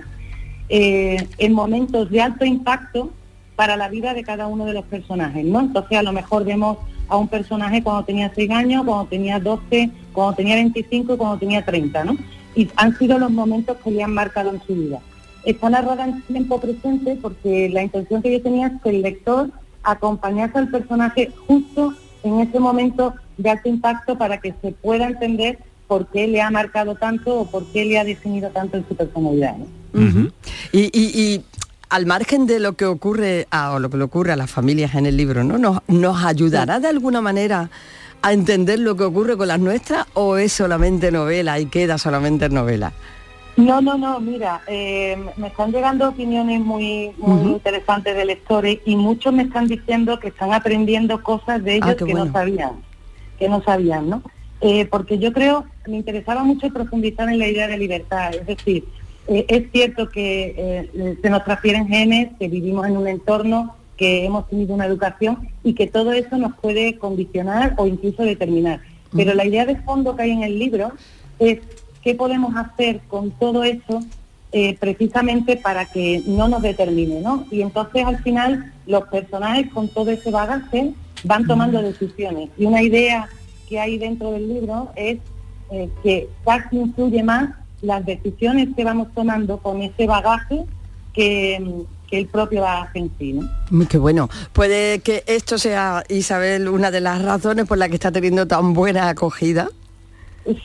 eh, 0.68 1.26
en 1.38 1.54
momentos 1.54 2.10
de 2.10 2.22
alto 2.22 2.44
impacto 2.44 3.12
para 3.56 3.78
la 3.78 3.88
vida 3.88 4.14
de 4.14 4.24
cada 4.24 4.48
uno 4.48 4.66
de 4.66 4.74
los 4.74 4.84
personajes, 4.86 5.46
¿no? 5.46 5.62
Entonces 5.62 5.98
a 5.98 6.04
lo 6.04 6.12
mejor 6.12 6.44
vemos 6.44 6.78
a 7.08 7.18
un 7.18 7.28
personaje 7.28 7.82
cuando 7.82 8.04
tenía 8.04 8.32
6 8.36 8.52
años, 8.52 8.84
cuando 8.86 9.06
tenía 9.06 9.40
12, 9.40 9.90
cuando 10.12 10.36
tenía 10.36 10.56
25 10.56 11.14
y 11.14 11.18
cuando 11.18 11.38
tenía 11.38 11.64
30, 11.64 12.04
¿no? 12.04 12.18
Y 12.56 12.70
han 12.76 12.98
sido 12.98 13.18
los 13.18 13.32
momentos 13.32 13.78
que 13.84 13.92
le 13.92 14.04
han 14.04 14.14
marcado 14.14 14.52
en 14.52 14.62
su 14.62 14.76
vida. 14.76 15.00
Está 15.46 15.70
narrada 15.70 16.06
en 16.06 16.22
tiempo 16.24 16.60
presente 16.60 17.18
porque 17.22 17.70
la 17.70 17.84
intención 17.84 18.22
que 18.22 18.34
yo 18.34 18.42
tenía 18.42 18.68
es 18.68 18.82
que 18.82 18.90
el 18.90 19.02
lector 19.02 19.50
acompañase 19.84 20.58
al 20.58 20.68
personaje 20.68 21.32
justo 21.48 21.94
en 22.24 22.40
ese 22.42 22.60
momento 22.60 23.14
de 23.38 23.50
alto 23.50 23.70
impacto 23.70 24.18
para 24.18 24.40
que 24.40 24.54
se 24.62 24.72
pueda 24.72 25.08
entender 25.08 25.60
por 25.88 26.08
qué 26.08 26.28
le 26.28 26.42
ha 26.42 26.52
marcado 26.52 26.96
tanto 26.96 27.40
o 27.40 27.46
por 27.50 27.66
qué 27.68 27.86
le 27.86 27.98
ha 28.00 28.04
definido 28.04 28.50
tanto 28.50 28.78
en 28.78 28.88
su 28.88 28.96
personalidad. 28.96 29.56
¿no? 29.58 29.66
Y, 30.72 30.82
y- 30.94 31.20
y 31.20 31.46
al 31.90 32.06
margen 32.06 32.46
de 32.46 32.60
lo 32.60 32.74
que 32.74 32.86
ocurre 32.86 33.48
a, 33.50 33.72
o 33.72 33.80
lo 33.80 33.90
que 33.90 33.98
le 33.98 34.04
ocurre 34.04 34.32
a 34.32 34.36
las 34.36 34.52
familias 34.52 34.94
en 34.94 35.08
el 35.08 35.18
libro, 35.18 35.44
¿no? 35.44 35.58
¿Nos, 35.58 35.80
nos 35.88 36.24
ayudará 36.24 36.80
de 36.80 36.88
alguna 36.88 37.22
manera 37.22 37.72
a 38.22 38.34
entender 38.34 38.78
lo 38.80 38.96
que 38.96 39.04
ocurre 39.06 39.36
con 39.38 39.48
las 39.48 39.60
nuestras 39.60 40.06
o 40.14 40.38
es 40.38 40.52
solamente 40.54 41.12
novela 41.12 41.60
y 41.60 41.66
queda 41.66 41.98
solamente 41.98 42.46
en 42.46 42.54
novela? 42.54 42.92
No, 43.66 43.82
no, 43.82 43.98
no, 43.98 44.20
mira, 44.20 44.62
eh, 44.68 45.18
me 45.38 45.48
están 45.48 45.72
llegando 45.72 46.08
opiniones 46.10 46.62
muy, 46.62 47.12
muy 47.18 47.52
interesantes 47.52 48.16
de 48.16 48.26
lectores 48.26 48.80
y 48.86 48.96
muchos 48.96 49.34
me 49.34 49.44
están 49.44 49.68
diciendo 49.68 50.20
que 50.20 50.30
están 50.30 50.54
aprendiendo 50.54 51.22
cosas 51.22 51.64
de 51.64 51.76
ellos 51.76 51.90
Ah, 51.90 51.96
qué 51.96 52.06
que 52.06 52.12
bueno. 52.12 52.26
no 52.26 52.32
sabían, 52.32 52.72
que 53.38 53.50
no 53.50 53.62
sabían, 53.64 54.10
¿no? 54.10 54.22
Eh, 54.62 54.86
porque 54.86 55.20
yo 55.20 55.34
creo, 55.34 55.66
me 55.88 55.98
interesaba 55.98 56.44
mucho 56.44 56.70
profundizar 56.70 57.30
en 57.30 57.40
la 57.40 57.48
idea 57.48 57.68
de 57.68 57.78
libertad, 57.78 58.34
es 58.34 58.46
decir, 58.46 58.86
eh, 59.28 59.46
es 59.48 59.72
cierto 59.72 60.10
que 60.10 60.56
eh, 60.58 61.18
se 61.22 61.30
nos 61.30 61.44
transfieren 61.44 61.88
genes, 61.88 62.30
que 62.40 62.48
vivimos 62.48 62.88
en 62.88 62.98
un 62.98 63.08
entorno, 63.08 63.76
que 63.98 64.26
hemos 64.26 64.48
tenido 64.50 64.74
una 64.74 64.86
educación 64.86 65.50
y 65.64 65.74
que 65.74 65.88
todo 65.88 66.14
eso 66.14 66.38
nos 66.38 66.56
puede 66.56 66.98
condicionar 66.98 67.74
o 67.78 67.86
incluso 67.88 68.24
determinar. 68.24 68.80
Pero 69.14 69.34
la 69.34 69.46
idea 69.46 69.66
de 69.66 69.76
fondo 69.76 70.16
que 70.16 70.24
hay 70.24 70.32
en 70.32 70.44
el 70.44 70.58
libro 70.58 70.94
es 71.40 71.60
qué 72.04 72.16
podemos 72.16 72.56
hacer 72.56 73.02
con 73.08 73.32
todo 73.32 73.64
eso 73.64 74.02
eh, 74.52 74.76
precisamente 74.80 75.58
para 75.58 75.86
que 75.86 76.24
no 76.26 76.48
nos 76.48 76.64
determine, 76.64 77.22
¿no? 77.22 77.46
Y 77.52 77.62
entonces 77.62 78.04
al 78.04 78.18
final 78.24 78.74
los 78.88 79.04
personajes 79.04 79.72
con 79.72 79.88
todo 79.90 80.10
ese 80.10 80.32
bagaje 80.32 80.92
van 81.24 81.46
tomando 81.46 81.82
decisiones. 81.82 82.50
Y 82.58 82.66
una 82.66 82.82
idea 82.82 83.30
que 83.68 83.80
hay 83.80 84.00
dentro 84.00 84.32
del 84.32 84.48
libro 84.48 84.92
es 84.96 85.20
eh, 85.72 85.90
que 86.02 86.28
casi 86.44 86.78
influye 86.78 87.22
más 87.22 87.52
las 87.84 88.04
decisiones 88.06 88.70
que 88.76 88.84
vamos 88.84 89.10
tomando 89.14 89.60
con 89.60 89.84
ese 89.84 90.08
bagaje 90.08 90.66
que, 91.14 91.86
que 92.10 92.18
el 92.18 92.26
propio 92.26 92.62
bagaje 92.62 93.00
en 93.00 93.12
sí. 93.20 93.34
¿no? 93.34 93.48
Muy 93.70 93.86
qué 93.86 94.00
bueno. 94.00 94.30
Puede 94.52 95.00
que 95.00 95.24
esto 95.28 95.60
sea, 95.60 96.04
Isabel, 96.10 96.70
una 96.70 96.90
de 96.90 97.02
las 97.02 97.22
razones 97.22 97.68
por 97.68 97.78
las 97.78 97.90
que 97.90 97.96
está 97.96 98.12
teniendo 98.12 98.48
tan 98.48 98.74
buena 98.74 99.10
acogida. 99.10 99.70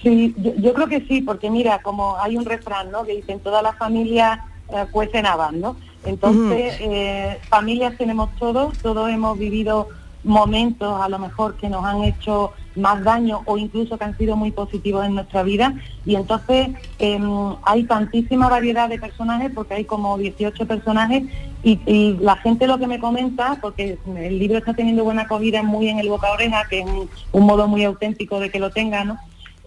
Sí, 0.03 0.35
yo, 0.39 0.55
yo 0.57 0.73
creo 0.73 0.89
que 0.89 1.01
sí, 1.07 1.21
porque 1.21 1.51
mira, 1.51 1.83
como 1.83 2.17
hay 2.19 2.37
un 2.37 2.45
refrán, 2.45 2.91
¿no? 2.91 3.05
Que 3.05 3.17
dicen 3.17 3.41
todas 3.41 3.63
las 3.63 3.77
familias 3.77 4.41
eh, 4.71 4.87
cuecen 4.91 5.27
habas, 5.27 5.53
¿no? 5.53 5.77
Entonces, 6.05 6.77
eh, 6.81 7.39
familias 7.49 7.97
tenemos 7.97 8.35
todos, 8.37 8.77
todos 8.79 9.11
hemos 9.11 9.39
vivido 9.39 9.89
momentos 10.23 11.01
a 11.01 11.09
lo 11.09 11.19
mejor 11.19 11.57
que 11.57 11.69
nos 11.69 11.85
han 11.85 12.03
hecho 12.03 12.53
más 12.77 13.05
daño 13.05 13.43
o 13.45 13.59
incluso 13.59 13.99
que 13.99 14.05
han 14.05 14.17
sido 14.17 14.37
muy 14.37 14.51
positivos 14.51 15.05
en 15.05 15.15
nuestra 15.15 15.43
vida 15.43 15.75
y 16.07 16.17
entonces 16.17 16.71
em, 16.99 17.55
hay 17.63 17.85
tantísima 17.85 18.49
variedad 18.49 18.89
de 18.89 18.99
personajes 18.99 19.53
porque 19.55 19.75
hay 19.75 19.85
como 19.85 20.17
18 20.17 20.67
personajes 20.67 21.25
y, 21.63 21.79
y 21.87 22.17
la 22.21 22.37
gente 22.37 22.67
lo 22.67 22.79
que 22.79 22.87
me 22.87 22.99
comenta, 22.99 23.59
porque 23.61 23.99
el 24.17 24.39
libro 24.39 24.59
está 24.59 24.73
teniendo 24.75 25.05
buena 25.05 25.23
acogida 25.23 25.63
muy 25.63 25.89
en 25.89 25.99
el 25.99 26.09
boca 26.09 26.29
a 26.29 26.33
oreja, 26.33 26.65
que 26.69 26.81
es 26.81 26.87
un, 26.87 27.09
un 27.33 27.47
modo 27.47 27.69
muy 27.69 27.85
auténtico 27.85 28.41
de 28.41 28.51
que 28.51 28.59
lo 28.59 28.71
tenga, 28.71 29.05
¿no? 29.05 29.19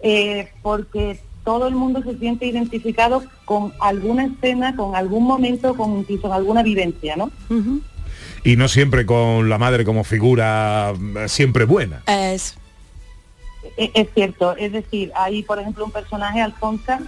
Eh, 0.02 0.48
porque 0.62 1.18
todo 1.44 1.66
el 1.66 1.74
mundo 1.74 2.02
se 2.02 2.16
siente 2.18 2.46
identificado 2.46 3.22
con 3.44 3.72
alguna 3.80 4.26
escena, 4.26 4.76
con 4.76 4.94
algún 4.94 5.24
momento, 5.24 5.74
con 5.74 5.98
incluso 5.98 6.32
alguna 6.32 6.62
vivencia, 6.62 7.16
¿no? 7.16 7.30
Y 8.44 8.56
no 8.56 8.68
siempre 8.68 9.04
con 9.06 9.48
la 9.48 9.58
madre 9.58 9.84
como 9.84 10.04
figura 10.04 10.92
eh, 11.16 11.28
siempre 11.28 11.64
buena. 11.64 12.02
Es. 12.06 12.56
E- 13.76 13.90
Es 13.94 14.08
cierto, 14.14 14.56
es 14.56 14.72
decir, 14.72 15.10
hay 15.16 15.42
por 15.42 15.58
ejemplo 15.58 15.84
un 15.84 15.90
personaje, 15.90 16.40
Alfonsa, 16.40 17.00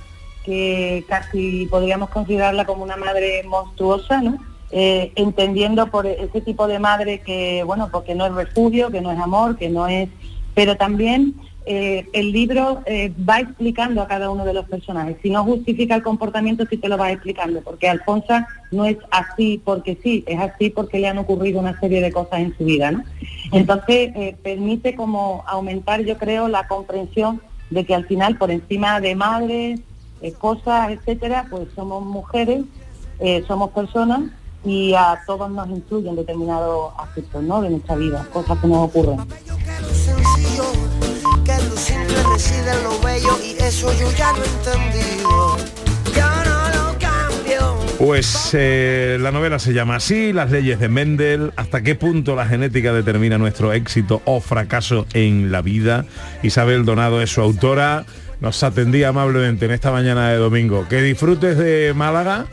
que 0.44 1.04
casi 1.08 1.66
podríamos 1.70 2.08
considerarla 2.10 2.64
como 2.64 2.82
una 2.82 2.96
madre 2.96 3.42
monstruosa, 3.44 4.20
¿no? 4.22 4.38
Eh, 4.72 5.12
entendiendo 5.16 5.88
por 5.88 6.06
ese 6.06 6.40
tipo 6.40 6.66
de 6.66 6.78
madre 6.78 7.20
que, 7.20 7.62
bueno, 7.64 7.88
porque 7.92 8.14
no 8.14 8.24
es 8.26 8.32
refugio, 8.32 8.90
que 8.90 9.00
no 9.00 9.10
es 9.12 9.18
amor, 9.18 9.56
que 9.58 9.68
no 9.68 9.86
es... 9.88 10.08
Pero 10.54 10.76
también 10.76 11.34
eh, 11.66 12.08
el 12.12 12.32
libro 12.32 12.82
eh, 12.86 13.12
va 13.28 13.40
explicando 13.40 14.00
a 14.00 14.08
cada 14.08 14.30
uno 14.30 14.44
de 14.44 14.54
los 14.54 14.66
personajes. 14.66 15.16
Si 15.22 15.30
no 15.30 15.44
justifica 15.44 15.94
el 15.94 16.02
comportamiento, 16.02 16.64
sí 16.68 16.78
te 16.78 16.88
lo 16.88 16.96
va 16.96 17.12
explicando, 17.12 17.60
porque 17.60 17.88
Alfonsa 17.88 18.48
no 18.70 18.84
es 18.86 18.96
así 19.10 19.60
porque 19.64 19.98
sí, 20.02 20.24
es 20.26 20.38
así 20.40 20.70
porque 20.70 20.98
le 20.98 21.08
han 21.08 21.18
ocurrido 21.18 21.60
una 21.60 21.78
serie 21.78 22.00
de 22.00 22.12
cosas 22.12 22.40
en 22.40 22.56
su 22.56 22.64
vida, 22.64 22.90
¿no? 22.90 23.04
Entonces, 23.52 24.12
eh, 24.14 24.36
permite 24.42 24.94
como 24.94 25.44
aumentar, 25.46 26.02
yo 26.02 26.16
creo, 26.16 26.48
la 26.48 26.66
comprensión 26.66 27.42
de 27.68 27.84
que 27.84 27.94
al 27.94 28.06
final, 28.06 28.36
por 28.36 28.50
encima 28.50 29.00
de 29.00 29.14
madres, 29.14 29.80
cosas, 30.38 30.90
etcétera, 30.90 31.46
pues 31.48 31.68
somos 31.74 32.04
mujeres, 32.04 32.64
somos 33.46 33.70
personas 33.70 34.22
y 34.64 34.92
a 34.92 35.18
todos 35.26 35.50
nos 35.50 35.68
influyen 35.68 36.16
determinados 36.16 36.92
aspectos, 36.98 37.42
¿no? 37.42 37.62
De 37.62 37.70
nuestra 37.70 37.96
vida, 37.96 38.26
cosas 38.32 38.58
que 38.58 38.66
nos 38.66 38.88
ocurren. 38.88 39.18
Pues 47.98 48.50
eh, 48.54 49.18
la 49.20 49.30
novela 49.30 49.58
se 49.58 49.74
llama 49.74 49.96
así, 49.96 50.32
Las 50.32 50.50
leyes 50.50 50.80
de 50.80 50.88
Mendel, 50.88 51.52
hasta 51.56 51.82
qué 51.82 51.94
punto 51.94 52.34
la 52.34 52.46
genética 52.46 52.94
determina 52.94 53.36
nuestro 53.36 53.74
éxito 53.74 54.22
o 54.24 54.40
fracaso 54.40 55.06
en 55.12 55.52
la 55.52 55.60
vida. 55.60 56.06
Isabel 56.42 56.86
Donado 56.86 57.20
es 57.20 57.30
su 57.30 57.42
autora, 57.42 58.06
nos 58.40 58.62
atendía 58.62 59.08
amablemente 59.08 59.66
en 59.66 59.72
esta 59.72 59.90
mañana 59.90 60.30
de 60.30 60.38
domingo. 60.38 60.86
Que 60.88 61.02
disfrutes 61.02 61.58
de 61.58 61.92
Málaga. 61.94 62.46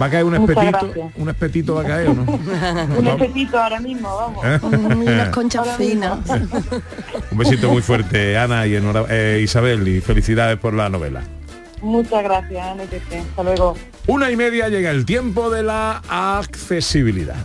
¿Va 0.00 0.06
a 0.06 0.10
caer 0.10 0.24
un 0.24 0.34
espetito? 0.34 1.10
¿Un 1.16 1.28
espetito 1.28 1.74
va 1.74 1.82
a 1.82 1.84
caer 1.84 2.08
o 2.08 2.14
no? 2.14 2.22
Un 2.98 3.06
espetito 3.06 3.58
ahora 3.58 3.80
mismo, 3.80 4.14
vamos. 4.14 4.44
¿Eh? 4.44 4.58
Unas 4.62 5.28
conchas 5.34 5.76
finas. 5.76 6.18
Un 7.30 7.38
besito 7.38 7.70
muy 7.70 7.82
fuerte, 7.82 8.36
Ana 8.36 8.66
y 8.66 8.74
eh, 8.74 9.40
Isabel, 9.42 9.88
y 9.88 10.00
felicidades 10.00 10.58
por 10.58 10.74
la 10.74 10.88
novela. 10.88 11.22
Muchas 11.80 12.22
gracias, 12.22 12.66
Ana. 12.66 12.82
Hasta 12.82 13.42
luego. 13.42 13.76
Una 14.06 14.30
y 14.30 14.36
media 14.36 14.68
llega 14.68 14.90
el 14.90 15.06
tiempo 15.06 15.50
de 15.50 15.62
la 15.62 16.02
accesibilidad. 16.08 17.36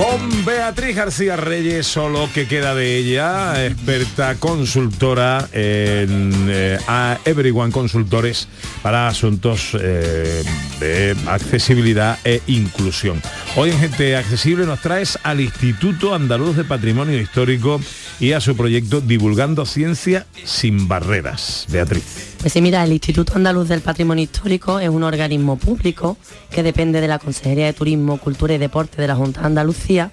Con 0.00 0.46
Beatriz 0.46 0.96
García 0.96 1.36
Reyes, 1.36 1.86
solo 1.86 2.30
que 2.32 2.48
queda 2.48 2.74
de 2.74 2.96
ella, 2.96 3.66
experta 3.66 4.34
consultora 4.36 5.46
en 5.52 6.46
eh, 6.48 6.78
a 6.88 7.18
Everyone 7.26 7.70
Consultores 7.70 8.48
para 8.82 9.08
asuntos 9.08 9.76
eh, 9.78 10.42
de 10.80 11.14
accesibilidad 11.26 12.18
e 12.24 12.40
inclusión. 12.46 13.20
Hoy 13.56 13.72
en 13.72 13.78
Gente 13.78 14.16
Accesible 14.16 14.64
nos 14.64 14.80
traes 14.80 15.18
al 15.22 15.38
Instituto 15.38 16.14
Andaluz 16.14 16.56
de 16.56 16.64
Patrimonio 16.64 17.20
Histórico 17.20 17.78
y 18.18 18.32
a 18.32 18.40
su 18.40 18.56
proyecto 18.56 19.02
Divulgando 19.02 19.66
Ciencia 19.66 20.24
sin 20.44 20.88
Barreras. 20.88 21.66
Beatriz. 21.68 22.38
Pues 22.40 22.54
sí, 22.54 22.62
mira, 22.62 22.82
el 22.82 22.92
Instituto 22.92 23.34
Andaluz 23.34 23.68
del 23.68 23.82
Patrimonio 23.82 24.24
Histórico 24.24 24.80
es 24.80 24.88
un 24.88 25.02
organismo 25.02 25.56
público 25.56 26.16
que 26.50 26.62
depende 26.62 27.02
de 27.02 27.06
la 27.06 27.18
Consejería 27.18 27.66
de 27.66 27.74
Turismo, 27.74 28.16
Cultura 28.16 28.54
y 28.54 28.58
Deporte 28.58 29.02
de 29.02 29.08
la 29.08 29.14
Junta 29.14 29.40
de 29.40 29.46
Andalucía 29.46 30.10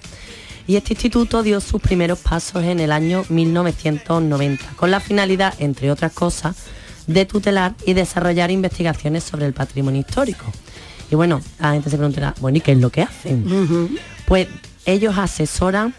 y 0.66 0.76
este 0.76 0.92
instituto 0.92 1.42
dio 1.42 1.58
sus 1.62 1.80
primeros 1.80 2.18
pasos 2.18 2.64
en 2.64 2.80
el 2.80 2.92
año 2.92 3.24
1990 3.30 4.62
con 4.76 4.90
la 4.90 5.00
finalidad, 5.00 5.54
entre 5.58 5.90
otras 5.90 6.12
cosas, 6.12 6.56
de 7.06 7.24
tutelar 7.24 7.74
y 7.86 7.94
desarrollar 7.94 8.50
investigaciones 8.50 9.24
sobre 9.24 9.46
el 9.46 9.54
patrimonio 9.54 10.00
histórico. 10.00 10.44
Y 11.10 11.14
bueno, 11.14 11.40
la 11.58 11.72
gente 11.72 11.88
se 11.88 11.96
preguntará, 11.96 12.34
bueno, 12.40 12.58
¿y 12.58 12.60
qué 12.60 12.72
es 12.72 12.78
lo 12.78 12.90
que 12.90 13.00
hacen? 13.00 13.98
Pues 14.26 14.48
ellos 14.84 15.16
asesoran 15.16 15.94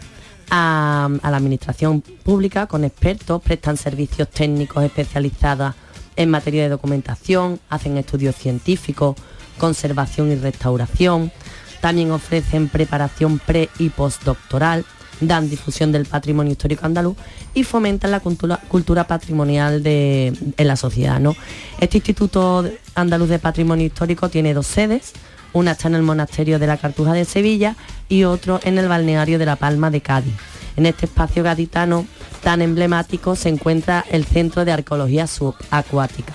a, 0.48 1.08
a 1.20 1.30
la 1.32 1.36
administración 1.36 2.02
pública 2.02 2.68
con 2.68 2.84
expertos, 2.84 3.42
prestan 3.42 3.76
servicios 3.76 4.30
técnicos 4.30 4.84
especializados 4.84 5.74
en 6.16 6.30
materia 6.30 6.62
de 6.62 6.68
documentación, 6.68 7.60
hacen 7.68 7.96
estudios 7.96 8.36
científicos, 8.36 9.16
conservación 9.58 10.30
y 10.30 10.36
restauración, 10.36 11.32
también 11.80 12.10
ofrecen 12.10 12.68
preparación 12.68 13.38
pre 13.38 13.68
y 13.78 13.88
postdoctoral, 13.88 14.84
dan 15.20 15.50
difusión 15.50 15.92
del 15.92 16.06
patrimonio 16.06 16.52
histórico 16.52 16.86
andaluz 16.86 17.16
y 17.54 17.64
fomentan 17.64 18.10
la 18.10 18.20
cultura, 18.20 19.06
patrimonial 19.06 19.82
de, 19.82 20.32
en 20.56 20.66
la 20.66 20.76
sociedad. 20.76 21.20
¿no? 21.20 21.36
Este 21.78 21.98
Instituto 21.98 22.64
Andaluz 22.94 23.28
de 23.28 23.38
Patrimonio 23.38 23.86
Histórico 23.86 24.28
tiene 24.28 24.54
dos 24.54 24.66
sedes, 24.66 25.12
una 25.52 25.72
está 25.72 25.88
en 25.88 25.96
el 25.96 26.02
Monasterio 26.02 26.58
de 26.58 26.66
la 26.66 26.76
Cartuja 26.76 27.12
de 27.12 27.24
Sevilla 27.24 27.76
y 28.08 28.24
otro 28.24 28.60
en 28.62 28.78
el 28.78 28.88
Balneario 28.88 29.38
de 29.38 29.46
La 29.46 29.56
Palma 29.56 29.90
de 29.90 30.00
Cádiz. 30.00 30.34
En 30.76 30.86
este 30.86 31.06
espacio 31.06 31.42
gaditano 31.42 32.06
tan 32.42 32.62
emblemático 32.62 33.36
se 33.36 33.48
encuentra 33.48 34.04
el 34.10 34.24
Centro 34.24 34.64
de 34.64 34.72
Arqueología 34.72 35.26
Subacuática. 35.26 36.34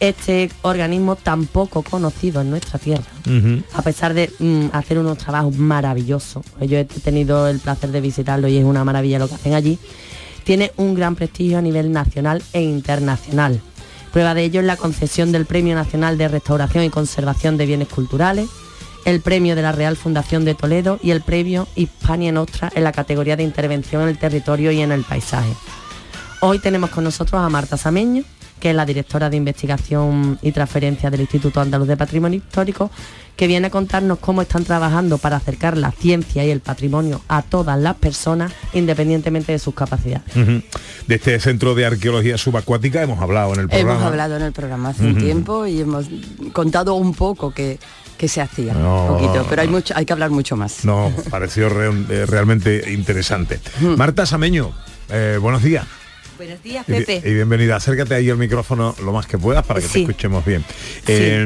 Este 0.00 0.50
organismo 0.62 1.16
tan 1.16 1.46
poco 1.46 1.82
conocido 1.82 2.40
en 2.40 2.50
nuestra 2.50 2.78
tierra, 2.78 3.04
a 3.74 3.82
pesar 3.82 4.14
de 4.14 4.30
mm, 4.38 4.66
hacer 4.72 4.98
unos 4.98 5.18
trabajos 5.18 5.56
maravillosos, 5.56 6.44
yo 6.60 6.78
he 6.78 6.84
tenido 6.84 7.48
el 7.48 7.58
placer 7.58 7.90
de 7.90 8.00
visitarlo 8.00 8.46
y 8.46 8.58
es 8.58 8.64
una 8.64 8.84
maravilla 8.84 9.18
lo 9.18 9.28
que 9.28 9.34
hacen 9.34 9.54
allí, 9.54 9.78
tiene 10.44 10.72
un 10.76 10.94
gran 10.94 11.16
prestigio 11.16 11.58
a 11.58 11.62
nivel 11.62 11.90
nacional 11.90 12.42
e 12.52 12.62
internacional. 12.62 13.60
Prueba 14.12 14.34
de 14.34 14.44
ello 14.44 14.60
es 14.60 14.66
la 14.66 14.76
concesión 14.76 15.32
del 15.32 15.46
Premio 15.46 15.74
Nacional 15.74 16.16
de 16.16 16.28
Restauración 16.28 16.84
y 16.84 16.90
Conservación 16.90 17.56
de 17.56 17.66
Bienes 17.66 17.88
Culturales, 17.88 18.48
el 19.04 19.20
premio 19.20 19.56
de 19.56 19.62
la 19.62 19.72
Real 19.72 19.96
Fundación 19.96 20.44
de 20.44 20.54
Toledo 20.54 20.98
y 21.02 21.10
el 21.10 21.22
premio 21.22 21.66
Hispania 21.74 22.32
Nostra 22.32 22.70
en 22.74 22.84
la 22.84 22.92
categoría 22.92 23.36
de 23.36 23.42
intervención 23.42 24.02
en 24.02 24.08
el 24.08 24.18
territorio 24.18 24.70
y 24.70 24.80
en 24.80 24.92
el 24.92 25.04
paisaje. 25.04 25.52
Hoy 26.40 26.58
tenemos 26.58 26.90
con 26.90 27.04
nosotros 27.04 27.40
a 27.40 27.48
Marta 27.48 27.76
Sameño, 27.76 28.22
que 28.60 28.70
es 28.70 28.76
la 28.76 28.86
directora 28.86 29.30
de 29.30 29.36
investigación 29.36 30.38
y 30.42 30.52
transferencia 30.52 31.10
del 31.10 31.22
Instituto 31.22 31.60
Andaluz 31.60 31.88
de 31.88 31.96
Patrimonio 31.96 32.38
Histórico, 32.38 32.90
que 33.38 33.46
viene 33.46 33.68
a 33.68 33.70
contarnos 33.70 34.18
cómo 34.18 34.42
están 34.42 34.64
trabajando 34.64 35.16
para 35.16 35.36
acercar 35.36 35.76
la 35.78 35.92
ciencia 35.92 36.44
y 36.44 36.50
el 36.50 36.58
patrimonio 36.58 37.22
a 37.28 37.42
todas 37.42 37.78
las 37.78 37.94
personas, 37.94 38.52
independientemente 38.72 39.52
de 39.52 39.60
sus 39.60 39.74
capacidades. 39.74 40.24
De 40.34 41.14
este 41.14 41.38
centro 41.38 41.76
de 41.76 41.86
arqueología 41.86 42.36
subacuática 42.36 43.00
hemos 43.00 43.20
hablado 43.20 43.54
en 43.54 43.60
el 43.60 43.68
programa. 43.68 43.92
Hemos 43.92 44.04
hablado 44.04 44.36
en 44.36 44.42
el 44.42 44.52
programa 44.52 44.88
hace 44.88 45.04
un 45.06 45.18
tiempo 45.18 45.66
y 45.66 45.80
hemos 45.80 46.06
contado 46.52 46.94
un 46.94 47.14
poco 47.14 47.52
que, 47.52 47.78
que 48.16 48.26
se 48.26 48.40
hacía, 48.40 48.74
No. 48.74 49.04
un 49.04 49.08
poquito, 49.20 49.46
pero 49.48 49.62
hay 49.62 49.68
mucho, 49.68 49.94
hay 49.96 50.04
que 50.04 50.12
hablar 50.12 50.30
mucho 50.30 50.56
más. 50.56 50.84
No, 50.84 51.12
pareció 51.30 51.68
re- 51.68 51.92
eh, 52.10 52.26
realmente 52.26 52.90
interesante. 52.92 53.60
Marta 53.96 54.26
Sameño, 54.26 54.72
eh, 55.10 55.38
buenos 55.40 55.62
días. 55.62 55.86
Buenos 56.38 56.62
días, 56.62 56.86
Pepe. 56.86 57.20
y 57.24 57.34
bienvenida. 57.34 57.74
Acércate 57.74 58.14
ahí 58.14 58.30
al 58.30 58.36
micrófono 58.36 58.94
lo 59.02 59.12
más 59.12 59.26
que 59.26 59.36
puedas 59.36 59.66
para 59.66 59.80
que 59.80 59.88
te 59.88 60.00
escuchemos 60.02 60.44
bien. 60.44 60.64
Eh, 61.08 61.44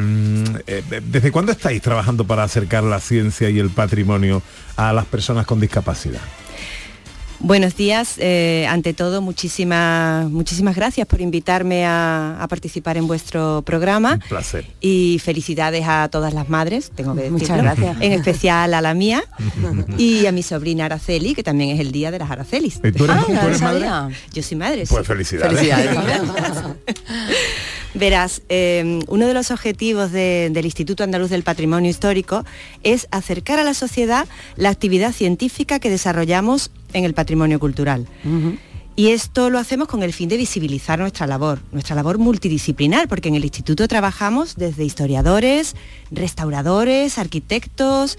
eh, 0.66 1.00
¿Desde 1.02 1.32
cuándo 1.32 1.50
estáis 1.50 1.80
trabajando 1.80 2.26
para 2.26 2.42
acercar 2.42 2.84
la 2.84 3.00
ciencia 3.00 3.48
y 3.48 3.58
el 3.58 3.70
patrimonio 3.70 4.42
a 4.76 4.92
las 4.92 5.06
personas 5.06 5.46
con 5.46 5.60
discapacidad? 5.60 6.20
Buenos 7.44 7.74
días. 7.76 8.14
eh, 8.18 8.66
ante 8.68 8.94
todo, 8.94 9.20
muchísimas, 9.20 10.30
muchísimas 10.30 10.76
gracias 10.76 11.08
por 11.08 11.20
invitarme 11.20 11.84
a, 11.84 12.40
a 12.40 12.46
participar 12.46 12.96
en 12.96 13.08
vuestro 13.08 13.62
programa. 13.66 14.12
Un 14.14 14.20
placer. 14.20 14.66
Y 14.80 15.18
felicidades 15.22 15.84
a 15.88 16.08
todas 16.08 16.34
las 16.34 16.48
madres, 16.48 16.92
tengo 16.94 17.14
que 17.16 17.22
decirlo. 17.22 17.38
Muchas 17.40 17.58
gracias. 17.58 17.96
En 18.00 18.12
especial 18.12 18.72
a 18.74 18.80
la 18.80 18.94
mía 18.94 19.24
y 19.98 20.26
a 20.26 20.32
mi 20.32 20.44
sobrina 20.44 20.84
Araceli, 20.84 21.34
que 21.34 21.42
también 21.42 21.70
es 21.70 21.80
el 21.80 21.90
día 21.90 22.12
de 22.12 22.20
las 22.20 22.30
Aracelis. 22.30 22.76
¿Y 22.84 22.92
tú 22.92 23.04
eres- 23.04 23.16
Ah, 23.18 23.24
tú 23.26 23.32
eres 23.46 23.60
¿no 23.60 23.66
madre? 23.72 24.14
Yo 24.32 24.42
soy 24.44 24.56
madre. 24.56 24.84
Pues 24.88 25.04
sí. 25.04 25.12
felicidades. 25.12 25.58
Verás, 27.94 28.42
eh, 28.48 29.00
uno 29.08 29.26
de 29.26 29.34
los 29.34 29.50
objetivos 29.50 30.12
de- 30.12 30.48
del 30.50 30.64
Instituto 30.64 31.04
Andaluz 31.04 31.28
del 31.30 31.42
Patrimonio 31.42 31.90
Histórico 31.90 32.44
es 32.82 33.06
acercar 33.10 33.58
a 33.58 33.64
la 33.64 33.74
sociedad 33.74 34.26
la 34.56 34.70
actividad 34.70 35.12
científica 35.12 35.78
que 35.78 35.90
desarrollamos 35.90 36.70
en 36.94 37.04
el 37.04 37.12
patrimonio 37.14 37.60
cultural. 37.60 38.06
Y 38.94 39.08
esto 39.08 39.48
lo 39.50 39.58
hacemos 39.58 39.88
con 39.88 40.02
el 40.02 40.12
fin 40.12 40.28
de 40.28 40.36
visibilizar 40.36 40.98
nuestra 40.98 41.26
labor, 41.26 41.60
nuestra 41.72 41.96
labor 41.96 42.18
multidisciplinar, 42.18 43.08
porque 43.08 43.28
en 43.28 43.34
el 43.34 43.44
instituto 43.44 43.88
trabajamos 43.88 44.56
desde 44.56 44.84
historiadores, 44.84 45.74
restauradores, 46.10 47.16
arquitectos, 47.18 48.18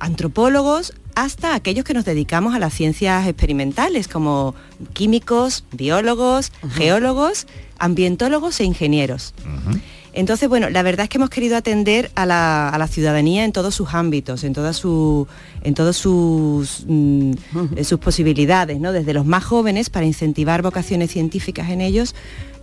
antropólogos, 0.00 0.92
hasta 1.24 1.54
aquellos 1.54 1.84
que 1.84 1.94
nos 1.94 2.04
dedicamos 2.04 2.54
a 2.54 2.58
las 2.58 2.72
ciencias 2.74 3.26
experimentales, 3.26 4.06
como 4.08 4.54
químicos, 4.92 5.64
biólogos, 5.72 6.52
geólogos, 6.70 7.46
ambientólogos 7.78 8.60
e 8.60 8.64
ingenieros. 8.64 9.34
Entonces, 10.14 10.48
bueno, 10.48 10.68
la 10.70 10.82
verdad 10.82 11.04
es 11.04 11.10
que 11.10 11.18
hemos 11.18 11.30
querido 11.30 11.56
atender 11.56 12.10
a 12.14 12.24
la, 12.26 12.68
a 12.70 12.78
la 12.78 12.88
ciudadanía 12.88 13.44
en 13.44 13.52
todos 13.52 13.74
sus 13.74 13.94
ámbitos, 13.94 14.42
en 14.42 14.52
todas 14.52 14.76
su- 14.76 15.28
en 15.62 15.74
todos 15.74 15.96
sus, 15.96 16.84
mm, 16.88 17.32
sus 17.84 17.98
posibilidades, 18.00 18.80
¿no? 18.80 18.92
Desde 18.92 19.12
los 19.12 19.26
más 19.26 19.44
jóvenes 19.44 19.90
para 19.90 20.06
incentivar 20.06 20.62
vocaciones 20.62 21.10
científicas 21.12 21.70
en 21.70 21.80
ellos, 21.80 22.14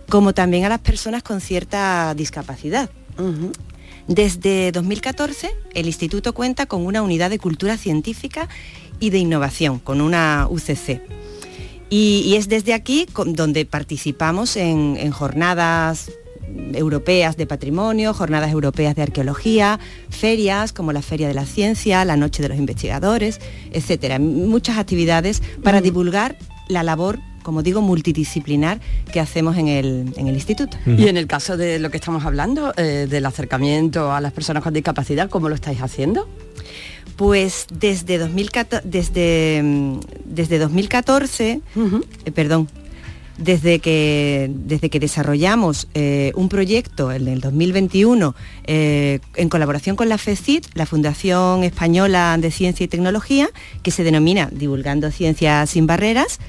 como 0.08 0.34
también 0.34 0.64
a 0.64 0.68
las 0.68 0.80
personas 0.80 1.22
con 1.22 1.40
cierta 1.40 2.14
discapacidad. 2.14 2.90
Desde 4.08 4.70
2014, 4.72 5.50
el 5.74 5.86
instituto 5.86 6.32
cuenta 6.32 6.66
con 6.66 6.86
una 6.86 7.02
unidad 7.02 7.30
de 7.30 7.38
cultura 7.38 7.76
científica 7.76 8.48
y 9.00 9.10
de 9.10 9.18
innovación, 9.18 9.78
con 9.80 10.00
una 10.00 10.46
UCC. 10.48 11.02
Y, 11.90 12.22
y 12.24 12.36
es 12.36 12.48
desde 12.48 12.72
aquí 12.74 13.06
con- 13.12 13.32
donde 13.34 13.64
participamos 13.66 14.56
en, 14.56 14.96
en 14.98 15.10
jornadas 15.10 16.10
europeas 16.72 17.36
de 17.36 17.46
patrimonio, 17.46 18.14
jornadas 18.14 18.50
europeas 18.52 18.94
de 18.94 19.02
arqueología, 19.02 19.78
ferias 20.08 20.72
como 20.72 20.92
la 20.92 21.02
Feria 21.02 21.26
de 21.28 21.34
la 21.34 21.44
Ciencia, 21.44 22.04
la 22.04 22.16
Noche 22.16 22.42
de 22.42 22.48
los 22.48 22.58
Investigadores, 22.58 23.40
etcétera. 23.72 24.18
Muchas 24.20 24.78
actividades 24.78 25.42
para 25.62 25.80
divulgar 25.80 26.38
la 26.68 26.82
labor, 26.82 27.18
como 27.46 27.62
digo, 27.62 27.80
multidisciplinar 27.80 28.80
que 29.12 29.20
hacemos 29.20 29.56
en 29.56 29.68
el, 29.68 30.12
en 30.16 30.26
el 30.26 30.34
instituto. 30.34 30.76
Y 30.84 31.06
en 31.06 31.16
el 31.16 31.28
caso 31.28 31.56
de 31.56 31.78
lo 31.78 31.90
que 31.90 31.96
estamos 31.96 32.24
hablando, 32.24 32.74
eh, 32.76 33.06
del 33.08 33.24
acercamiento 33.24 34.10
a 34.10 34.20
las 34.20 34.32
personas 34.32 34.64
con 34.64 34.74
discapacidad, 34.74 35.30
¿cómo 35.30 35.48
lo 35.48 35.54
estáis 35.54 35.80
haciendo? 35.80 36.28
Pues 37.14 37.68
desde 37.70 38.18
2014, 38.18 38.88
desde, 38.88 39.62
mm, 39.62 40.00
desde 40.24 40.58
2014 40.58 41.60
eh, 42.24 42.30
perdón, 42.32 42.68
desde 43.38 43.78
que, 43.78 44.50
desde 44.52 44.90
que 44.90 44.98
desarrollamos 44.98 45.86
eh, 45.94 46.32
un 46.34 46.48
proyecto, 46.48 47.12
el 47.12 47.26
del 47.26 47.40
2021, 47.40 48.34
eh, 48.64 49.20
en 49.36 49.48
colaboración 49.48 49.94
con 49.94 50.08
la 50.08 50.18
FECIT, 50.18 50.66
la 50.74 50.84
Fundación 50.84 51.62
Española 51.62 52.36
de 52.40 52.50
Ciencia 52.50 52.82
y 52.82 52.88
Tecnología, 52.88 53.48
que 53.84 53.92
se 53.92 54.02
denomina 54.02 54.48
Divulgando 54.50 55.12
Ciencias 55.12 55.70
sin 55.70 55.86
Barreras, 55.86 56.40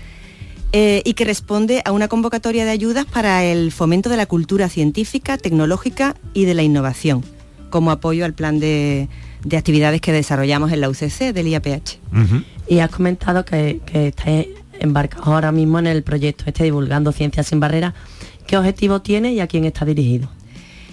eh, 0.74 1.02
y 1.06 1.14
que 1.14 1.26
responde 1.26 1.82
a 1.86 1.92
una 1.92 2.08
convocatoria 2.08 2.66
de 2.66 2.72
ayudas 2.72 3.06
para 3.06 3.44
el 3.44 3.72
fomento 3.72 4.10
de 4.10 4.18
la 4.18 4.26
cultura 4.26 4.70
científica, 4.70 5.38
tecnológica 5.38 6.16
y 6.34 6.46
de 6.46 6.54
la 6.54 6.64
innovación, 6.64 7.24
como 7.70 7.92
apoyo 7.92 8.26
al 8.26 8.34
plan 8.34 8.60
de, 8.60 9.08
de 9.44 9.58
actividades 9.58 10.02
que 10.02 10.12
desarrollamos 10.12 10.72
en 10.72 10.82
la 10.82 10.90
UCC 10.90 11.34
del 11.34 11.48
IAPH. 11.48 11.98
Y 12.68 12.80
has 12.80 12.90
comentado 12.90 13.46
que, 13.46 13.80
que 13.86 14.08
estáis 14.10 14.48
embarcados 14.80 15.28
ahora 15.28 15.52
mismo 15.52 15.80
en 15.80 15.88
el 15.88 16.04
proyecto 16.04 16.44
este 16.48 16.66
Divulgando 16.66 17.12
Ciencias 17.12 17.48
sin 17.48 17.60
Barreras. 17.60 17.94
¿Qué 18.46 18.58
objetivo 18.58 19.02
tiene 19.02 19.34
y 19.34 19.40
a 19.40 19.48
quién 19.48 19.66
está 19.66 19.86
dirigido? 19.86 20.30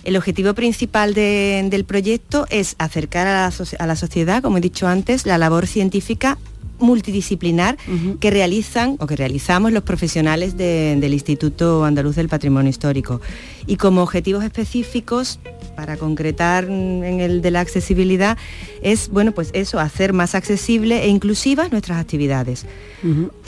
El 0.05 0.17
objetivo 0.17 0.55
principal 0.55 1.15
de- 1.15 1.67
del 1.71 1.85
proyecto 1.85 2.47
es 2.51 2.77
acercar 2.79 3.27
a 3.27 3.43
la, 3.45 3.49
soci- 3.51 3.77
a 3.79 3.87
la 3.87 3.97
sociedad, 3.97 4.43
como 4.43 4.59
he 4.59 4.61
dicho 4.61 4.87
antes, 4.87 5.25
la 5.27 5.39
labor 5.39 5.67
científica 5.67 6.37
multidisciplinar 6.85 7.77
que 8.21 8.31
realizan 8.31 8.97
o 9.01 9.07
que 9.07 9.17
realizamos 9.17 9.73
los 9.73 9.83
profesionales 9.83 10.57
de- 10.57 10.97
del 11.01 11.13
Instituto 11.15 11.85
Andaluz 11.85 12.15
del 12.17 12.29
Patrimonio 12.29 12.71
Histórico. 12.71 13.21
Y 13.67 13.77
como 13.77 14.03
objetivos 14.03 14.45
específicos, 14.45 15.39
para 15.77 15.97
concretar 15.97 16.65
en 16.65 17.21
el 17.21 17.43
de 17.43 17.51
la 17.51 17.61
accesibilidad, 17.61 18.39
es 18.83 19.09
bueno 19.09 19.33
pues 19.33 19.51
eso, 19.55 19.81
hacer 19.81 20.13
más 20.13 20.35
accesible 20.35 21.03
e 21.03 21.09
inclusivas 21.09 21.73
nuestras 21.73 21.99
actividades. 21.99 22.65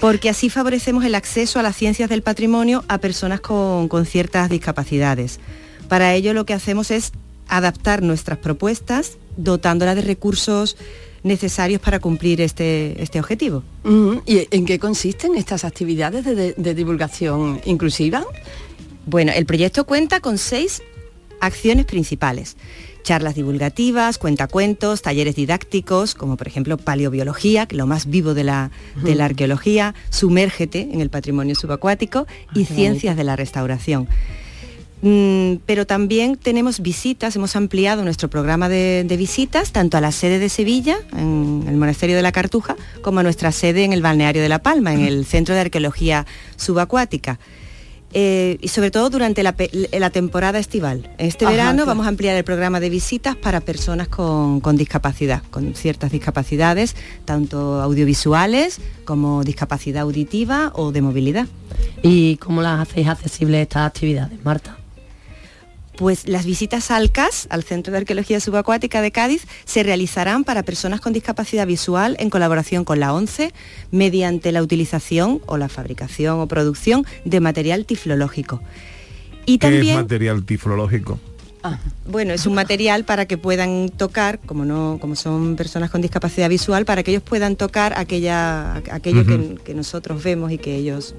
Porque 0.00 0.28
así 0.28 0.50
favorecemos 0.50 1.04
el 1.04 1.14
acceso 1.14 1.58
a 1.58 1.62
las 1.62 1.76
ciencias 1.76 2.08
del 2.10 2.22
patrimonio 2.22 2.84
a 2.88 2.98
personas 2.98 3.40
con, 3.40 3.88
con 3.88 4.04
ciertas 4.06 4.50
discapacidades. 4.50 5.38
Para 5.88 6.14
ello 6.14 6.32
lo 6.34 6.44
que 6.46 6.52
hacemos 6.54 6.90
es 6.90 7.12
adaptar 7.48 8.02
nuestras 8.02 8.38
propuestas 8.38 9.18
dotándolas 9.36 9.94
de 9.94 10.02
recursos 10.02 10.76
necesarios 11.26 11.80
para 11.80 11.98
cumplir 11.98 12.40
este, 12.40 13.00
este 13.02 13.18
objetivo. 13.20 13.62
¿Y 14.26 14.46
en 14.50 14.64
qué 14.64 14.78
consisten 14.78 15.34
estas 15.36 15.64
actividades 15.64 16.24
de, 16.24 16.34
de- 16.34 16.54
de 16.56 16.74
divulgación 16.74 17.60
inclusiva? 17.66 18.24
Bueno, 19.06 19.32
el 19.34 19.44
proyecto 19.46 19.84
cuenta 19.84 20.20
con 20.20 20.38
seis 20.38 20.82
acciones 21.40 21.84
principales. 21.86 22.56
Charlas 23.02 23.34
divulgativas, 23.36 24.18
cuentacuentos, 24.18 25.00
talleres 25.02 25.36
didácticos, 25.36 26.14
como 26.16 26.36
por 26.36 26.48
ejemplo 26.48 26.76
paleobiología, 26.76 27.66
que 27.66 27.76
es 27.76 27.78
lo 27.78 27.86
más 27.86 28.06
vivo 28.06 28.34
de 28.34 28.42
la, 28.42 28.70
de 29.02 29.14
la 29.14 29.26
arqueología, 29.26 29.94
sumérgete 30.10 30.80
en 30.92 31.00
el 31.00 31.08
patrimonio 31.10 31.54
subacuático 31.54 32.26
y 32.54 32.64
qué 32.64 32.74
ciencias 32.74 33.16
de 33.16 33.22
la 33.24 33.36
restauración. 33.36 34.08
Mm, 35.02 35.56
pero 35.66 35.86
también 35.86 36.36
tenemos 36.36 36.80
visitas, 36.80 37.36
hemos 37.36 37.54
ampliado 37.54 38.02
nuestro 38.02 38.30
programa 38.30 38.68
de, 38.68 39.04
de 39.06 39.16
visitas 39.16 39.70
tanto 39.72 39.96
a 39.96 40.00
la 40.00 40.10
sede 40.10 40.38
de 40.38 40.48
Sevilla, 40.48 40.96
en 41.12 41.64
el 41.68 41.76
Monasterio 41.76 42.16
de 42.16 42.22
la 42.22 42.32
Cartuja, 42.32 42.76
como 43.02 43.20
a 43.20 43.22
nuestra 43.22 43.52
sede 43.52 43.84
en 43.84 43.92
el 43.92 44.02
Balneario 44.02 44.42
de 44.42 44.48
La 44.48 44.60
Palma, 44.60 44.94
en 44.94 45.00
el 45.00 45.26
Centro 45.26 45.54
de 45.54 45.62
Arqueología 45.62 46.26
Subacuática. 46.56 47.38
Eh, 48.18 48.56
y 48.62 48.68
sobre 48.68 48.90
todo 48.90 49.10
durante 49.10 49.42
la, 49.42 49.52
temporada 50.10 50.58
estival. 50.58 51.10
Este 51.18 51.44
Ajá, 51.44 51.52
verano 51.52 51.72
claro. 51.74 51.86
vamos 51.88 52.06
a 52.06 52.08
ampliar 52.08 52.34
el 52.34 52.44
programa 52.44 52.80
de 52.80 52.88
visitas 52.88 53.36
para 53.36 53.60
personas 53.60 54.08
con, 54.08 54.60
con 54.60 54.78
discapacidad, 54.78 55.42
con 55.50 55.74
ciertas 55.74 56.12
discapacidades, 56.12 56.96
tanto 57.26 57.82
audiovisuales 57.82 58.78
como 59.04 59.44
discapacidad 59.44 60.02
auditiva 60.02 60.72
o 60.74 60.92
de 60.92 61.02
movilidad. 61.02 61.46
¿Y 62.02 62.36
cómo 62.36 62.62
las 62.62 62.80
hacéis 62.80 63.08
accesibles 63.08 63.60
estas 63.60 63.86
actividades, 63.86 64.42
Marta? 64.42 64.78
Pues 65.96 66.28
las 66.28 66.44
visitas 66.44 66.90
al 66.90 67.10
CAS, 67.10 67.46
al 67.50 67.62
Centro 67.64 67.92
de 67.92 67.98
Arqueología 67.98 68.38
Subacuática 68.38 69.00
de 69.00 69.10
Cádiz, 69.10 69.46
se 69.64 69.82
realizarán 69.82 70.44
para 70.44 70.62
personas 70.62 71.00
con 71.00 71.12
discapacidad 71.12 71.66
visual 71.66 72.16
en 72.20 72.28
colaboración 72.28 72.84
con 72.84 73.00
la 73.00 73.14
ONCE 73.14 73.52
mediante 73.90 74.52
la 74.52 74.62
utilización 74.62 75.40
o 75.46 75.56
la 75.56 75.68
fabricación 75.68 76.38
o 76.40 76.46
producción 76.46 77.06
de 77.24 77.40
material 77.40 77.86
tiflológico. 77.86 78.60
Y 79.46 79.58
¿Qué 79.58 79.78
es 79.78 79.94
material 79.94 80.44
tiflológico? 80.44 81.18
bueno, 82.06 82.32
es 82.32 82.46
un 82.46 82.54
material 82.54 83.04
para 83.04 83.26
que 83.26 83.38
puedan 83.38 83.88
tocar, 83.88 84.38
como 84.40 84.64
no, 84.64 84.98
como 85.00 85.16
son 85.16 85.56
personas 85.56 85.90
con 85.90 86.00
discapacidad 86.00 86.48
visual, 86.48 86.84
para 86.84 87.02
que 87.02 87.10
ellos 87.10 87.22
puedan 87.22 87.56
tocar 87.56 87.98
aquella, 87.98 88.76
aquello 88.76 89.24
que, 89.64 89.74
nosotros 89.74 90.22
vemos 90.22 90.52
y 90.52 90.58
que 90.58 90.76
ellos 90.76 91.14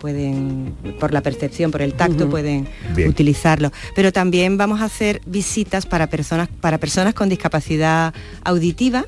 pueden, 0.00 0.74
por 0.98 1.12
la 1.12 1.20
percepción, 1.20 1.70
por 1.70 1.82
el 1.82 1.94
tacto, 1.94 2.28
pueden 2.28 2.66
Bien. 2.96 3.08
utilizarlo. 3.08 3.70
Pero 3.94 4.12
también 4.12 4.56
vamos 4.56 4.80
a 4.80 4.86
hacer 4.86 5.20
visitas 5.26 5.86
para 5.86 6.08
personas, 6.08 6.48
para 6.60 6.78
personas 6.78 7.14
con 7.14 7.28
discapacidad 7.28 8.12
auditiva 8.42 9.04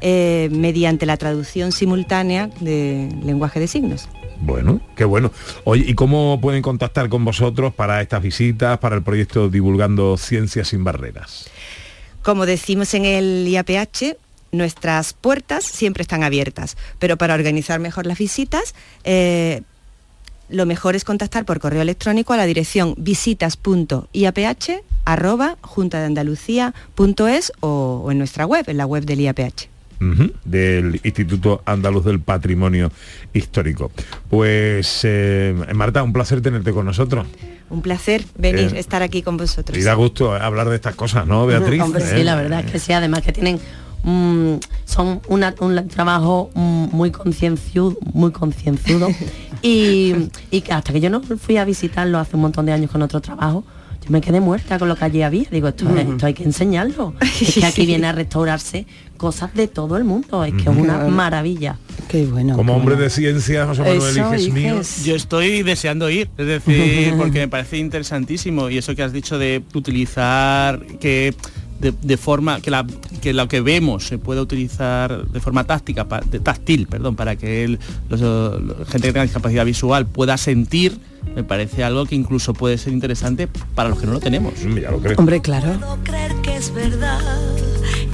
eh, 0.00 0.48
mediante 0.50 1.06
la 1.06 1.16
traducción 1.16 1.72
simultánea 1.72 2.50
de 2.60 3.08
lenguaje 3.24 3.60
de 3.60 3.68
signos. 3.68 4.08
Bueno, 4.40 4.80
qué 4.96 5.04
bueno. 5.04 5.30
Oye, 5.64 5.84
¿y 5.86 5.94
cómo 5.94 6.40
pueden 6.40 6.62
contactar 6.62 7.08
con 7.08 7.24
vosotros 7.24 7.72
para 7.72 8.02
estas 8.02 8.22
visitas, 8.22 8.78
para 8.78 8.96
el 8.96 9.02
proyecto 9.02 9.48
Divulgando 9.48 10.16
Ciencias 10.16 10.68
sin 10.68 10.84
Barreras? 10.84 11.48
Como 12.22 12.46
decimos 12.46 12.92
en 12.94 13.04
el 13.04 13.46
IAPH, 13.48 14.16
nuestras 14.52 15.12
puertas 15.12 15.64
siempre 15.64 16.02
están 16.02 16.22
abiertas, 16.22 16.76
pero 16.98 17.16
para 17.16 17.34
organizar 17.34 17.80
mejor 17.80 18.06
las 18.06 18.18
visitas, 18.18 18.74
eh, 19.04 19.62
lo 20.48 20.66
mejor 20.66 20.94
es 20.96 21.04
contactar 21.04 21.44
por 21.44 21.60
correo 21.60 21.82
electrónico 21.82 22.32
a 22.32 22.36
la 22.36 22.46
dirección 22.46 22.94
visitas.iaph 22.96 24.70
arroba 25.04 25.56
juntadeandalucía.es 25.62 27.52
o, 27.60 28.02
o 28.04 28.10
en 28.10 28.18
nuestra 28.18 28.46
web, 28.46 28.64
en 28.68 28.76
la 28.76 28.86
web 28.86 29.04
del 29.04 29.20
IAPH. 29.20 29.68
Del 30.44 31.00
Instituto 31.02 31.62
Andaluz 31.64 32.04
del 32.04 32.20
Patrimonio 32.20 32.92
Histórico. 33.32 33.90
Pues 34.28 35.00
eh, 35.04 35.54
Marta, 35.74 36.02
un 36.02 36.12
placer 36.12 36.42
tenerte 36.42 36.72
con 36.72 36.84
nosotros. 36.84 37.26
Un 37.70 37.80
placer 37.80 38.22
venir, 38.36 38.74
Eh, 38.74 38.80
estar 38.80 39.02
aquí 39.02 39.22
con 39.22 39.38
vosotros. 39.38 39.78
Y 39.78 39.82
da 39.82 39.94
gusto 39.94 40.34
hablar 40.34 40.68
de 40.68 40.76
estas 40.76 40.94
cosas, 40.94 41.26
¿no, 41.26 41.46
Beatriz? 41.46 41.80
Hombre, 41.80 42.04
sí, 42.04 42.20
¿Eh? 42.20 42.24
la 42.24 42.34
verdad 42.34 42.64
es 42.64 42.70
que 42.70 42.78
sí, 42.78 42.92
además 42.92 43.22
que 43.22 43.32
tienen 43.32 43.58
mm, 44.04 44.54
son 44.84 45.20
una- 45.28 45.54
un 45.60 45.88
trabajo 45.88 46.50
mm, 46.54 46.86
muy 46.92 47.10
concienzudo, 47.10 47.96
muy 48.12 48.30
concienzudo 48.32 49.08
y, 49.62 50.14
y 50.50 50.60
que 50.60 50.72
hasta 50.72 50.92
que 50.92 51.00
yo 51.00 51.10
no 51.10 51.20
fui 51.22 51.56
a 51.56 51.64
visitarlo 51.64 52.18
hace 52.18 52.36
un 52.36 52.42
montón 52.42 52.66
de 52.66 52.72
años 52.72 52.90
con 52.90 53.02
otro 53.02 53.20
trabajo, 53.20 53.64
yo 54.04 54.10
me 54.10 54.20
quedé 54.20 54.38
muerta 54.40 54.78
con 54.78 54.88
lo 54.88 54.96
que 54.96 55.04
allí 55.06 55.22
había. 55.22 55.46
Digo, 55.50 55.66
esto, 55.68 55.88
esto 55.96 56.26
hay 56.26 56.34
que 56.34 56.44
enseñarlo. 56.44 57.14
Es 57.40 57.54
que 57.54 57.64
aquí 57.64 57.86
viene 57.86 58.06
a 58.06 58.12
restaurarse 58.12 58.86
cosas 59.16 59.54
de 59.54 59.66
todo 59.66 59.96
el 59.96 60.04
mundo. 60.04 60.44
Es 60.44 60.52
que 60.52 60.60
es 60.60 60.68
una 60.68 60.98
maravilla. 61.08 61.78
Qué 62.08 62.26
bueno. 62.26 62.54
Como 62.54 62.76
hombre 62.76 62.96
de 62.96 63.08
ciencia, 63.08 63.64
José 63.66 63.80
Manuel 63.80 64.18
Iges 64.42 64.52
mío. 64.52 64.80
Yo 65.06 65.16
estoy 65.16 65.62
deseando 65.62 66.10
ir, 66.10 66.28
es 66.36 66.46
decir, 66.46 67.14
porque 67.18 67.38
me 67.38 67.48
parece 67.48 67.78
interesantísimo 67.78 68.68
y 68.68 68.76
eso 68.76 68.94
que 68.94 69.02
has 69.02 69.12
dicho 69.14 69.38
de 69.38 69.62
utilizar 69.72 70.84
que 71.00 71.34
de, 71.80 71.92
de 72.02 72.16
forma 72.16 72.60
que, 72.60 72.70
la, 72.70 72.86
que 73.20 73.32
lo 73.32 73.48
que 73.48 73.60
vemos 73.60 74.06
se 74.06 74.18
pueda 74.18 74.40
utilizar 74.40 75.26
de 75.26 75.40
forma 75.40 75.64
táctica, 75.64 76.06
pa- 76.08 76.20
de- 76.20 76.40
táctil, 76.40 76.86
perdón, 76.86 77.16
para 77.16 77.36
que 77.36 77.64
el, 77.64 77.78
los- 78.08 78.20
los- 78.20 78.88
gente 78.88 79.08
que 79.08 79.12
tenga 79.12 79.22
discapacidad 79.22 79.64
visual 79.64 80.06
pueda 80.06 80.36
sentir, 80.36 80.98
me 81.34 81.42
parece 81.44 81.82
algo 81.84 82.06
que 82.06 82.14
incluso 82.14 82.54
puede 82.54 82.78
ser 82.78 82.92
interesante 82.92 83.48
para 83.74 83.88
los 83.88 83.98
que 83.98 84.06
no 84.06 84.12
lo 84.12 84.20
tenemos. 84.20 84.54
Ya 84.80 84.90
lo 84.90 85.00
creo. 85.00 85.16
Hombre, 85.18 85.40
claro. 85.40 85.78
creer 86.04 86.34
que 86.42 86.56
es 86.56 86.72
verdad, 86.72 87.20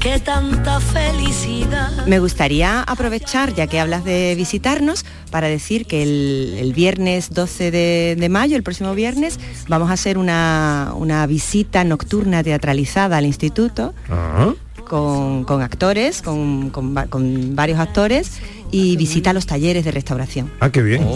que 0.00 0.18
tanta 0.18 0.80
felicidad. 0.80 2.06
Me 2.06 2.18
gustaría 2.20 2.80
aprovechar, 2.82 3.54
ya 3.54 3.66
que 3.66 3.78
hablas 3.78 4.02
de 4.04 4.34
visitarnos, 4.34 5.04
para 5.30 5.48
decir 5.48 5.84
que 5.86 6.02
el, 6.02 6.54
el 6.58 6.72
viernes 6.72 7.30
12 7.34 7.70
de, 7.70 8.16
de 8.18 8.28
mayo, 8.30 8.56
el 8.56 8.62
próximo 8.62 8.94
viernes, 8.94 9.38
vamos 9.68 9.90
a 9.90 9.94
hacer 9.94 10.16
una, 10.16 10.92
una 10.96 11.26
visita 11.26 11.84
nocturna 11.84 12.42
teatralizada 12.42 13.18
al 13.18 13.26
instituto 13.26 13.92
Ajá. 14.08 14.54
con, 14.88 15.44
con 15.44 15.60
actores, 15.60 16.22
con, 16.22 16.70
con 16.70 16.96
va- 16.96 17.06
con 17.06 17.54
varios 17.54 17.78
actores 17.78 18.38
y 18.70 18.96
visita 18.96 19.34
los 19.34 19.44
talleres 19.44 19.84
de 19.84 19.90
restauración. 19.90 20.50
Ah, 20.60 20.70
qué 20.70 20.82
bien. 20.82 21.06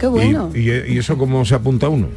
Qué 0.00 0.08
bueno. 0.08 0.50
¿Y, 0.52 0.68
y- 0.68 0.94
y 0.94 0.98
eso 0.98 1.16
cómo 1.16 1.44
se 1.44 1.54
apunta 1.54 1.88
uno? 1.88 2.08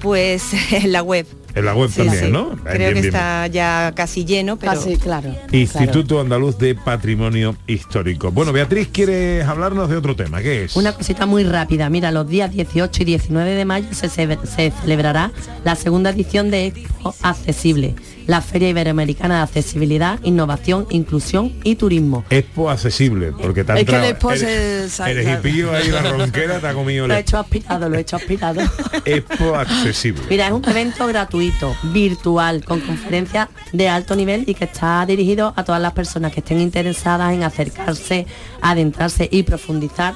Pues 0.00 0.44
en 0.70 0.92
la 0.92 1.02
web. 1.02 1.26
En 1.54 1.64
la 1.64 1.74
web 1.74 1.88
Sí, 1.90 1.98
también, 1.98 2.26
sí. 2.26 2.30
¿no? 2.32 2.50
Creo 2.64 2.78
bien, 2.78 2.88
que 2.88 2.92
bien. 2.94 3.04
está 3.06 3.46
ya 3.46 3.92
casi 3.94 4.24
lleno, 4.24 4.56
pero... 4.56 4.72
Casi, 4.72 4.96
claro. 4.96 5.34
Instituto 5.52 6.20
Andaluz 6.20 6.58
de 6.58 6.74
Patrimonio 6.74 7.56
Histórico. 7.66 8.32
Bueno, 8.32 8.52
Beatriz, 8.52 8.88
¿quieres 8.92 9.46
hablarnos 9.46 9.88
de 9.88 9.96
otro 9.96 10.16
tema? 10.16 10.42
¿Qué 10.42 10.64
es? 10.64 10.74
Una 10.76 10.92
cosita 10.92 11.26
muy 11.26 11.44
rápida. 11.44 11.88
Mira, 11.90 12.10
los 12.10 12.28
días 12.28 12.50
18 12.50 13.02
y 13.02 13.04
19 13.04 13.50
de 13.52 13.64
mayo 13.64 13.86
se 13.92 14.70
celebrará 14.82 15.30
la 15.64 15.76
segunda 15.76 16.10
edición 16.10 16.50
de 16.50 16.66
Expo 16.66 17.14
Accesible, 17.22 17.94
la 18.26 18.40
Feria 18.40 18.68
Iberoamericana 18.70 19.36
de 19.38 19.42
Accesibilidad, 19.42 20.18
Innovación, 20.22 20.86
Inclusión 20.90 21.52
y 21.62 21.76
Turismo. 21.76 22.24
Expo 22.30 22.70
accesible, 22.70 23.32
porque 23.32 23.64
ha 23.68 23.74
Es 23.78 23.84
que 23.84 23.96
el 23.96 24.04
Expo 24.04 24.32
el- 24.32 24.38
se- 24.38 25.10
el 25.10 25.28
hipillo 25.38 25.72
ahí, 25.74 25.88
la 25.90 26.02
ronquera, 26.02 26.58
te 26.60 26.66
ha 26.68 26.74
comido 26.74 27.06
Lo 27.06 27.14
he 27.14 27.18
el 27.18 27.22
hecho 27.22 27.38
aspirado, 27.38 27.88
lo 27.88 27.96
he 27.96 28.00
hecho 28.00 28.16
aspirado. 28.16 28.60
Expo 29.04 29.54
accesible. 29.54 30.22
Mira, 30.30 30.46
es 30.46 30.52
un 30.52 30.64
evento 30.68 31.06
gratuito, 31.06 31.76
virtual, 31.92 32.64
con 32.64 32.80
conferencias 32.80 33.48
de 33.72 33.88
alto 33.88 34.16
nivel 34.16 34.44
y 34.46 34.54
que 34.54 34.64
está 34.64 35.04
dirigido 35.06 35.52
a 35.56 35.64
todas 35.64 35.80
las 35.80 35.92
personas 35.92 36.32
que 36.32 36.40
estén 36.40 36.60
interesadas 36.60 37.32
en 37.32 37.42
acercarse, 37.42 38.26
adentrarse 38.60 39.28
y 39.30 39.42
profundizar 39.42 40.14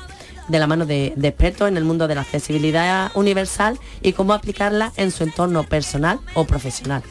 de 0.49 0.59
la 0.59 0.67
mano 0.67 0.87
de, 0.87 1.13
de 1.17 1.29
expertos 1.29 1.69
en 1.69 1.77
el 1.77 1.85
mundo 1.85 2.09
de 2.09 2.15
la 2.15 2.23
accesibilidad 2.23 3.11
universal 3.15 3.79
y 4.03 4.13
cómo 4.15 4.33
aplicarla 4.33 4.93
en 4.97 5.11
su 5.11 5.25
entorno 5.25 5.65
personal 5.65 6.19
o 6.35 6.45
profesional. 6.45 7.03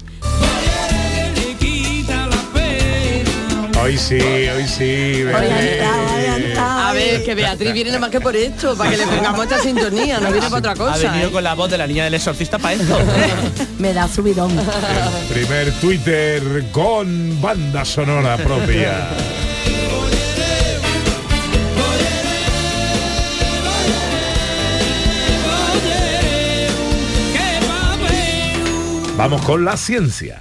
Hoy 3.84 3.98
sí, 3.98 4.20
hoy 4.20 4.68
sí. 4.68 5.24
A 5.34 5.40
ver, 6.94 7.24
que 7.24 7.36
Beatriz 7.42 7.74
viene 7.74 7.90
nada 7.90 8.00
más 8.02 8.10
que 8.10 8.22
por 8.22 8.36
esto, 8.36 8.76
para 8.76 8.92
que 8.92 8.98
le 8.98 9.08
pongamos 9.08 9.44
esta 9.44 9.60
sintonía, 9.60 10.20
no 10.20 10.32
viene 10.32 10.48
para 10.50 10.58
otra 10.58 10.72
Ha 10.72 10.76
cosa. 10.76 11.12
venido 11.12 11.30
¿eh? 11.30 11.32
con 11.32 11.44
la 11.44 11.54
voz 11.54 11.70
de 11.72 11.78
la 11.78 11.88
niña 11.88 12.04
del 12.06 12.14
exorcista 12.14 12.58
para 12.60 12.74
esto. 12.76 12.98
Me 13.80 13.94
da 13.94 14.08
subidón. 14.08 14.52
Primer 15.30 15.72
Twitter 15.80 16.42
con 16.72 17.40
banda 17.42 17.84
sonora 17.86 18.38
propia. 18.38 19.10
Vamos 29.18 29.42
con 29.44 29.64
la 29.64 29.78
ciencia. 29.78 30.40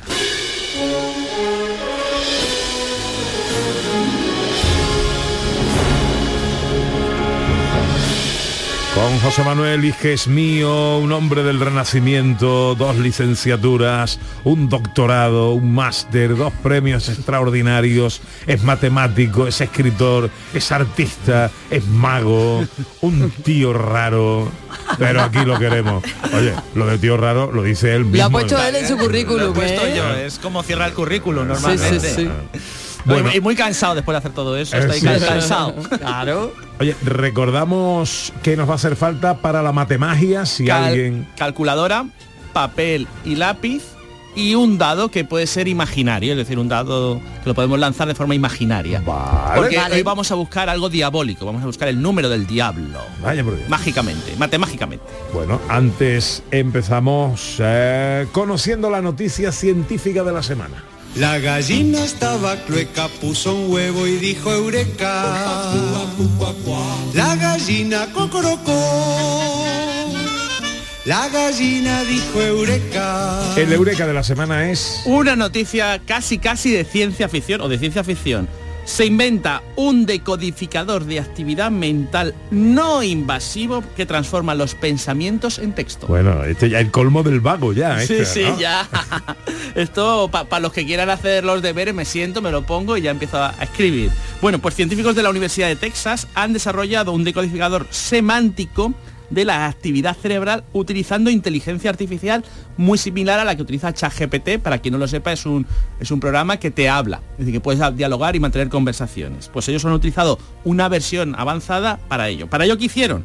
Con 8.95 9.19
José 9.21 9.45
Manuel 9.45 9.85
Iges 9.85 10.27
mío, 10.27 10.99
un 10.99 11.13
hombre 11.13 11.45
del 11.45 11.61
Renacimiento, 11.61 12.75
dos 12.75 12.97
licenciaturas, 12.97 14.19
un 14.43 14.69
doctorado, 14.69 15.53
un 15.53 15.73
máster, 15.73 16.37
dos 16.37 16.53
premios 16.63 17.09
extraordinarios, 17.09 18.21
es 18.49 18.63
matemático, 18.65 19.47
es 19.47 19.61
escritor, 19.61 20.29
es 20.53 20.73
artista, 20.73 21.51
es 21.71 21.87
mago, 21.87 22.65
un 23.01 23.31
tío 23.31 23.73
raro, 23.73 24.51
pero 24.99 25.23
aquí 25.23 25.45
lo 25.45 25.57
queremos. 25.59 26.03
Oye, 26.35 26.53
lo 26.75 26.87
de 26.87 26.99
tío 26.99 27.17
raro 27.17 27.53
lo 27.53 27.63
dice 27.63 27.95
él 27.95 28.05
mismo. 28.07 28.19
Lo 28.19 28.25
ha 28.25 28.31
puesto 28.31 28.63
él 28.63 28.75
en 28.75 28.89
su 28.89 28.99
currículum, 28.99 29.41
Lo 29.41 29.51
he 29.51 29.55
puesto 29.55 29.87
¿eh? 29.87 29.95
yo, 29.97 30.15
es 30.17 30.39
como 30.41 30.65
cierra 30.65 30.87
el 30.87 30.95
currículum 30.95 31.47
normalmente. 31.47 32.01
sí, 32.01 32.15
sí. 32.17 32.31
Bueno, 33.05 33.31
y 33.35 33.41
muy 33.41 33.55
cansado 33.57 33.95
después 33.95 34.15
de 34.15 34.19
hacer 34.19 34.33
todo 34.33 34.57
eso, 34.57 34.77
Eh, 34.77 34.81
estoy 34.81 35.01
sí, 35.01 35.07
cansado. 35.27 35.75
Claro. 35.99 36.53
Oye, 36.79 36.95
recordamos 37.03 38.33
que 38.43 38.57
nos 38.57 38.69
va 38.69 38.73
a 38.73 38.77
hacer 38.77 38.97
falta 38.97 39.39
para 39.39 39.63
la 39.63 39.73
matemagia 39.73 40.47
si 40.47 40.67
Cal- 40.67 40.85
alguien... 40.85 41.27
Calculadora, 41.37 42.07
papel 42.53 43.07
y 43.25 43.37
lápiz 43.37 43.83
y 44.37 44.55
un 44.55 44.79
dado 44.79 45.11
que 45.11 45.25
puede 45.25 45.47
ser 45.49 45.67
imaginario, 45.67 46.33
es 46.33 46.39
decir, 46.39 46.59
un 46.59 46.69
dado 46.69 47.21
que 47.43 47.49
lo 47.49 47.55
podemos 47.55 47.79
lanzar 47.81 48.07
de 48.07 48.15
forma 48.15 48.35
imaginaria. 48.37 49.03
Porque 49.57 49.77
Vale. 49.77 49.97
hoy 49.97 50.03
vamos 50.05 50.31
a 50.31 50.37
buscar 50.37 50.69
algo 50.69 50.89
diabólico, 50.89 51.45
vamos 51.47 51.63
a 51.63 51.67
buscar 51.67 51.89
el 51.89 52.01
número 52.01 52.29
del 52.29 52.47
diablo. 52.47 53.01
Vaya 53.23 53.43
por 53.43 53.57
Dios. 53.57 53.69
Mágicamente, 53.69 54.35
matemágicamente. 54.39 55.05
Bueno, 55.35 55.61
antes 55.69 56.45
empezamos 56.53 57.57
eh, 57.59 58.27
conociendo 58.31 58.89
la 58.89 59.03
noticia 59.03 59.51
científica 59.51 60.23
de 60.23 60.33
la 60.33 60.43
semana. 60.45 60.85
La 61.17 61.39
gallina 61.39 62.05
estaba 62.05 62.57
clueca, 62.65 63.09
puso 63.21 63.55
un 63.55 63.73
huevo 63.73 64.07
y 64.07 64.17
dijo 64.17 64.53
eureka. 64.53 65.73
La 67.15 67.35
gallina 67.37 68.07
cocorocó. 68.13 69.67
La 71.05 71.29
gallina 71.29 72.05
dijo 72.05 72.41
eureka. 72.41 73.55
El 73.57 73.73
eureka 73.73 74.07
de 74.07 74.13
la 74.13 74.23
semana 74.23 74.71
es... 74.71 75.03
Una 75.05 75.35
noticia 75.35 76.01
casi 76.07 76.39
casi 76.39 76.71
de 76.71 76.85
ciencia 76.85 77.29
ficción 77.29 77.61
o 77.63 77.69
de 77.69 77.79
ciencia 77.79 78.05
ficción. 78.05 78.49
Se 78.91 79.07
inventa 79.07 79.63
un 79.77 80.05
decodificador 80.05 81.05
de 81.05 81.21
actividad 81.21 81.71
mental 81.71 82.35
no 82.51 83.05
invasivo 83.05 83.85
que 83.97 84.05
transforma 84.05 84.57
los 84.57 84.75
pensamientos 84.75 85.61
en 85.61 85.73
texto. 85.75 86.09
Bueno, 86.09 86.43
este 86.43 86.69
ya 86.69 86.81
el 86.81 86.91
colmo 86.91 87.23
del 87.23 87.39
vago 87.39 87.73
ya. 87.73 88.01
Sí, 88.01 88.15
este, 88.15 88.27
sí, 88.27 88.43
¿no? 88.43 88.59
ya. 88.59 88.89
Esto, 89.77 90.29
para 90.29 90.59
los 90.59 90.73
que 90.73 90.85
quieran 90.85 91.09
hacer 91.09 91.45
los 91.45 91.63
deberes, 91.63 91.95
me 91.95 92.05
siento, 92.05 92.43
me 92.43 92.51
lo 92.51 92.67
pongo 92.67 92.97
y 92.97 93.03
ya 93.03 93.13
empiezo 93.13 93.39
a, 93.39 93.55
a 93.57 93.63
escribir. 93.63 94.11
Bueno, 94.43 94.59
pues 94.59 94.75
científicos 94.75 95.15
de 95.15 95.23
la 95.23 95.31
Universidad 95.31 95.69
de 95.69 95.77
Texas 95.77 96.27
han 96.35 96.53
desarrollado 96.53 97.13
un 97.13 97.23
decodificador 97.23 97.87
semántico 97.91 98.93
de 99.31 99.45
la 99.45 99.67
actividad 99.67 100.17
cerebral 100.17 100.65
utilizando 100.73 101.31
inteligencia 101.31 101.89
artificial 101.91 102.45
muy 102.77 102.99
similar 102.99 103.39
a 103.39 103.45
la 103.45 103.55
que 103.57 103.63
utiliza 103.63 103.93
ChatGPT. 103.95 104.59
Para 104.63 104.79
quien 104.79 104.93
no 104.93 104.99
lo 104.99 105.09
sepa, 105.09 105.33
es 105.33 105.47
un, 105.47 105.67
es 106.01 106.11
un 106.11 106.21
programa 106.21 106.59
que 106.59 106.71
te 106.71 106.89
habla, 106.89 107.23
es 107.33 107.39
decir, 107.39 107.55
que 107.55 107.61
puedes 107.61 107.97
dialogar 107.97 108.37
y 108.37 108.41
mantener 108.41 108.69
conversaciones. 108.69 109.49
Pues 109.49 109.69
ellos 109.69 109.85
han 109.85 109.93
utilizado 109.93 110.39
una 110.65 110.89
versión 110.89 111.35
avanzada 111.39 111.99
para 112.09 112.29
ello. 112.29 112.49
¿Para 112.49 112.65
ello 112.65 112.77
qué 112.77 112.87
hicieron? 112.87 113.25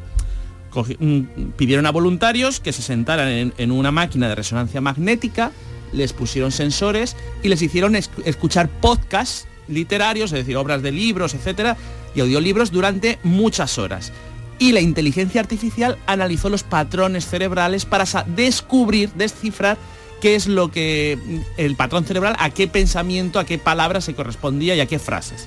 Mm, 0.98 1.52
pidieron 1.56 1.86
a 1.86 1.90
voluntarios 1.90 2.60
que 2.60 2.72
se 2.72 2.82
sentaran 2.82 3.52
en, 3.56 3.70
una 3.70 3.90
máquina 3.90 4.28
de 4.28 4.34
resonancia 4.34 4.80
magnética, 4.80 5.50
les 5.92 6.12
pusieron 6.12 6.52
sensores 6.52 7.16
y 7.42 7.48
les 7.48 7.62
hicieron 7.62 7.96
es- 7.96 8.10
escuchar 8.24 8.68
podcasts 8.68 9.46
literarios, 9.68 10.32
es 10.32 10.40
decir, 10.40 10.56
obras 10.56 10.82
de 10.82 10.92
libros, 10.92 11.34
etcétera, 11.34 11.76
y 12.14 12.20
audiolibros 12.20 12.70
durante 12.70 13.18
muchas 13.22 13.78
horas. 13.78 14.12
Y 14.58 14.72
la 14.72 14.80
inteligencia 14.80 15.40
artificial 15.40 15.98
analizó 16.06 16.48
los 16.48 16.62
patrones 16.62 17.26
cerebrales 17.26 17.84
para 17.84 18.04
descubrir, 18.26 19.12
descifrar 19.12 19.76
qué 20.20 20.34
es 20.34 20.46
lo 20.46 20.70
que 20.70 21.18
mm, 21.22 21.38
el 21.58 21.76
patrón 21.76 22.04
cerebral, 22.04 22.36
a 22.38 22.50
qué 22.50 22.68
pensamiento, 22.68 23.38
a 23.38 23.44
qué 23.44 23.58
palabras 23.58 24.04
se 24.04 24.14
correspondía 24.14 24.74
y 24.74 24.80
a 24.80 24.86
qué 24.86 24.98
frases. 24.98 25.46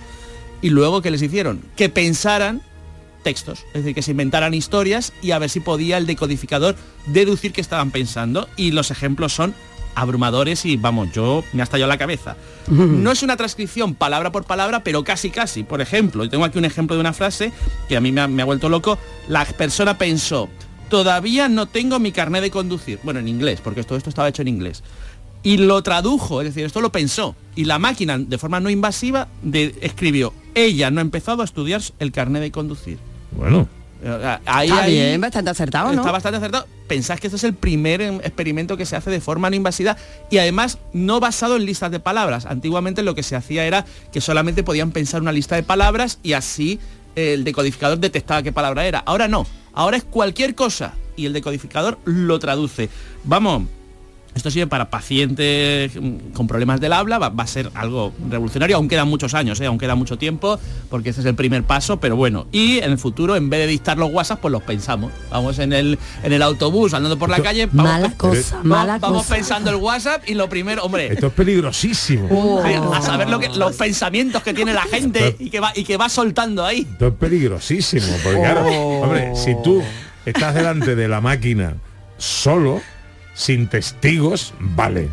Y 0.62 0.70
luego 0.70 1.02
que 1.02 1.12
les 1.12 1.22
hicieron 1.22 1.62
que 1.76 1.90
pensaran 1.90 2.62
textos, 3.24 3.66
es 3.74 3.82
decir, 3.82 3.96
que 3.96 4.02
se 4.02 4.12
inventaran 4.12 4.54
historias 4.54 5.14
y 5.22 5.32
a 5.32 5.40
ver 5.40 5.50
si 5.50 5.60
podía 5.60 5.98
el 5.98 6.06
decodificador 6.06 6.76
deducir 7.08 7.52
qué 7.52 7.62
estaban 7.62 7.92
pensando. 7.92 8.48
Y 8.56 8.72
los 8.72 8.92
ejemplos 8.92 9.34
son 9.34 9.56
abrumadores 10.02 10.66
y 10.66 10.78
vamos, 10.78 11.12
yo 11.12 11.44
me 11.54 11.62
ha 11.62 11.64
estallado 11.64 11.90
la 11.90 11.98
cabeza. 11.98 12.36
No 12.68 13.12
es 13.12 13.24
una 13.24 13.36
transcripción 13.38 13.96
palabra 13.96 14.32
por 14.32 14.44
palabra, 14.46 14.84
pero 14.84 15.04
casi 15.04 15.30
casi. 15.30 15.64
Por 15.64 15.82
ejemplo, 15.82 16.24
yo 16.24 16.30
tengo 16.30 16.46
aquí 16.46 16.58
un 16.58 16.66
ejemplo 16.66 16.96
de 16.96 17.02
una 17.02 17.14
frase 17.14 17.52
que 17.88 17.98
a 17.98 18.02
mí 18.02 18.12
me 18.12 18.22
ha, 18.22 18.28
me 18.28 18.42
ha 18.42 18.46
vuelto 18.46 18.70
loco. 18.70 18.98
La 19.28 19.44
persona 19.46 19.98
pensó, 19.98 20.50
todavía 20.90 21.50
no 21.50 21.66
tengo 21.68 22.00
mi 22.00 22.12
carnet 22.12 22.42
de 22.42 22.52
conducir. 22.52 23.00
Bueno, 23.04 23.20
en 23.20 23.28
inglés, 23.28 23.60
porque 23.64 23.84
todo 23.84 23.98
esto 23.98 24.10
estaba 24.10 24.28
hecho 24.30 24.42
en 24.42 24.48
inglés. 24.50 24.84
Y 25.42 25.58
lo 25.58 25.82
tradujo, 25.84 26.42
es 26.42 26.48
decir, 26.48 26.66
esto 26.66 26.82
lo 26.82 26.92
pensó. 26.92 27.36
Y 27.56 27.66
la 27.66 27.80
máquina, 27.80 28.18
de 28.18 28.38
forma 28.38 28.60
no 28.60 28.70
invasiva, 28.70 29.28
de- 29.42 29.74
escribió, 29.82 30.34
ella 30.54 30.92
no 30.92 31.00
ha 31.00 31.02
empezado 31.02 31.42
a 31.42 31.46
estudiar 31.46 31.82
el 32.00 32.12
carnet 32.12 32.42
de 32.42 32.52
conducir. 32.52 32.98
Bueno. 33.32 33.68
Ahí, 34.46 34.70
Está 34.70 34.84
ahí- 34.84 34.94
bien, 34.94 35.20
bastante 35.22 35.50
acertado, 35.52 35.92
¿no? 35.92 36.02
Está 36.02 36.12
bastante 36.12 36.38
acertado. 36.38 36.68
Pensás 36.88 37.20
que 37.20 37.28
esto 37.28 37.36
es 37.36 37.44
el 37.44 37.54
primer 37.54 38.02
em, 38.02 38.16
experimento 38.18 38.78
que 38.78 38.86
se 38.86 38.96
hace 38.96 39.12
de 39.12 39.20
forma 39.20 39.50
no 39.50 39.56
invasiva 39.56 39.98
y 40.32 40.38
además 40.38 40.78
no 40.94 41.20
basado 41.20 41.56
en 41.58 41.66
listas 41.66 41.92
de 41.92 42.00
palabras. 42.00 42.46
Antiguamente 42.46 43.04
lo 43.04 43.14
que 43.14 43.24
se 43.24 43.36
hacía 43.36 43.66
era 43.66 43.86
que 44.12 44.22
solamente 44.22 44.64
podían 44.64 44.92
pensar 44.92 45.22
una 45.22 45.32
lista 45.32 45.56
de 45.56 45.64
palabras 45.64 46.20
y 46.24 46.34
así 46.34 46.80
eh, 47.16 47.34
el 47.34 47.44
decodificador 47.44 48.00
detectaba 48.00 48.42
qué 48.42 48.52
palabra 48.52 48.86
era. 48.88 49.00
Ahora 49.00 49.28
no. 49.28 49.46
Ahora 49.74 49.98
es 49.98 50.04
cualquier 50.04 50.56
cosa 50.56 50.94
y 51.16 51.26
el 51.26 51.34
decodificador 51.34 52.00
lo 52.06 52.40
traduce. 52.40 52.90
Vamos, 53.24 53.64
esto 54.36 54.52
sirve 54.52 54.68
para 54.68 54.90
pacientes 54.90 55.92
mm, 56.00 56.32
con 56.34 56.48
problemas 56.48 56.80
del 56.80 56.94
habla, 56.94 57.18
va, 57.18 57.30
va 57.30 57.44
a 57.44 57.48
ser 57.48 57.70
algo 57.74 58.14
revolucionario, 58.30 58.78
aún 58.78 58.88
quedan 58.88 59.08
muchos 59.08 59.34
años, 59.34 59.60
¿eh? 59.60 59.66
aún 59.66 59.78
queda 59.78 59.96
mucho 59.96 60.18
tiempo, 60.18 60.60
porque 60.90 61.10
este 61.10 61.22
es 61.22 61.28
el 61.28 61.36
primer 61.36 61.64
paso, 61.64 62.00
pero 62.00 62.16
bueno, 62.16 62.48
y 62.52 62.78
en 62.78 62.92
el 62.92 62.98
futuro, 62.98 63.36
en 63.36 63.50
vez 63.50 63.62
de 63.62 63.68
dictar 63.68 63.98
los 63.98 64.12
WhatsApp, 64.14 64.40
pues 64.40 64.52
los 64.52 64.64
pensamos. 64.64 65.12
Vamos 65.30 65.60
en 65.60 65.74
el, 65.74 66.00
en 66.24 66.32
el 66.34 66.42
autobús, 66.42 66.94
andando 66.94 67.18
por 67.18 67.30
la 67.30 67.42
calle, 67.42 67.68
vamos, 67.72 67.92
Mala 67.92 68.12
cosa, 68.16 68.56
vamos- 68.58 68.66
mala 68.66 68.98
vamos 69.00 69.24
cosa. 69.24 69.36
pensando 69.36 69.70
el 69.72 69.76
WhatsApp 69.78 70.24
y 70.28 70.36
lo 70.36 70.48
primero, 70.48 70.84
hombre, 70.84 71.12
Esto 71.12 71.28
es 71.28 71.34
peligrosísimo. 71.34 72.28
Oh. 72.32 72.94
a 72.94 73.02
saber 73.02 73.30
lo 73.30 73.40
que, 73.40 73.50
los 73.50 73.76
pensamientos 73.76 74.42
que 74.44 74.54
tiene 74.54 74.74
la 74.74 74.84
gente 74.84 75.36
y 75.40 75.50
que 75.50 75.60
va, 75.60 75.72
y 75.76 75.84
que 75.84 75.98
va 75.98 76.08
soltando 76.08 76.64
ahí. 76.66 76.88
Esto 76.92 77.08
es 77.08 77.14
peligrosísimo. 77.16 78.08
Porque 78.24 78.40
claro, 78.40 78.66
Oh. 78.70 79.02
hombre, 79.04 79.32
si 79.36 79.56
tú 79.64 79.82
estás 80.26 80.54
delante 80.56 80.96
de 80.96 81.08
la 81.08 81.20
máquina 81.20 81.74
solo, 82.18 82.82
sin 83.40 83.68
testigos, 83.68 84.54
vale. 84.60 85.10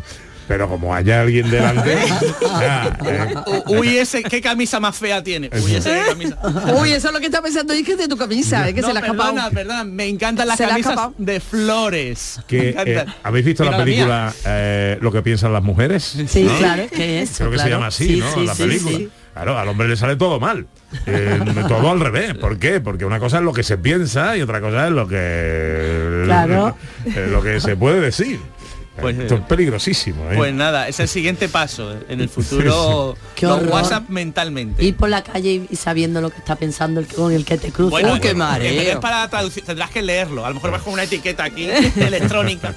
Pero 0.49 0.69
como 0.69 0.95
haya 0.95 1.19
alguien 1.21 1.49
delante, 1.51 1.97
ya, 2.41 2.97
eh, 3.05 3.35
Uy, 3.67 3.97
ese, 3.97 4.23
qué 4.23 4.39
camisa 4.41 4.79
más 4.79 4.95
fea 4.97 5.21
tiene. 5.21 5.49
Uy, 5.61 5.75
ese 5.75 5.89
qué 5.89 6.01
camisa. 6.07 6.37
Uy, 6.81 6.91
eso 6.93 7.07
es 7.09 7.13
lo 7.13 7.19
que 7.19 7.25
está 7.25 7.41
pensando 7.41 7.75
y 7.75 7.83
que 7.83 7.91
es 7.93 7.97
de 7.97 8.07
tu 8.07 8.15
camisa, 8.15 8.65
es 8.67 8.73
que 8.73 8.79
No, 8.79 8.87
se 8.87 8.93
la 8.93 9.01
ha 9.01 9.03
escapado. 9.03 9.33
perdona, 9.33 9.51
perdona, 9.51 9.83
me 9.83 10.07
encantan 10.07 10.47
las 10.47 10.55
Se 10.57 10.65
camisas 10.65 10.97
de 11.17 11.39
flores. 11.41 12.39
Que 12.47 12.73
eh, 12.77 13.05
habéis 13.23 13.45
visto 13.45 13.63
Mira 13.63 13.77
la 13.77 13.83
película 13.83 14.33
eh, 14.45 14.97
lo 15.01 15.11
que 15.11 15.21
piensan 15.21 15.51
las 15.51 15.63
mujeres 15.63 16.17
Sí, 16.29 16.43
¿no? 16.43 16.57
claro, 16.57 16.87
que 16.95 17.21
es. 17.23 17.37
creo 17.37 17.51
que 17.51 17.59
se 17.59 17.69
llama 17.69 17.87
así 17.87 18.07
Sí, 18.07 18.17
no 18.17 18.33
sí, 18.33 18.45
la 18.45 18.55
sí, 18.55 18.63
película 18.63 18.97
sí. 18.97 19.09
claro 19.33 19.57
al 19.57 19.67
hombre 19.67 19.89
le 19.89 19.97
sale 19.97 20.15
todo 20.15 20.39
mal 20.39 20.65
Eh, 21.05 21.39
todo 21.67 21.91
al 21.91 21.99
revés 21.99 22.33
¿por 22.35 22.57
qué? 22.57 22.79
porque 22.79 23.03
una 23.03 23.19
cosa 23.19 23.37
es 23.39 23.43
lo 23.43 23.51
que 23.51 23.63
se 23.63 23.77
piensa 23.77 24.37
y 24.37 24.41
otra 24.41 24.61
cosa 24.61 24.87
es 24.87 24.93
lo 24.93 25.05
que 25.07 26.21
Claro. 26.25 26.77
eh, 27.05 27.27
lo 27.29 27.41
que 27.41 27.59
se 27.59 27.75
puede 27.75 27.99
decir 27.99 28.39
Pues, 29.01 29.15
esto 29.19 29.35
eh, 29.35 29.37
es 29.39 29.43
peligrosísimo 29.45 30.31
¿eh? 30.31 30.35
Pues 30.37 30.53
nada, 30.55 30.87
es 30.87 30.99
el 30.99 31.07
siguiente 31.07 31.49
paso 31.49 31.93
en 32.09 32.19
el 32.19 32.29
futuro. 32.29 33.15
Qué 33.35 33.45
los 33.45 33.57
horror. 33.57 33.69
WhatsApp 33.71 34.09
mentalmente. 34.09 34.83
Ir 34.83 34.95
por 34.95 35.09
la 35.09 35.23
calle 35.23 35.67
y- 35.69 35.75
sabiendo 35.75 36.19
lo 36.19 36.31
que 36.31 36.37
está 36.39 36.55
pensando 36.55 36.99
el 37.01 37.05
que- 37.05 37.15
con 37.15 37.31
el 37.31 37.45
que 37.45 37.57
te 37.59 37.71
cruza. 37.71 37.91
Bueno, 37.91 38.13
Uy, 38.13 38.19
qué 38.19 38.29
en 38.31 38.39
vez 38.39 38.47
de 38.63 38.69
mareo. 38.85 38.99
para 38.99 39.29
traducir, 39.29 39.63
tendrás 39.63 39.91
que 39.91 40.01
leerlo. 40.01 40.43
A 40.45 40.49
lo 40.49 40.55
mejor 40.55 40.71
vas 40.71 40.81
con 40.81 40.93
una 40.93 41.03
etiqueta 41.03 41.43
aquí 41.43 41.69
electrónica. 41.95 42.73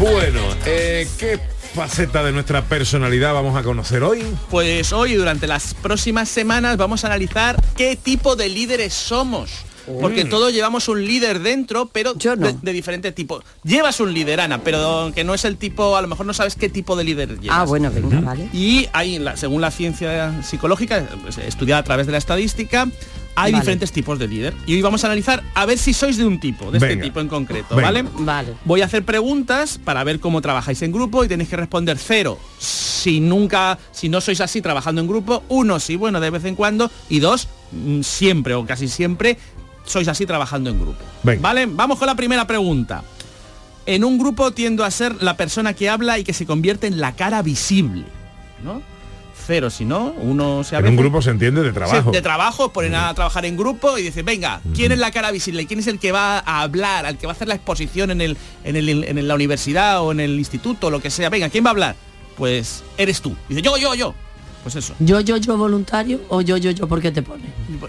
bueno 0.00 0.40
eh, 0.66 1.06
¿qué 1.18 1.38
faceta 1.76 2.24
de 2.24 2.32
nuestra 2.32 2.62
personalidad 2.64 3.34
vamos 3.34 3.54
a 3.56 3.62
conocer 3.62 4.02
hoy? 4.02 4.22
Pues 4.50 4.92
hoy, 4.92 5.14
durante 5.14 5.46
las 5.46 5.74
próximas 5.74 6.28
semanas, 6.28 6.76
vamos 6.76 7.04
a 7.04 7.08
analizar 7.08 7.62
qué 7.76 7.94
tipo 7.96 8.34
de 8.34 8.48
líderes 8.48 8.94
somos. 8.94 9.50
Porque 10.00 10.24
todos 10.24 10.52
llevamos 10.52 10.88
un 10.88 11.04
líder 11.04 11.38
dentro, 11.38 11.86
pero 11.86 12.18
Yo 12.18 12.34
no. 12.34 12.48
de, 12.48 12.54
de 12.60 12.72
diferente 12.72 13.12
tipo. 13.12 13.40
Llevas 13.62 14.00
un 14.00 14.12
líder, 14.12 14.40
Ana, 14.40 14.60
pero 14.64 15.12
que 15.14 15.22
no 15.22 15.32
es 15.32 15.44
el 15.44 15.58
tipo, 15.58 15.96
a 15.96 16.02
lo 16.02 16.08
mejor 16.08 16.26
no 16.26 16.34
sabes 16.34 16.56
qué 16.56 16.68
tipo 16.68 16.96
de 16.96 17.04
líder 17.04 17.38
llevas. 17.38 17.58
Ah, 17.60 17.64
bueno, 17.64 17.92
venga, 17.94 18.20
vale. 18.20 18.48
Y 18.52 18.88
la- 19.20 19.36
según 19.36 19.60
la 19.60 19.70
ciencia 19.70 20.42
psicológica, 20.42 21.06
pues, 21.22 21.38
estudiada 21.38 21.82
a 21.82 21.84
través 21.84 22.06
de 22.06 22.12
la 22.12 22.18
estadística, 22.18 22.88
hay 23.36 23.52
Vale. 23.52 23.60
diferentes 23.62 23.92
tipos 23.92 24.18
de 24.18 24.26
líder. 24.26 24.54
Y 24.66 24.74
hoy 24.74 24.82
vamos 24.82 25.04
a 25.04 25.08
analizar 25.08 25.44
a 25.54 25.66
ver 25.66 25.78
si 25.78 25.92
sois 25.92 26.16
de 26.16 26.26
un 26.26 26.40
tipo, 26.40 26.70
de 26.70 26.78
este 26.78 26.96
tipo 26.96 27.20
en 27.20 27.28
concreto, 27.28 27.76
Venga. 27.76 27.88
¿vale? 27.88 28.04
Vale. 28.18 28.54
Voy 28.64 28.80
a 28.80 28.86
hacer 28.86 29.04
preguntas 29.04 29.78
para 29.84 30.02
ver 30.04 30.20
cómo 30.20 30.40
trabajáis 30.40 30.80
en 30.82 30.90
grupo 30.90 31.22
y 31.22 31.28
tenéis 31.28 31.50
que 31.50 31.56
responder 31.56 31.98
cero 31.98 32.38
si 32.58 33.20
nunca, 33.20 33.78
si 33.92 34.08
no 34.08 34.20
sois 34.20 34.40
así 34.40 34.60
trabajando 34.62 35.00
en 35.00 35.06
grupo, 35.06 35.44
uno 35.48 35.78
sí, 35.78 35.94
bueno, 35.96 36.18
de 36.18 36.30
vez 36.30 36.44
en 36.44 36.56
cuando, 36.56 36.90
y 37.08 37.20
dos, 37.20 37.48
mm, 37.70 38.00
siempre 38.00 38.54
o 38.54 38.66
casi 38.66 38.88
siempre 38.88 39.38
sois 39.84 40.08
así 40.08 40.26
trabajando 40.26 40.70
en 40.70 40.80
grupo. 40.80 41.04
Venga. 41.22 41.42
¿Vale? 41.42 41.66
Vamos 41.66 41.98
con 41.98 42.06
la 42.06 42.14
primera 42.16 42.46
pregunta. 42.46 43.04
En 43.84 44.02
un 44.02 44.18
grupo 44.18 44.50
tiendo 44.50 44.82
a 44.82 44.90
ser 44.90 45.22
la 45.22 45.36
persona 45.36 45.74
que 45.74 45.88
habla 45.88 46.18
y 46.18 46.24
que 46.24 46.32
se 46.32 46.46
convierte 46.46 46.88
en 46.88 47.00
la 47.00 47.14
cara 47.14 47.42
visible, 47.42 48.04
¿no? 48.64 48.82
Cero 49.46 49.70
si 49.70 49.84
no, 49.84 50.12
uno 50.20 50.64
se 50.64 50.74
en 50.76 50.86
un 50.88 50.96
grupo 50.96 51.22
se 51.22 51.30
entiende 51.30 51.62
de 51.62 51.72
trabajo 51.72 52.10
de 52.10 52.20
trabajo, 52.20 52.72
ponen 52.72 52.94
a 52.96 53.14
trabajar 53.14 53.44
en 53.44 53.56
grupo 53.56 53.96
y 53.96 54.02
dicen, 54.02 54.24
venga, 54.26 54.60
¿quién 54.74 54.90
es 54.92 54.98
la 54.98 55.10
cara 55.12 55.30
visible? 55.30 55.66
¿Quién 55.66 55.78
es 55.80 55.86
el 55.86 55.98
que 56.00 56.10
va 56.12 56.38
a 56.40 56.62
hablar, 56.62 57.06
al 57.06 57.16
que 57.16 57.26
va 57.26 57.32
a 57.32 57.36
hacer 57.36 57.46
la 57.48 57.54
exposición 57.54 58.10
en, 58.10 58.20
el, 58.20 58.36
en, 58.64 58.76
el- 58.76 59.04
en 59.04 59.28
la 59.28 59.34
universidad 59.34 60.02
o 60.02 60.10
en 60.12 60.18
el 60.20 60.36
instituto, 60.38 60.90
lo 60.90 61.00
que 61.00 61.10
sea? 61.10 61.30
Venga, 61.30 61.48
¿quién 61.48 61.64
va 61.64 61.68
a 61.68 61.72
hablar? 61.72 61.96
Pues 62.36 62.82
eres 62.98 63.20
tú. 63.20 63.36
Dice, 63.48 63.62
yo, 63.62 63.76
yo, 63.78 63.94
yo. 63.94 64.14
Pues 64.66 64.74
eso. 64.74 64.94
Yo, 64.98 65.20
yo, 65.20 65.36
yo 65.36 65.56
voluntario 65.56 66.22
o 66.28 66.40
yo, 66.40 66.56
yo, 66.56 66.72
yo 66.72 66.88
porque 66.88 67.12
te 67.12 67.22
pone. 67.22 67.44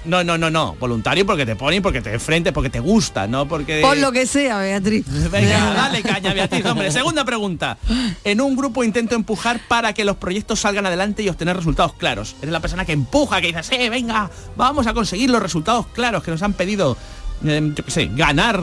No, 0.05 0.23
no, 0.23 0.37
no, 0.37 0.51
no. 0.51 0.75
Voluntario 0.75 1.25
porque 1.25 1.43
te 1.43 1.55
ponen, 1.55 1.81
porque 1.81 2.01
te 2.01 2.13
enfrentes, 2.13 2.53
porque 2.53 2.69
te 2.69 2.79
gusta, 2.79 3.25
no 3.25 3.47
porque... 3.47 3.81
Por 3.81 3.97
lo 3.97 4.11
que 4.11 4.27
sea, 4.27 4.59
Beatriz. 4.59 5.03
Venga, 5.31 5.57
dale 5.75 6.03
caña, 6.03 6.35
Beatriz, 6.35 6.63
hombre. 6.67 6.91
Segunda 6.91 7.25
pregunta. 7.25 7.79
En 8.23 8.41
un 8.41 8.55
grupo 8.55 8.83
intento 8.83 9.15
empujar 9.15 9.59
para 9.67 9.93
que 9.93 10.05
los 10.05 10.17
proyectos 10.17 10.59
salgan 10.59 10.85
adelante 10.85 11.23
y 11.23 11.29
obtener 11.29 11.55
resultados 11.55 11.93
claros. 11.93 12.35
Eres 12.43 12.51
la 12.51 12.59
persona 12.59 12.85
que 12.85 12.91
empuja, 12.91 13.41
que 13.41 13.47
dice, 13.47 13.63
sí, 13.63 13.89
venga, 13.89 14.29
vamos 14.55 14.85
a 14.85 14.93
conseguir 14.93 15.31
los 15.31 15.41
resultados 15.41 15.87
claros 15.87 16.21
que 16.21 16.29
nos 16.29 16.43
han 16.43 16.53
pedido, 16.53 16.95
eh, 17.43 17.71
yo 17.73 17.85
qué 17.85 17.89
sé, 17.89 18.11
ganar 18.13 18.61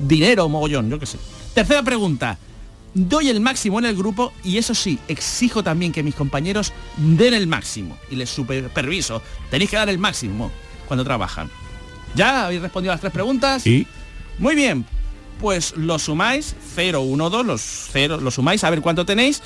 dinero, 0.00 0.48
mogollón, 0.48 0.88
yo 0.88 0.98
qué 0.98 1.04
sé. 1.04 1.18
Tercera 1.52 1.82
pregunta. 1.82 2.38
Doy 2.94 3.28
el 3.30 3.40
máximo 3.40 3.78
en 3.78 3.86
el 3.86 3.96
grupo 3.96 4.32
y 4.44 4.58
eso 4.58 4.74
sí, 4.74 4.98
exijo 5.08 5.62
también 5.62 5.92
que 5.92 6.02
mis 6.02 6.14
compañeros 6.14 6.72
den 6.96 7.34
el 7.34 7.46
máximo. 7.46 7.98
Y 8.10 8.16
les 8.16 8.28
superviso. 8.28 9.22
Tenéis 9.50 9.70
que 9.70 9.76
dar 9.76 9.88
el 9.88 9.98
máximo 9.98 10.50
cuando 10.86 11.04
trabajan. 11.04 11.50
¿Ya 12.14 12.46
habéis 12.46 12.60
respondido 12.60 12.92
a 12.92 12.94
las 12.94 13.00
tres 13.00 13.12
preguntas? 13.12 13.66
y 13.66 13.86
Muy 14.38 14.54
bien, 14.54 14.84
pues 15.40 15.74
lo 15.76 15.98
sumáis, 15.98 16.54
0, 16.74 17.00
1, 17.00 17.30
2, 17.30 17.46
los 17.46 17.62
0, 17.92 18.18
lo 18.20 18.30
sumáis 18.30 18.62
a 18.64 18.70
ver 18.70 18.82
cuánto 18.82 19.06
tenéis 19.06 19.42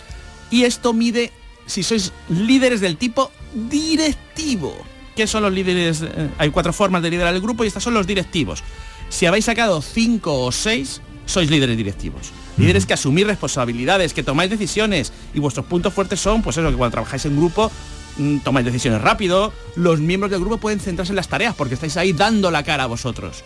y 0.51 0.65
esto 0.65 0.93
mide 0.93 1.33
si 1.67 1.83
sois 1.83 2.13
líderes 2.29 2.81
del 2.81 2.97
tipo 2.97 3.33
directivo. 3.53 4.77
¿Qué 5.15 5.27
son 5.27 5.43
los 5.43 5.53
líderes? 5.53 6.03
Eh, 6.03 6.31
hay 6.39 6.51
cuatro 6.51 6.73
formas 6.73 7.03
de 7.03 7.11
liderar 7.11 7.35
el 7.35 7.41
grupo 7.41 7.65
y 7.65 7.69
estas 7.69 7.83
son 7.83 7.95
los 7.95 8.07
directivos. 8.07 8.63
Si 9.09 9.27
habéis 9.27 9.47
sacado 9.47 9.81
cinco 9.81 10.45
o 10.45 10.53
seis, 10.53 11.01
sois 11.27 11.51
líderes 11.51 11.77
directivos. 11.77 12.33
Líderes 12.57 12.87
que 12.87 12.95
asumís 12.95 13.27
responsabilidades, 13.27 14.15
que 14.15 14.23
tomáis 14.23 14.49
decisiones 14.49 15.13
y 15.35 15.41
vuestros 15.41 15.67
puntos 15.67 15.93
fuertes 15.93 16.21
son, 16.21 16.43
pues 16.43 16.57
eso, 16.57 16.71
que 16.71 16.77
cuando 16.77 16.93
trabajáis 16.93 17.27
en 17.27 17.37
grupo 17.37 17.71
mm, 18.17 18.39
tomáis 18.39 18.65
decisiones 18.65 19.03
rápido, 19.03 19.53
los 19.75 20.01
miembros 20.01 20.31
del 20.31 20.41
grupo 20.41 20.57
pueden 20.57 20.81
centrarse 20.81 21.13
en 21.13 21.17
las 21.17 21.29
tareas 21.29 21.55
porque 21.55 21.75
estáis 21.75 21.97
ahí 21.97 22.13
dando 22.13 22.51
la 22.51 22.63
cara 22.63 22.85
a 22.85 22.87
vosotros. 22.87 23.45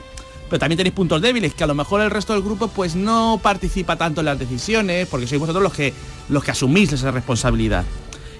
Pero 0.48 0.60
también 0.60 0.76
tenéis 0.76 0.94
puntos 0.94 1.22
débiles, 1.22 1.54
que 1.54 1.64
a 1.64 1.66
lo 1.66 1.74
mejor 1.74 2.00
el 2.00 2.10
resto 2.10 2.32
del 2.32 2.42
grupo 2.42 2.68
pues 2.68 2.96
no 2.96 3.40
participa 3.42 3.96
tanto 3.96 4.20
en 4.20 4.26
las 4.26 4.38
decisiones, 4.38 5.06
porque 5.08 5.26
sois 5.26 5.40
vosotros 5.40 5.62
los 5.62 5.72
que, 5.72 5.94
los 6.28 6.44
que 6.44 6.50
asumís 6.50 6.92
esa 6.92 7.10
responsabilidad. 7.10 7.84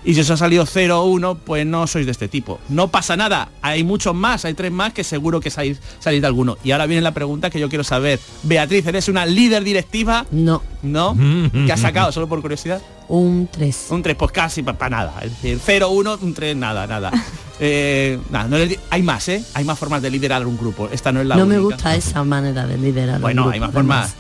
Y 0.05 0.15
si 0.15 0.21
os 0.21 0.31
ha 0.31 0.37
salido 0.37 0.65
0 0.67 1.01
o 1.01 1.05
1, 1.07 1.35
pues 1.37 1.67
no 1.67 1.87
sois 1.87 2.07
de 2.07 2.13
este 2.13 2.29
tipo. 2.29 2.59
No 2.69 2.89
pasa 2.89 3.17
nada, 3.17 3.51
hay 3.63 3.85
muchos 3.85 4.15
más, 4.15 4.45
hay 4.45 4.55
tres 4.55 4.73
más 4.73 4.93
que 4.93 5.05
seguro 5.05 5.41
que 5.41 5.51
salís, 5.51 5.81
salís 5.99 6.21
de 6.21 6.27
alguno. 6.27 6.57
Y 6.65 6.71
ahora 6.71 6.87
viene 6.87 7.03
la 7.03 7.13
pregunta 7.13 7.51
que 7.51 7.61
yo 7.61 7.69
quiero 7.69 7.85
saber. 7.85 8.19
Beatriz, 8.43 8.87
¿eres 8.87 9.09
una 9.09 9.27
líder 9.27 9.63
directiva? 9.65 10.27
No. 10.31 10.63
¿No? 10.83 11.17
¿Qué 11.67 11.73
has 11.73 11.81
sacado, 11.81 12.13
solo 12.13 12.29
por 12.29 12.41
curiosidad? 12.41 12.81
Un 13.09 13.49
3. 13.51 13.87
Un 13.91 14.03
3, 14.03 14.17
pues 14.17 14.33
casi 14.33 14.63
para 14.63 14.89
nada. 14.89 15.15
Es 15.23 15.31
decir, 15.31 15.61
0, 15.63 15.91
1, 15.91 16.19
un 16.23 16.35
3, 16.35 16.57
nada, 16.57 16.87
nada. 16.87 17.11
Eh, 17.63 18.19
nada, 18.31 18.49
no 18.49 18.57
le- 18.59 18.79
hay 18.89 19.03
más, 19.03 19.29
¿eh? 19.29 19.43
Hay 19.55 19.65
más 19.65 19.79
formas 19.79 20.01
de 20.01 20.11
liderar 20.11 20.47
un 20.47 20.57
grupo. 20.57 20.89
Esta 20.91 21.13
no 21.13 21.21
es 21.21 21.27
la 21.27 21.37
No 21.37 21.45
me 21.47 21.59
gusta 21.59 21.95
esa 21.95 22.25
manera 22.25 22.67
de 22.67 22.79
liderar. 22.79 23.17
un 23.17 23.23
Bueno, 23.23 23.43
grupo, 23.43 23.55
hay 23.55 23.61
más 23.61 23.73
formas. 23.73 24.17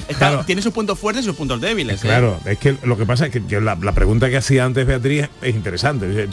Tiene 0.46 0.60
sus 0.62 0.72
puntos 0.72 0.98
fuertes 0.98 1.24
y 1.24 1.26
sus 1.28 1.36
puntos 1.36 1.60
débiles. 1.60 1.96
¿eh? 2.04 2.06
Claro, 2.06 2.38
es 2.44 2.58
que 2.58 2.76
lo 2.84 2.98
que 2.98 3.06
pasa 3.06 3.26
es 3.26 3.32
que 3.32 3.42
yo 3.48 3.60
la, 3.60 3.76
la 3.80 3.92
pregunta 3.92 4.28
que 4.28 4.36
hacía 4.36 4.64
antes 4.66 4.86
Beatriz 4.86 5.28
es 5.40 5.54
interesante. 5.54 6.28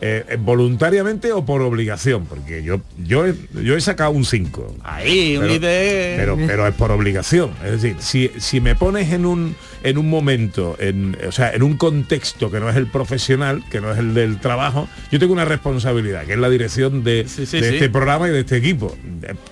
Eh, 0.00 0.36
¿Voluntariamente 0.40 1.32
o 1.32 1.44
por 1.44 1.62
obligación? 1.62 2.26
Porque 2.26 2.62
yo 2.62 2.80
yo 2.98 3.26
he, 3.26 3.34
yo 3.64 3.76
he 3.76 3.80
sacado 3.80 4.10
un 4.10 4.24
5. 4.24 4.74
Ahí, 4.82 5.36
un 5.36 5.46
líder. 5.46 6.18
Pero, 6.18 6.36
pero 6.46 6.66
es 6.66 6.74
por 6.74 6.90
obligación. 6.92 7.50
Es 7.64 7.70
decir, 7.80 7.96
si, 8.00 8.30
si 8.38 8.60
me 8.60 8.74
pones 8.74 9.12
en 9.12 9.26
un, 9.26 9.54
en 9.82 9.98
un 9.98 10.08
momento, 10.10 10.76
en, 10.80 11.16
o 11.26 11.32
sea, 11.32 11.52
en 11.52 11.62
un 11.62 11.76
contexto 11.76 12.50
que 12.50 12.60
no 12.60 12.68
es 12.70 12.76
el 12.76 12.86
profesional, 12.86 13.62
que 13.70 13.80
no 13.80 13.92
es 13.92 13.98
el 13.98 14.14
del 14.14 14.38
trabajo, 14.40 14.88
yo 15.10 15.18
tengo 15.18 15.32
una 15.32 15.44
responsabilidad, 15.44 16.24
que 16.24 16.32
es 16.34 16.38
la 16.38 16.47
dirección 16.48 17.02
de, 17.04 17.26
sí, 17.28 17.42
de 17.42 17.46
sí. 17.46 17.56
este 17.58 17.88
programa 17.90 18.28
y 18.28 18.32
de 18.32 18.40
este 18.40 18.56
equipo. 18.56 18.96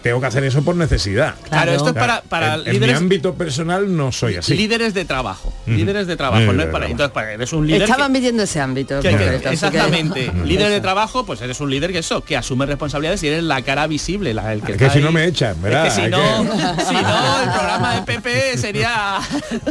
Tengo 0.03 0.21
que 0.21 0.27
hacer 0.27 0.45
eso 0.45 0.63
por 0.63 0.77
necesidad. 0.77 1.35
Claro, 1.49 1.73
esto 1.73 1.89
es 1.89 1.95
para- 1.95 2.23
para 2.23 2.55
en, 2.55 2.61
en 2.69 2.73
líderes- 2.75 2.87
mi 2.87 2.93
ámbito 2.93 3.35
personal 3.35 3.95
no 3.97 4.13
soy 4.13 4.37
así. 4.37 4.55
Líderes 4.57 4.95
de 4.95 5.05
trabajo. 5.05 5.53
Líderes 5.67 6.07
de 6.07 6.17
trabajo. 6.17 6.41
Líderes 6.41 6.57
no 6.57 6.63
es 6.65 6.69
para, 6.71 6.87
entonces, 6.87 7.13
para, 7.13 7.33
eres 7.33 7.53
un 7.53 7.67
líder. 7.67 7.83
Estaban 7.83 8.13
que- 8.13 8.19
midiendo 8.19 8.43
ese 8.45 8.61
ámbito. 8.61 9.01
que- 9.01 9.09
que- 9.09 9.17
concreto, 9.17 9.49
así 9.51 9.59
que- 9.61 9.67
exactamente. 9.67 10.33
líder 10.45 10.71
de 10.71 10.81
trabajo, 10.81 11.27
pues 11.27 11.41
eres 11.41 11.61
un 11.61 11.71
líder 11.71 11.93
que 11.93 11.99
eso, 11.99 12.23
que 12.23 12.37
asume 12.37 12.67
responsabilidades 12.67 13.23
y 13.23 13.29
eres 13.29 13.43
la 13.43 13.63
cara 13.63 13.87
visible, 13.87 14.33
la, 14.35 14.53
el 14.53 14.63
que, 14.63 14.73
Es 14.73 14.79
que 14.79 14.85
está 14.85 14.97
si 14.97 15.03
no 15.03 15.13
me 15.13 15.25
echan, 15.27 15.61
¿verdad? 15.61 15.87
Es 15.89 15.95
que 15.95 16.05
si 16.05 16.11
no, 16.11 16.19
que- 16.19 16.85
si 16.85 16.95
no, 16.95 17.43
el 17.43 17.51
programa 17.51 17.95
de 17.97 18.03
PP 18.03 18.57
sería. 18.59 19.19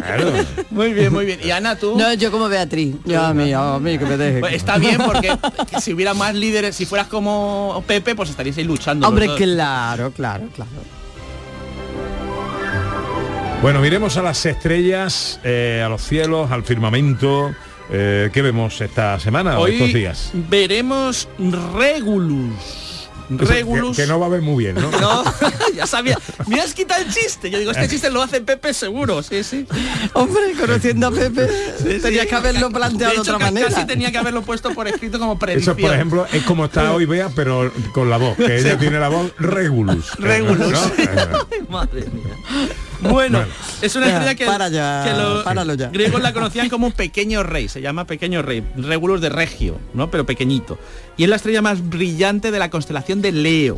muy 0.71 0.93
bien, 0.93 1.11
muy 1.13 1.25
bien. 1.25 1.39
Y 1.43 1.51
Ana, 1.51 1.75
tú. 1.77 1.97
No, 1.97 2.13
yo 2.13 2.31
como 2.31 2.47
Beatriz. 2.49 2.95
Yo 3.05 3.21
a 3.21 3.33
mí, 3.33 3.53
a 3.53 3.79
mí 3.79 3.97
que 3.97 4.05
me 4.05 4.17
deje. 4.17 4.39
Pues 4.39 4.53
está 4.53 4.77
bien 4.77 4.97
porque 5.05 5.35
si 5.81 5.93
hubiera 5.93 6.13
más 6.13 6.33
líderes, 6.35 6.75
si 6.75 6.85
fueras 6.85 7.07
como 7.15 7.83
Pepe, 7.87 8.13
pues 8.15 8.29
estaríais 8.29 8.57
ahí 8.57 8.63
luchando. 8.63 9.07
Hombre, 9.07 9.29
claro, 9.35 10.11
claro, 10.11 10.47
claro. 10.53 10.71
Bueno, 13.61 13.79
miremos 13.79 14.17
a 14.17 14.21
las 14.21 14.45
estrellas, 14.45 15.39
eh, 15.43 15.81
a 15.83 15.89
los 15.89 16.01
cielos, 16.03 16.51
al 16.51 16.63
firmamento. 16.63 17.55
Eh, 17.89 18.29
¿Qué 18.33 18.41
vemos 18.41 18.79
esta 18.81 19.19
semana 19.19 19.57
o 19.59 19.67
estos 19.67 19.93
días? 19.93 20.31
veremos 20.33 21.27
Regulus. 21.73 22.84
Regulus. 23.29 23.95
Que, 23.95 24.03
que 24.03 24.07
no 24.07 24.19
va 24.19 24.27
a 24.27 24.29
ver 24.29 24.41
muy 24.41 24.63
bien, 24.63 24.75
¿no? 24.75 24.91
No, 24.91 25.23
ya 25.75 25.87
sabía. 25.87 26.17
Me 26.47 26.59
has 26.61 26.73
quitado 26.73 27.01
el 27.01 27.11
chiste. 27.11 27.49
Yo 27.49 27.59
digo, 27.59 27.71
este 27.71 27.87
chiste 27.87 28.09
lo 28.09 28.21
hace 28.21 28.41
Pepe 28.41 28.73
seguro. 28.73 29.23
Sí, 29.23 29.43
sí. 29.43 29.65
Hombre, 30.13 30.53
conociendo 30.59 31.07
a 31.07 31.11
Pepe, 31.11 31.47
Sí, 31.77 31.99
tenía 32.01 32.23
sí. 32.23 32.27
que 32.29 32.35
haberlo 32.35 32.69
planteado 32.69 33.13
de, 33.13 33.19
otra 33.19 33.39
manera. 33.39 33.69
Casi 33.69 33.85
tenía 33.85 34.11
que 34.11 34.17
haberlo 34.17 34.41
puesto 34.41 34.73
por 34.73 34.87
escrito 34.87 35.19
como 35.19 35.33
Eso, 35.33 35.39
predicción. 35.39 35.77
por 35.77 35.93
ejemplo, 35.93 36.27
es 36.31 36.43
como 36.43 36.65
está 36.65 36.93
hoy 36.93 37.05
Bea, 37.05 37.29
pero 37.35 37.71
con 37.93 38.09
la 38.09 38.17
voz, 38.17 38.37
que 38.37 38.57
ella 38.57 38.77
tiene 38.77 38.99
la 38.99 39.09
voz 39.09 39.31
Regulus. 39.37 40.15
Regulus. 40.17 40.71
¿no? 40.71 41.67
Madre 41.69 42.05
mía. 42.11 42.35
Bueno, 43.01 43.43
es 43.81 43.95
una 43.95 44.07
estrella 44.07 44.35
que, 44.35 44.45
para 44.45 44.69
ya, 44.69 45.03
que 45.05 45.65
los 45.65 45.77
ya. 45.77 45.89
griegos 45.89 46.21
la 46.21 46.33
conocían 46.33 46.69
como 46.69 46.87
un 46.87 46.93
pequeño 46.93 47.43
rey, 47.43 47.67
se 47.69 47.81
llama 47.81 48.05
pequeño 48.05 48.41
rey, 48.41 48.63
Regulus 48.75 49.21
de 49.21 49.29
Regio, 49.29 49.77
¿no? 49.93 50.09
Pero 50.09 50.25
pequeñito. 50.25 50.77
Y 51.17 51.23
es 51.23 51.29
la 51.29 51.35
estrella 51.35 51.61
más 51.61 51.87
brillante 51.87 52.51
de 52.51 52.59
la 52.59 52.69
constelación 52.69 53.21
de 53.21 53.31
Leo. 53.31 53.77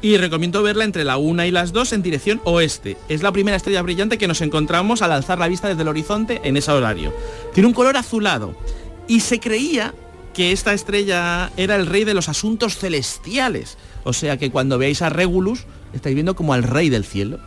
Y 0.00 0.16
recomiendo 0.16 0.64
verla 0.64 0.84
entre 0.84 1.04
la 1.04 1.16
1 1.16 1.44
y 1.44 1.52
las 1.52 1.72
2 1.72 1.92
en 1.92 2.02
dirección 2.02 2.40
oeste. 2.42 2.96
Es 3.08 3.22
la 3.22 3.30
primera 3.30 3.56
estrella 3.56 3.82
brillante 3.82 4.18
que 4.18 4.26
nos 4.26 4.40
encontramos 4.40 5.00
al 5.00 5.12
alzar 5.12 5.38
la 5.38 5.46
vista 5.46 5.68
desde 5.68 5.82
el 5.82 5.88
horizonte 5.88 6.40
en 6.42 6.56
ese 6.56 6.72
horario. 6.72 7.14
Tiene 7.54 7.68
un 7.68 7.72
color 7.72 7.96
azulado. 7.96 8.56
Y 9.06 9.20
se 9.20 9.38
creía 9.38 9.94
que 10.34 10.50
esta 10.50 10.72
estrella 10.72 11.52
era 11.56 11.76
el 11.76 11.86
rey 11.86 12.02
de 12.02 12.14
los 12.14 12.28
asuntos 12.28 12.78
celestiales. 12.78 13.78
O 14.02 14.12
sea 14.12 14.38
que 14.38 14.50
cuando 14.50 14.76
veáis 14.76 15.02
a 15.02 15.08
Regulus, 15.08 15.66
estáis 15.92 16.14
viendo 16.14 16.34
como 16.34 16.52
al 16.52 16.64
rey 16.64 16.88
del 16.88 17.04
cielo. 17.04 17.38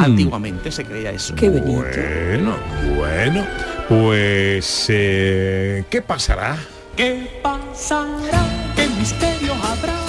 Antiguamente 0.00 0.70
se 0.70 0.84
creía 0.84 1.10
eso. 1.10 1.34
Qué 1.34 1.48
bonito. 1.48 1.72
Bueno, 1.72 2.56
bueno. 2.96 3.44
Pues, 3.88 4.86
eh, 4.88 5.84
¿qué 5.90 6.00
pasará? 6.02 6.56
¿Qué 6.96 7.40
pasará? 7.42 8.42
¿Qué 8.74 8.88
misterio 8.88 9.52
habrá? 9.54 10.03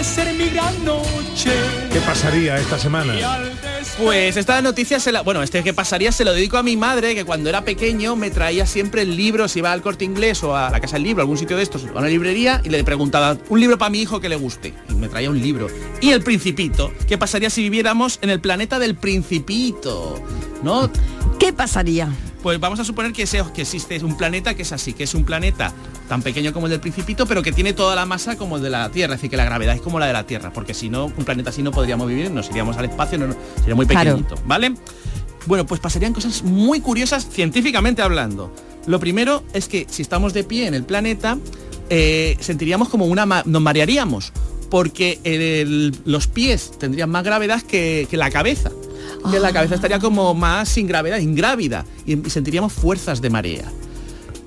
Puede 0.00 0.14
ser 0.14 0.34
mi 0.34 0.48
gran 0.48 0.82
noche. 0.82 1.50
¿Qué 1.92 2.00
pasaría 2.00 2.56
esta 2.56 2.78
semana? 2.78 3.12
Pues 3.98 4.34
esta 4.38 4.62
noticia 4.62 4.98
se 4.98 5.12
la. 5.12 5.20
Bueno, 5.20 5.42
este 5.42 5.62
que 5.62 5.74
pasaría 5.74 6.10
se 6.10 6.24
lo 6.24 6.32
dedico 6.32 6.56
a 6.56 6.62
mi 6.62 6.74
madre, 6.74 7.14
que 7.14 7.26
cuando 7.26 7.50
era 7.50 7.66
pequeño 7.66 8.16
me 8.16 8.30
traía 8.30 8.64
siempre 8.64 9.04
libros, 9.04 9.54
iba 9.56 9.70
al 9.70 9.82
corte 9.82 10.06
inglés 10.06 10.42
o 10.42 10.56
a 10.56 10.70
la 10.70 10.80
casa 10.80 10.96
del 10.96 11.02
libro, 11.02 11.20
algún 11.20 11.36
sitio 11.36 11.58
de 11.58 11.64
estos, 11.64 11.84
a 11.84 11.98
una 11.98 12.08
librería, 12.08 12.62
y 12.64 12.70
le 12.70 12.82
preguntaba, 12.82 13.36
un 13.50 13.60
libro 13.60 13.76
para 13.76 13.90
mi 13.90 14.00
hijo 14.00 14.20
que 14.20 14.30
le 14.30 14.36
guste. 14.36 14.72
Y 14.88 14.94
me 14.94 15.10
traía 15.10 15.28
un 15.28 15.38
libro. 15.38 15.66
Y 16.00 16.12
el 16.12 16.22
principito. 16.22 16.94
¿Qué 17.06 17.18
pasaría 17.18 17.50
si 17.50 17.60
viviéramos 17.60 18.20
en 18.22 18.30
el 18.30 18.40
planeta 18.40 18.78
del 18.78 18.94
principito? 18.94 20.24
¿No? 20.62 20.90
¿Qué 21.38 21.52
pasaría? 21.52 22.08
Pues 22.42 22.58
vamos 22.58 22.80
a 22.80 22.84
suponer 22.84 23.12
que, 23.12 23.24
ese- 23.24 23.44
que 23.54 23.62
existe 23.62 24.02
un 24.02 24.16
planeta 24.16 24.54
que 24.54 24.62
es 24.62 24.72
así, 24.72 24.92
que 24.94 25.04
es 25.04 25.14
un 25.14 25.24
planeta 25.24 25.72
tan 26.08 26.22
pequeño 26.22 26.52
como 26.54 26.66
el 26.66 26.70
del 26.70 26.80
Principito, 26.80 27.26
pero 27.26 27.42
que 27.42 27.52
tiene 27.52 27.72
toda 27.74 27.94
la 27.94 28.06
masa 28.06 28.36
como 28.36 28.56
el 28.56 28.62
de 28.62 28.70
la 28.70 28.90
Tierra, 28.90 29.14
es 29.14 29.20
decir, 29.20 29.30
que 29.30 29.36
la 29.36 29.44
gravedad 29.44 29.74
es 29.74 29.80
como 29.82 29.98
la 29.98 30.06
de 30.06 30.12
la 30.14 30.26
Tierra, 30.26 30.50
porque 30.52 30.72
si 30.72 30.88
no, 30.88 31.06
un 31.06 31.24
planeta 31.24 31.50
así 31.50 31.62
no 31.62 31.70
podríamos 31.70 32.08
vivir, 32.08 32.30
nos 32.30 32.48
iríamos 32.48 32.76
al 32.78 32.86
espacio, 32.86 33.18
no, 33.18 33.26
no, 33.28 33.34
sería 33.58 33.74
muy 33.74 33.86
Claro. 33.86 34.16
pequeñito, 34.16 34.36
¿vale? 34.46 34.74
Bueno, 35.46 35.66
pues 35.66 35.80
pasarían 35.80 36.12
cosas 36.14 36.42
muy 36.42 36.80
curiosas 36.80 37.28
científicamente 37.28 38.00
hablando. 38.02 38.54
Lo 38.86 38.98
primero 39.00 39.42
es 39.52 39.68
que 39.68 39.86
si 39.90 40.00
estamos 40.02 40.32
de 40.32 40.42
pie 40.44 40.66
en 40.66 40.74
el 40.74 40.84
planeta, 40.84 41.36
eh, 41.90 42.36
sentiríamos 42.40 42.88
como 42.88 43.04
una... 43.06 43.26
ma- 43.26 43.42
nos 43.44 43.60
marearíamos, 43.60 44.32
porque 44.70 45.18
el- 45.24 45.94
los 46.04 46.26
pies 46.26 46.72
tendrían 46.78 47.10
más 47.10 47.24
gravedad 47.24 47.60
que, 47.62 48.06
que 48.10 48.16
la 48.16 48.30
cabeza. 48.30 48.70
Que 49.30 49.40
la 49.40 49.52
cabeza 49.52 49.74
estaría 49.74 49.98
como 49.98 50.34
más 50.34 50.68
sin 50.68 50.86
gravedad, 50.86 51.18
ingrávida, 51.18 51.84
y, 52.06 52.26
y 52.26 52.30
sentiríamos 52.30 52.72
fuerzas 52.72 53.20
de 53.20 53.30
marea. 53.30 53.70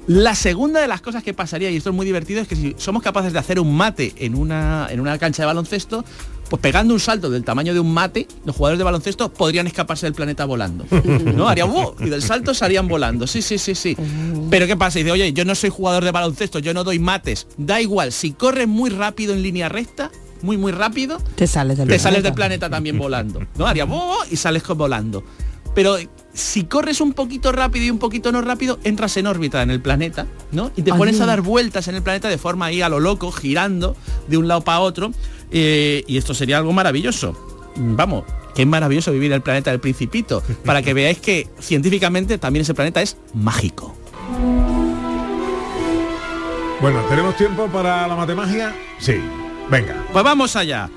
La 0.07 0.36
segunda 0.36 0.82
de 0.82 0.88
las 0.88 0.99
cosas 1.01 1.24
que 1.24 1.34
pasaría, 1.34 1.71
y 1.71 1.78
esto 1.78 1.91
es 1.91 1.95
muy 1.95 2.05
divertido, 2.05 2.41
es 2.41 2.47
que 2.47 2.57
si 2.57 2.76
somos 2.78 3.01
capaces 3.01 3.32
de 3.32 3.39
hacer 3.39 3.59
un 3.59 3.74
mate 3.74 4.13
en 4.17 4.36
una, 4.36 4.88
en 4.89 4.99
una 4.99 5.17
cancha 5.17 5.43
de 5.43 5.47
baloncesto, 5.47 6.03
pues 6.49 6.61
pegando 6.61 6.93
un 6.93 6.99
salto 6.99 7.30
del 7.30 7.45
tamaño 7.45 7.74
de 7.74 7.80
un 7.80 7.93
mate, 7.93 8.28
los 8.45 8.53
jugadores 8.53 8.78
de 8.80 8.84
baloncesto 8.84 9.32
podrían 9.32 9.65
escaparse 9.65 10.05
del 10.05 10.13
planeta 10.13 10.43
volando. 10.43 10.86
¿No? 11.36 11.47
Harían 11.47 11.71
¡wow! 11.71 11.95
y 12.01 12.09
del 12.09 12.21
salto 12.21 12.53
salían 12.53 12.89
volando. 12.89 13.28
Sí, 13.28 13.41
sí, 13.41 13.57
sí, 13.57 13.76
sí. 13.76 13.95
Pero 14.49 14.67
¿qué 14.67 14.76
pasa? 14.76 14.99
Y 14.99 15.03
dice, 15.03 15.13
oye, 15.13 15.32
yo 15.32 15.45
no 15.45 15.55
soy 15.55 15.69
jugador 15.69 16.03
de 16.03 16.11
baloncesto, 16.11 16.59
yo 16.59 16.74
no 16.74 16.84
doy 16.84 16.99
mates. 16.99 17.47
Da 17.57 17.80
igual, 17.80 18.11
si 18.11 18.34
corres 18.34 18.67
muy 18.67 18.89
rápido 18.89 19.34
en 19.34 19.41
línea 19.41 19.69
recta, 19.69 20.11
muy, 20.43 20.57
muy 20.57 20.71
rápido, 20.71 21.17
Te 21.35 21.47
sales 21.47 21.77
del 21.77 21.87
te 21.87 21.97
sales 21.97 22.21
del 22.21 22.33
planeta. 22.33 22.69
también 22.69 22.97
volando. 22.99 23.41
¿No? 23.57 23.65
Haría 23.65 23.85
"Oh", 23.89 24.17
y 24.29 24.35
sales 24.35 24.61
con- 24.61 24.77
volando. 24.77 25.23
Pero 25.73 25.95
si 26.33 26.65
corres 26.65 27.01
un 27.01 27.13
poquito 27.13 27.51
rápido 27.51 27.85
y 27.85 27.89
un 27.89 27.97
poquito 27.97 28.31
no 28.31 28.41
rápido, 28.41 28.77
entras 28.83 29.17
en 29.17 29.25
órbita 29.25 29.63
en 29.63 29.71
el 29.71 29.81
planeta, 29.81 30.27
¿no? 30.51 30.69
Y 30.75 30.83
te 30.83 30.91
Ay. 30.91 30.97
pones 30.99 31.19
a 31.19 31.25
dar 31.25 31.41
vueltas 31.41 31.87
en 31.87 31.95
el 31.95 32.03
planeta 32.03 32.27
de 32.29 32.37
forma 32.37 32.65
ahí 32.67 32.83
a 32.83 32.89
lo 32.89 32.99
loco, 32.99 33.31
girando 33.31 33.95
de 34.27 34.37
un 34.37 34.47
lado 34.47 34.61
para 34.61 34.79
otro. 34.81 35.11
eh, 35.55 36.03
y 36.07 36.17
esto 36.17 36.33
sería 36.33 36.57
algo 36.57 36.73
maravilloso. 36.73 37.35
Vamos, 37.75 38.23
qué 38.55 38.65
maravilloso 38.65 39.11
vivir 39.11 39.31
en 39.31 39.35
el 39.35 39.41
planeta 39.43 39.69
del 39.71 39.79
Principito. 39.79 40.41
Para 40.65 40.81
que 40.81 40.93
veáis 40.95 41.19
que 41.19 41.47
científicamente 41.59 42.37
también 42.39 42.61
ese 42.61 42.73
planeta 42.73 43.01
es 43.03 43.17
mágico. 43.35 43.95
Bueno, 46.81 46.99
¿tenemos 47.07 47.37
tiempo 47.37 47.67
para 47.67 48.07
la 48.07 48.15
matemagia? 48.15 48.75
Sí. 48.99 49.13
Venga. 49.70 49.95
Pues 50.11 50.24
vamos 50.24 50.55
allá. 50.55 50.89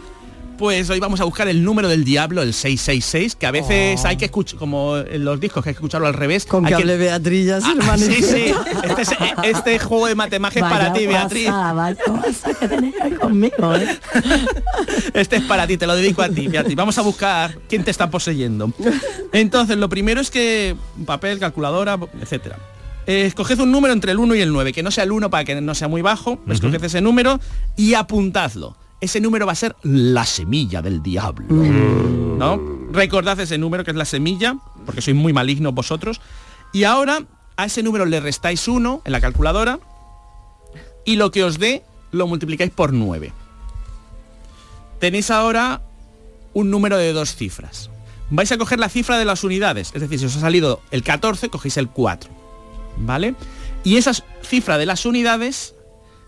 Pues 0.58 0.88
hoy 0.88 0.98
vamos 1.00 1.20
a 1.20 1.24
buscar 1.24 1.48
el 1.48 1.62
número 1.62 1.86
del 1.86 2.02
diablo, 2.02 2.40
el 2.40 2.54
666, 2.54 3.36
que 3.36 3.44
a 3.46 3.50
veces 3.50 4.02
hay 4.06 4.16
que 4.16 4.24
escuchar, 4.24 4.58
como 4.58 4.96
en 4.96 5.22
los 5.22 5.38
discos, 5.38 5.62
que 5.62 5.68
hay 5.68 5.74
que 5.74 5.78
escucharlo 5.80 6.06
al 6.06 6.14
revés. 6.14 6.46
Con 6.46 6.64
hay 6.64 6.72
que 6.72 6.96
Beatriz 6.96 7.46
ya 7.46 7.60
se 7.60 7.66
Ah, 7.78 7.98
sí, 7.98 8.22
sí. 8.22 8.54
Este, 8.84 9.02
es- 9.02 9.10
este 9.42 9.78
juego 9.78 10.06
de 10.06 10.14
matemagia 10.14 10.62
es 10.64 10.70
para 10.70 10.94
ti, 10.94 11.06
Beatriz. 11.06 11.50
Conmigo, 13.20 13.74
¿eh? 13.74 13.98
Este 15.12 15.36
es 15.36 15.42
para 15.42 15.66
ti, 15.66 15.76
te 15.76 15.86
lo 15.86 15.94
dedico 15.94 16.22
a 16.22 16.30
ti, 16.30 16.48
Beatriz. 16.48 16.74
Vamos 16.74 16.96
a 16.96 17.02
buscar 17.02 17.58
quién 17.68 17.84
te 17.84 17.90
está 17.90 18.08
poseyendo. 18.08 18.72
Entonces, 19.34 19.76
lo 19.76 19.90
primero 19.90 20.22
es 20.22 20.30
que 20.30 20.74
papel, 21.04 21.38
calculadora, 21.38 21.98
etcétera. 22.18 22.56
Eh, 23.06 23.26
escoged 23.26 23.58
un 23.60 23.70
número 23.70 23.92
entre 23.92 24.12
el 24.12 24.18
1 24.18 24.34
y 24.34 24.40
el 24.40 24.52
9, 24.52 24.72
que 24.72 24.82
no 24.82 24.90
sea 24.90 25.04
el 25.04 25.12
1 25.12 25.30
para 25.30 25.44
que 25.44 25.60
no 25.60 25.74
sea 25.74 25.88
muy 25.88 26.02
bajo, 26.02 26.40
escoged 26.48 26.82
ese 26.82 27.00
número 27.00 27.40
y 27.76 27.94
apuntadlo. 27.94 28.76
Ese 29.00 29.20
número 29.20 29.46
va 29.46 29.52
a 29.52 29.56
ser 29.56 29.76
la 29.82 30.24
semilla 30.24 30.82
del 30.82 31.02
diablo. 31.02 31.46
¿No? 31.48 32.60
Recordad 32.90 33.38
ese 33.40 33.58
número 33.58 33.84
que 33.84 33.90
es 33.90 33.96
la 33.96 34.06
semilla, 34.06 34.56
porque 34.84 35.02
sois 35.02 35.16
muy 35.16 35.32
malignos 35.32 35.74
vosotros. 35.74 36.20
Y 36.72 36.84
ahora 36.84 37.24
a 37.56 37.66
ese 37.66 37.82
número 37.82 38.06
le 38.06 38.20
restáis 38.20 38.66
1 38.68 39.02
en 39.04 39.12
la 39.12 39.20
calculadora 39.20 39.78
y 41.04 41.16
lo 41.16 41.30
que 41.30 41.44
os 41.44 41.58
dé 41.58 41.84
lo 42.10 42.26
multiplicáis 42.26 42.70
por 42.70 42.92
9 42.92 43.32
tenéis 44.98 45.30
ahora 45.30 45.82
un 46.54 46.70
número 46.70 46.96
de 46.96 47.12
dos 47.12 47.34
cifras. 47.34 47.90
Vais 48.30 48.50
a 48.50 48.58
coger 48.58 48.78
la 48.78 48.88
cifra 48.88 49.18
de 49.18 49.24
las 49.24 49.44
unidades, 49.44 49.92
es 49.94 50.00
decir, 50.00 50.18
si 50.18 50.26
os 50.26 50.36
ha 50.36 50.40
salido 50.40 50.80
el 50.90 51.02
14, 51.02 51.48
cogéis 51.48 51.76
el 51.76 51.88
4, 51.88 52.30
¿vale? 52.98 53.34
Y 53.84 53.96
esa 53.96 54.12
cifra 54.42 54.78
de 54.78 54.86
las 54.86 55.06
unidades 55.06 55.74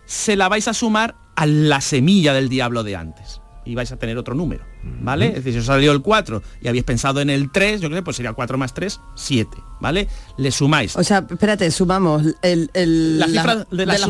se 0.06 0.36
la 0.36 0.48
vais 0.48 0.68
a 0.68 0.74
sumar 0.74 1.14
a 1.36 1.46
la 1.46 1.80
semilla 1.80 2.32
del 2.32 2.48
diablo 2.48 2.82
de 2.84 2.96
antes. 2.96 3.40
Y 3.64 3.74
vais 3.74 3.92
a 3.92 3.98
tener 3.98 4.16
otro 4.16 4.34
número, 4.34 4.64
¿vale? 5.02 5.26
Es 5.26 5.34
decir, 5.34 5.52
si 5.52 5.58
os 5.58 5.68
ha 5.68 5.74
salido 5.74 5.92
el 5.92 6.00
4 6.00 6.42
y 6.62 6.68
habéis 6.68 6.84
pensado 6.84 7.20
en 7.20 7.28
el 7.28 7.50
3, 7.52 7.82
yo 7.82 7.90
qué 7.90 7.96
sé, 7.96 8.02
pues 8.02 8.16
sería 8.16 8.32
4 8.32 8.56
más 8.56 8.72
3, 8.72 8.98
7, 9.14 9.58
¿vale? 9.78 10.08
Le 10.38 10.50
sumáis. 10.50 10.96
O 10.96 11.04
sea, 11.04 11.26
espérate, 11.28 11.70
sumamos 11.70 12.22
el, 12.40 12.70
el- 12.72 13.18
La 13.18 13.26
cifra 13.26 13.56
de 13.56 13.84
las 13.84 14.00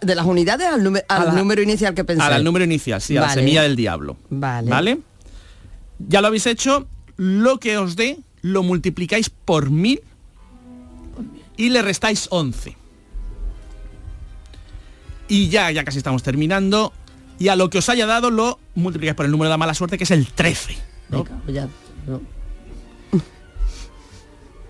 de 0.00 0.14
las 0.14 0.24
unidades 0.24 0.66
al, 0.68 0.82
la- 1.26 1.32
número 1.32 1.60
inicial 1.60 1.92
que 1.92 2.04
pensáis. 2.04 2.32
Al, 2.36 2.42
número 2.42 2.64
inicial, 2.64 3.02
sí, 3.02 3.14
a 3.18 3.20
la 3.22 3.34
semilla 3.34 3.62
del 3.62 3.76
diablo. 3.76 4.16
Vale. 4.30 4.70
¿Vale? 4.70 4.98
Ya 5.98 6.22
lo 6.22 6.28
habéis 6.28 6.46
hecho, 6.46 6.86
lo 7.16 7.58
que 7.58 7.76
os 7.76 7.96
dé 7.96 8.18
lo 8.40 8.62
multiplicáis 8.62 9.28
por 9.28 9.68
mil 9.70 10.00
y 11.56 11.68
le 11.70 11.82
restáis 11.82 12.26
11. 12.30 12.76
Y 15.28 15.48
ya, 15.48 15.70
ya 15.70 15.84
casi 15.84 15.98
estamos 15.98 16.22
terminando. 16.22 16.92
Y 17.38 17.48
a 17.48 17.56
lo 17.56 17.70
que 17.70 17.78
os 17.78 17.88
haya 17.88 18.06
dado 18.06 18.30
lo 18.30 18.58
multiplicáis 18.74 19.16
por 19.16 19.24
el 19.26 19.32
número 19.32 19.48
de 19.48 19.54
la 19.54 19.58
mala 19.58 19.74
suerte, 19.74 19.96
que 19.98 20.04
es 20.04 20.10
el 20.10 20.26
13. 20.26 20.76
¿no? 21.10 21.24
pues 21.24 21.54
ya, 21.54 21.68
no. 22.06 22.20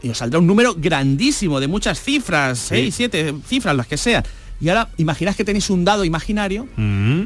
Y 0.03 0.09
os 0.11 0.18
saldrá 0.18 0.41
un 0.41 0.47
número 0.49 0.74
grandísimo 0.76 1.61
de 1.61 1.68
muchas 1.68 2.01
cifras, 2.01 2.59
Sí. 2.59 2.91
6, 2.91 2.95
7 2.95 3.35
cifras, 3.47 3.76
las 3.76 3.87
que 3.87 3.97
sean. 3.97 4.24
Y 4.61 4.68
ahora 4.68 4.89
imaginad 4.97 5.37
que 5.37 5.45
tenéis 5.45 5.70
un 5.70 5.85
dado 5.85 6.05
imaginario, 6.05 6.66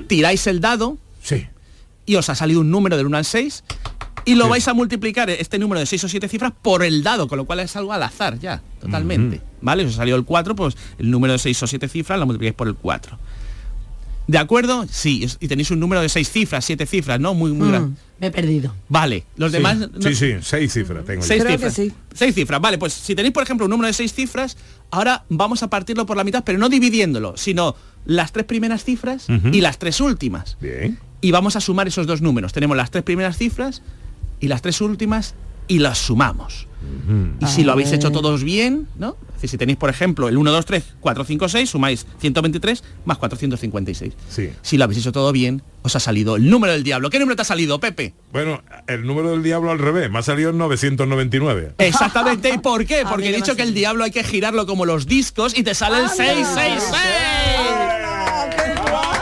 tiráis 0.08 0.46
el 0.46 0.60
dado 0.60 0.98
Sí. 1.22 1.46
y 2.04 2.16
os 2.16 2.28
ha 2.28 2.34
salido 2.34 2.60
un 2.60 2.70
número 2.70 2.96
del 2.98 3.06
1 3.06 3.16
al 3.16 3.24
6 3.24 3.64
y 4.26 4.34
lo 4.34 4.48
vais 4.50 4.68
a 4.68 4.74
multiplicar 4.74 5.30
este 5.30 5.58
número 5.58 5.80
de 5.80 5.86
6 5.86 6.04
o 6.04 6.08
7 6.08 6.28
cifras 6.28 6.52
por 6.60 6.82
el 6.84 7.02
dado, 7.02 7.26
con 7.28 7.38
lo 7.38 7.44
cual 7.46 7.60
es 7.60 7.74
algo 7.76 7.92
al 7.94 8.02
azar 8.02 8.38
ya, 8.38 8.60
totalmente. 8.80 9.40
¿Vale? 9.62 9.84
Si 9.84 9.88
os 9.88 9.94
ha 9.94 9.98
salido 9.98 10.16
el 10.18 10.24
4, 10.24 10.54
pues 10.54 10.76
el 10.98 11.10
número 11.10 11.32
de 11.32 11.38
6 11.38 11.62
o 11.62 11.66
7 11.66 11.88
cifras 11.88 12.18
lo 12.18 12.26
multiplicáis 12.26 12.54
por 12.56 12.68
el 12.68 12.74
4. 12.74 13.18
¿De 14.28 14.38
acuerdo? 14.38 14.84
Sí, 14.90 15.24
y 15.38 15.46
tenéis 15.46 15.70
un 15.70 15.78
número 15.78 16.00
de 16.02 16.08
6 16.08 16.28
cifras, 16.28 16.64
7 16.64 16.84
cifras, 16.86 17.20
¿no? 17.20 17.32
Muy, 17.34 17.52
muy 17.52 17.68
grande. 17.68 17.96
Me 18.18 18.26
he 18.26 18.30
perdido. 18.32 18.74
Vale, 18.88 19.24
los 19.36 19.52
Sí, 19.52 19.58
demás... 19.58 19.76
no- 19.78 19.88
Sí, 20.02 20.14
sí, 20.16 20.32
seis 20.40 20.72
cifras 20.72 21.04
tengo. 21.04 21.22
Seis 21.22 21.44
cifras. 21.46 21.80
Seis 22.12 22.34
cifras, 22.34 22.60
vale, 22.60 22.76
pues 22.78 22.92
si 22.94 23.14
tenéis 23.14 23.32
por 23.32 23.44
ejemplo 23.44 23.66
un 23.66 23.70
número 23.70 23.86
de 23.86 23.92
seis 23.92 24.12
cifras, 24.14 24.56
ahora 24.90 25.24
vamos 25.28 25.62
a 25.62 25.68
partirlo 25.70 26.06
por 26.06 26.16
la 26.16 26.24
mitad, 26.24 26.42
pero 26.42 26.58
no 26.58 26.68
dividiéndolo, 26.68 27.36
sino 27.36 27.76
las 28.04 28.32
tres 28.32 28.46
primeras 28.46 28.82
cifras 28.84 29.26
y 29.52 29.60
las 29.60 29.78
tres 29.78 30.00
últimas. 30.00 30.56
Bien. 30.60 30.98
Y 31.20 31.30
vamos 31.30 31.54
a 31.56 31.60
sumar 31.60 31.86
esos 31.86 32.06
dos 32.08 32.20
números. 32.22 32.52
Tenemos 32.52 32.76
las 32.76 32.90
tres 32.90 33.04
primeras 33.04 33.36
cifras 33.36 33.82
y 34.40 34.48
las 34.48 34.62
tres 34.62 34.80
últimas 34.80 35.34
y 35.68 35.78
las 35.78 35.98
sumamos. 35.98 36.66
Y 37.40 37.46
si 37.46 37.64
lo 37.64 37.72
habéis 37.72 37.92
hecho 37.92 38.10
todos 38.10 38.44
bien, 38.44 38.86
¿no? 38.96 39.16
Es 39.28 39.42
decir, 39.42 39.50
si 39.50 39.58
tenéis, 39.58 39.76
por 39.76 39.90
ejemplo, 39.90 40.28
el 40.28 40.38
1, 40.38 40.50
2, 40.50 40.64
3, 40.64 40.84
4, 41.00 41.24
5, 41.24 41.48
6, 41.48 41.70
sumáis 41.70 42.06
123 42.20 42.84
más 43.04 43.18
456. 43.18 44.14
Sí. 44.30 44.50
Si 44.62 44.78
lo 44.78 44.84
habéis 44.84 45.00
hecho 45.00 45.12
todo 45.12 45.30
bien, 45.32 45.62
os 45.82 45.94
ha 45.94 46.00
salido 46.00 46.36
el 46.36 46.48
número 46.48 46.72
del 46.72 46.84
diablo. 46.84 47.10
¿Qué 47.10 47.18
número 47.18 47.36
te 47.36 47.42
ha 47.42 47.44
salido, 47.44 47.78
Pepe? 47.80 48.14
Bueno, 48.32 48.62
el 48.86 49.06
número 49.06 49.32
del 49.32 49.42
diablo 49.42 49.70
al 49.70 49.78
revés, 49.78 50.10
me 50.10 50.20
ha 50.20 50.22
salido 50.22 50.50
en 50.50 50.58
999. 50.58 51.74
Exactamente. 51.78 52.50
¿Y 52.54 52.58
por 52.58 52.86
qué? 52.86 53.04
Porque 53.08 53.28
he 53.28 53.36
dicho 53.36 53.56
que 53.56 53.62
el 53.62 53.74
diablo 53.74 54.04
hay 54.04 54.10
que 54.10 54.24
girarlo 54.24 54.64
como 54.66 54.86
los 54.86 55.06
discos 55.06 55.56
y 55.58 55.64
te 55.64 55.74
sale 55.74 55.98
el 56.00 56.08
666. 56.08 57.75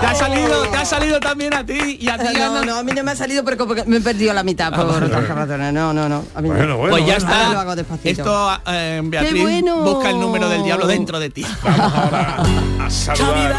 Te 0.05 0.11
ha 0.11 0.15
salido, 0.15 0.63
te 0.69 0.77
ha 0.77 0.85
salido 0.85 1.19
también 1.19 1.55
a 1.55 1.65
ti 1.65 1.97
y 1.99 2.09
a 2.11 2.19
ti. 2.19 2.27
No, 2.39 2.45
Ana. 2.59 2.63
no, 2.67 2.77
a 2.77 2.83
mí 2.83 2.93
no 2.93 3.03
me 3.03 3.13
ha 3.13 3.17
salido 3.17 3.43
porque 3.43 3.65
porque 3.65 3.85
me 3.87 3.97
he 3.97 4.01
perdido 4.03 4.35
la 4.35 4.43
mitad 4.43 4.71
por 4.71 4.87
vale. 4.87 5.07
otras 5.07 5.27
razones. 5.29 5.73
No, 5.73 5.95
no, 5.95 6.09
no. 6.11 6.25
A 6.35 6.43
mí 6.43 6.49
no. 6.51 6.55
Bueno, 6.57 6.77
bueno, 6.77 6.91
pues 6.97 7.07
ya 7.07 7.15
bueno. 7.19 7.35
Ahora 7.35 7.65
lo 7.65 7.81
está. 7.81 7.95
hago. 7.95 8.01
Esto, 8.05 8.61
eh, 8.67 9.01
Beatriz, 9.03 9.43
bueno! 9.43 9.77
busca 9.83 10.11
el 10.11 10.21
número 10.21 10.49
del 10.51 10.63
diablo 10.63 10.87
dentro 10.87 11.19
de 11.19 11.31
ti. 11.31 11.47
Vamos 11.63 11.95
ahora 11.95 12.37
a 12.85 12.91
saludar 12.91 13.55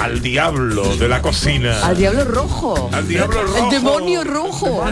al 0.00 0.20
diablo 0.20 0.96
de 0.96 1.08
la 1.08 1.22
cocina. 1.22 1.78
Al 1.86 1.96
diablo 1.96 2.24
rojo. 2.24 2.90
Al 2.92 3.06
diablo 3.06 3.42
rojo. 3.42 3.64
El 3.64 3.70
demonio 3.70 4.24
rojo. 4.24 4.84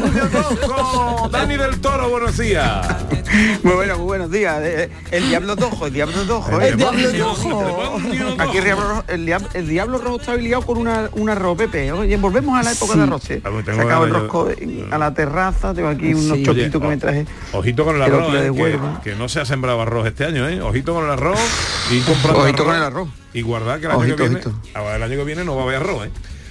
rojo. 0.69 1.29
Dani 1.31 1.57
del 1.57 1.81
Toro, 1.81 2.11
buenos 2.11 2.39
días. 2.39 2.87
Muy 3.63 3.75
bueno, 3.75 3.97
muy 3.97 4.07
buenos 4.07 4.31
días. 4.31 4.59
Eh, 4.63 4.91
El 5.11 5.29
diablo 5.29 5.57
dojo, 5.57 5.87
el 5.87 5.93
diablo 5.93 6.25
dojo. 6.25 6.61
El 6.61 6.75
¿eh? 6.75 6.77
diablo 6.77 7.27
rojo. 7.27 7.97
Aquí 8.39 8.59
el 8.59 8.65
diablo, 8.65 8.89
rojo- 8.89 9.05
el, 9.09 9.27
diablo, 9.27 9.49
el 9.55 9.69
diablo 9.69 9.99
rojo 9.99 10.21
está 10.21 10.35
con 10.65 10.79
una, 10.79 11.09
un 11.13 11.29
arroz, 11.31 11.57
Pepe. 11.59 11.93
Oye, 11.93 12.17
volvemos 12.17 12.59
a 12.59 12.63
la 12.63 12.73
época 12.73 12.97
de 12.97 13.03
arroz. 13.03 13.31
¿eh? 13.31 13.41
Ah, 13.45 13.49
pues 13.51 13.65
tengo 13.65 13.79
Sacado 13.83 14.05
el 14.05 14.13
ganas 14.13 14.29
yo- 14.33 14.45
rosco 14.45 14.95
a 14.95 14.99
la 14.99 15.15
terraza, 15.15 15.75
tengo 15.75 15.89
aquí 15.89 16.15
unos 16.15 16.39
Sí. 16.39 16.43
choquitos 16.45 16.75
Oye, 16.77 16.81
que 16.81 16.89
me 16.89 16.97
traje. 16.97 17.27
Ojito 17.53 17.85
con 17.85 17.97
el 17.97 18.03
arroz, 18.03 18.31
que 18.33 18.39
eh, 18.39 18.51
de 18.51 18.81
que, 19.03 19.15
no 19.17 19.29
se 19.29 19.41
ha 19.41 19.45
sembrado 19.45 19.81
arroz 19.83 20.07
este 20.07 20.25
año, 20.25 20.49
¿eh? 20.49 20.61
Ojito 20.63 20.95
con 20.95 21.05
el 21.05 21.11
arroz 21.11 21.39
y 21.91 22.01
comprando 22.01 22.41
Ojito 22.43 22.65
con 22.65 22.75
el 22.77 22.83
arroz. 22.83 23.09
Y 23.33 23.43
guardar 23.43 23.79
que 23.81 23.87
el 23.87 23.93
año 23.93 24.01
Ojito, 24.01 24.17
que 24.17 24.23
viene, 24.25 24.37
ojito. 24.41 24.55
ahora 24.75 24.97
el 24.97 25.03
año 25.03 25.17
que 25.17 25.25
viene 25.25 25.45
no 25.45 25.55
va 25.55 25.63
a 25.63 25.65
haber 25.65 25.77
arroz, 25.77 26.07
¿eh? 26.07 26.11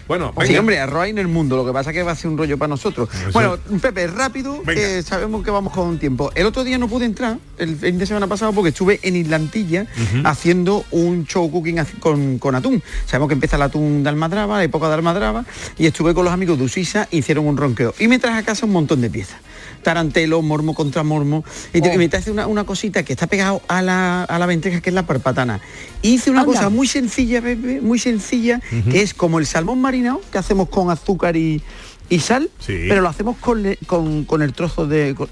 Bueno, 0.09 0.33
Sí, 0.41 0.47
venga. 0.47 0.59
hombre, 0.59 0.79
arroz 0.79 1.03
hay 1.03 1.11
en 1.11 1.19
el 1.19 1.27
mundo, 1.27 1.55
lo 1.55 1.63
que 1.65 1.71
pasa 1.71 1.91
es 1.91 1.95
que 1.95 2.01
va 2.03 2.13
a 2.13 2.15
ser 2.15 2.31
un 2.31 2.37
rollo 2.37 2.57
para 2.57 2.67
nosotros. 2.69 3.07
Bueno, 3.31 3.57
Pepe, 3.79 4.07
rápido, 4.07 4.63
que 4.63 5.03
sabemos 5.03 5.43
que 5.43 5.51
vamos 5.51 5.71
con 5.71 5.99
tiempo. 5.99 6.31
El 6.33 6.47
otro 6.47 6.63
día 6.63 6.79
no 6.79 6.87
pude 6.87 7.05
entrar, 7.05 7.37
el 7.59 7.75
fin 7.77 7.99
de 7.99 8.07
semana 8.07 8.25
pasado, 8.25 8.51
porque 8.51 8.69
estuve 8.69 8.99
en 9.03 9.15
Islantilla 9.15 9.85
haciendo 10.25 10.83
un 10.91 11.25
show 11.27 11.49
cooking 11.51 11.77
con, 11.99 12.39
con 12.39 12.55
atún. 12.55 12.81
Sabemos 13.05 13.27
que 13.29 13.33
empieza 13.35 13.55
el 13.57 13.61
atún 13.61 14.01
de 14.03 14.09
almadraba, 14.09 14.57
la 14.57 14.63
época 14.63 14.87
de 14.87 14.95
almadraba, 14.95 15.45
y 15.77 15.85
estuve 15.85 16.15
con 16.15 16.25
los 16.25 16.33
amigos 16.33 16.57
de 16.57 16.63
Usisa, 16.65 17.07
hicieron 17.11 17.45
un 17.47 17.55
ronqueo. 17.55 17.93
Y 17.99 18.07
me 18.07 18.17
traje 18.17 18.39
a 18.39 18.43
casa 18.43 18.65
un 18.65 18.71
montón 18.71 19.01
de 19.01 19.11
piezas. 19.11 19.37
Tarantelo, 19.83 20.41
mormo 20.41 20.73
contra 20.73 21.03
mormo. 21.03 21.43
Y, 21.73 21.81
te- 21.81 21.93
y 21.93 21.97
me 21.97 22.09
traje 22.09 22.31
una, 22.31 22.47
una 22.47 22.63
cosita 22.63 23.03
que 23.03 23.13
está 23.13 23.27
pegado 23.27 23.61
a 23.67 23.81
la, 23.81 24.23
a 24.23 24.39
la 24.39 24.45
venteja, 24.45 24.81
que 24.81 24.89
es 24.89 24.93
la 24.93 25.05
parpatana. 25.05 25.59
Hice 26.01 26.31
una 26.31 26.41
Anda. 26.41 26.53
cosa 26.53 26.69
muy 26.69 26.87
sencilla, 26.87 27.41
Pepe, 27.41 27.81
muy 27.81 27.99
sencilla, 27.99 28.61
que 28.91 29.01
es 29.01 29.13
como 29.13 29.39
el 29.39 29.45
salmón 29.45 29.81
marinado 29.81 30.21
que 30.31 30.37
hacemos 30.37 30.69
con 30.69 30.89
azúcar 30.91 31.35
y, 31.37 31.61
y 32.09 32.19
sal, 32.19 32.49
Sí. 32.59 32.85
pero 32.87 33.01
lo 33.01 33.09
hacemos 33.09 33.37
con, 33.37 33.63
le- 33.63 33.77
con, 33.87 34.25
con 34.25 34.41
el 34.41 34.53
trozo 34.53 34.85
de... 34.87 35.15
con- 35.15 35.29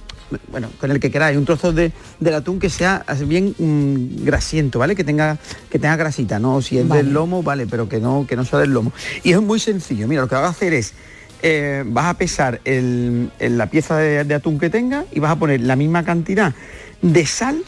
bueno, 0.51 0.67
con 0.77 0.91
el 0.91 0.99
que 0.99 1.09
queráis, 1.09 1.37
un 1.37 1.45
trozo 1.45 1.71
de, 1.71 1.93
del 2.19 2.33
atún 2.33 2.59
que 2.59 2.69
sea 2.69 3.05
bien 3.25 3.55
mm, 3.57 4.25
grasiento, 4.25 4.77
¿vale? 4.77 4.93
Que 4.93 5.05
tenga, 5.05 5.37
que 5.69 5.79
tenga 5.79 5.95
grasita, 5.95 6.37
¿no? 6.37 6.61
Si 6.61 6.77
es 6.77 6.89
del 6.89 7.13
lomo, 7.13 7.43
vale, 7.43 7.65
pero 7.65 7.87
que 7.87 8.01
no, 8.01 8.25
que 8.27 8.35
no 8.35 8.43
sea 8.43 8.59
del 8.59 8.71
lomo. 8.73 8.91
Y 9.23 9.31
es 9.31 9.41
muy 9.41 9.57
sencillo, 9.61 10.05
mira, 10.05 10.21
lo 10.23 10.27
que 10.27 10.35
vas 10.35 10.43
a 10.43 10.49
hacer 10.49 10.73
es, 10.73 10.93
eh, 11.41 11.83
vas 11.85 12.05
a 12.05 12.13
pesar 12.17 12.61
el- 12.65 13.31
el- 13.39 13.57
la 13.57 13.69
pieza 13.69 13.97
de, 13.97 14.23
de 14.23 14.33
atún 14.33 14.59
que 14.59 14.69
tenga 14.69 15.05
y 15.11 15.19
vas 15.19 15.31
a 15.31 15.35
poner 15.37 15.61
la 15.61 15.75
misma 15.75 16.03
cantidad 16.03 16.53
de 17.01 17.25
sal 17.25 17.61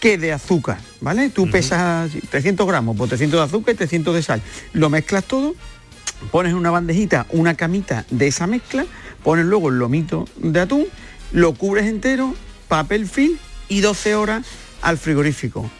que 0.00 0.18
de 0.18 0.32
azúcar, 0.32 0.78
¿vale? 1.00 1.30
Tú 1.30 1.48
pesas 1.50 2.10
300 2.30 2.66
gramos, 2.66 2.96
pues 2.96 3.08
300 3.10 3.38
de 3.40 3.44
azúcar 3.44 3.74
y 3.74 3.78
300 3.78 4.14
de 4.14 4.22
sal. 4.22 4.42
Lo 4.72 4.90
mezclas 4.90 5.24
todo, 5.24 5.54
pones 6.30 6.50
en 6.52 6.58
una 6.58 6.70
bandejita 6.70 7.26
una 7.30 7.54
camita 7.54 8.04
de 8.10 8.26
esa 8.26 8.46
mezcla, 8.46 8.84
pones 9.22 9.44
luego 9.46 9.68
el 9.68 9.78
lomito 9.78 10.26
de 10.38 10.60
atún, 10.60 10.86
lo 11.32 11.54
cubres 11.54 11.86
entero, 11.86 12.34
papel 12.68 13.06
film 13.06 13.36
y 13.68 13.80
12 13.80 14.14
horas 14.16 14.44
al 14.82 14.98
frigorífico. 14.98 15.70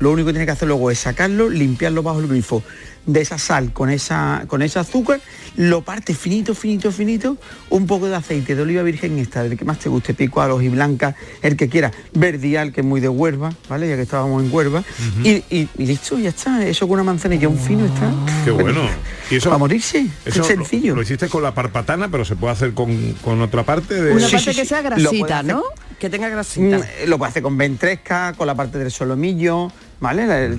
lo 0.00 0.10
único 0.10 0.26
que 0.28 0.32
tiene 0.32 0.46
que 0.46 0.52
hacer 0.52 0.66
luego 0.66 0.90
es 0.90 0.98
sacarlo, 0.98 1.48
limpiarlo 1.48 2.02
bajo 2.02 2.18
el 2.20 2.26
grifo 2.26 2.62
de 3.06 3.20
esa 3.22 3.38
sal 3.38 3.72
con 3.72 3.90
esa 3.90 4.44
con 4.46 4.62
ese 4.62 4.78
azúcar, 4.78 5.20
lo 5.56 5.82
parte 5.82 6.14
finito, 6.14 6.54
finito, 6.54 6.92
finito, 6.92 7.36
un 7.70 7.86
poco 7.86 8.08
de 8.08 8.14
aceite 8.16 8.54
de 8.54 8.62
oliva 8.62 8.82
virgen 8.82 9.18
extra, 9.18 9.44
el 9.44 9.56
que 9.56 9.64
más 9.64 9.78
te 9.78 9.88
guste, 9.88 10.14
pico 10.14 10.40
a 10.42 10.62
y 10.62 10.68
blanca, 10.68 11.16
el 11.42 11.56
que 11.56 11.68
quiera, 11.68 11.90
verdial, 12.12 12.72
que 12.72 12.82
es 12.82 12.86
muy 12.86 13.00
de 13.00 13.08
huerva, 13.08 13.52
¿vale? 13.68 13.88
Ya 13.88 13.96
que 13.96 14.02
estábamos 14.02 14.42
en 14.44 14.52
huerva, 14.52 14.84
y, 15.24 15.30
y- 15.50 15.68
y 15.78 15.86
listo, 15.86 16.18
ya 16.18 16.28
está, 16.30 16.64
eso 16.66 16.86
con 16.86 16.94
una 16.94 17.04
manzanilla, 17.04 17.48
un 17.48 17.58
fino 17.58 17.84
está. 17.86 18.12
Qué 18.44 18.50
bueno. 18.50 18.82
Y 19.30 19.36
eso, 19.36 19.52
a 19.52 19.58
morirse, 19.58 20.06
eso 20.24 20.40
es 20.42 20.46
sencillo. 20.46 20.90
Lo, 20.90 20.96
lo 20.96 21.02
hiciste 21.02 21.28
con 21.28 21.42
la 21.42 21.54
parpatana, 21.54 22.08
pero 22.10 22.24
se 22.24 22.36
puede 22.36 22.52
hacer 22.52 22.74
con, 22.74 23.14
con 23.24 23.40
otra 23.40 23.62
parte 23.64 23.94
de... 23.94 24.12
Una 24.12 24.26
Sí, 24.26 24.32
parte 24.32 24.50
sí, 24.52 24.56
que 24.58 24.62
sí. 24.64 24.68
sea 24.68 24.82
grasita, 24.82 25.42
¿no? 25.42 25.62
Que 25.98 26.10
tenga 26.10 26.28
grasita. 26.28 26.78
Mm, 26.78 27.08
Lo 27.08 27.18
puede 27.18 27.30
hacer 27.30 27.42
con 27.42 27.56
ventresca, 27.56 28.32
con 28.36 28.46
la 28.46 28.54
parte 28.54 28.78
del 28.78 28.90
solomillo, 28.90 29.70
¿vale? 30.00 30.56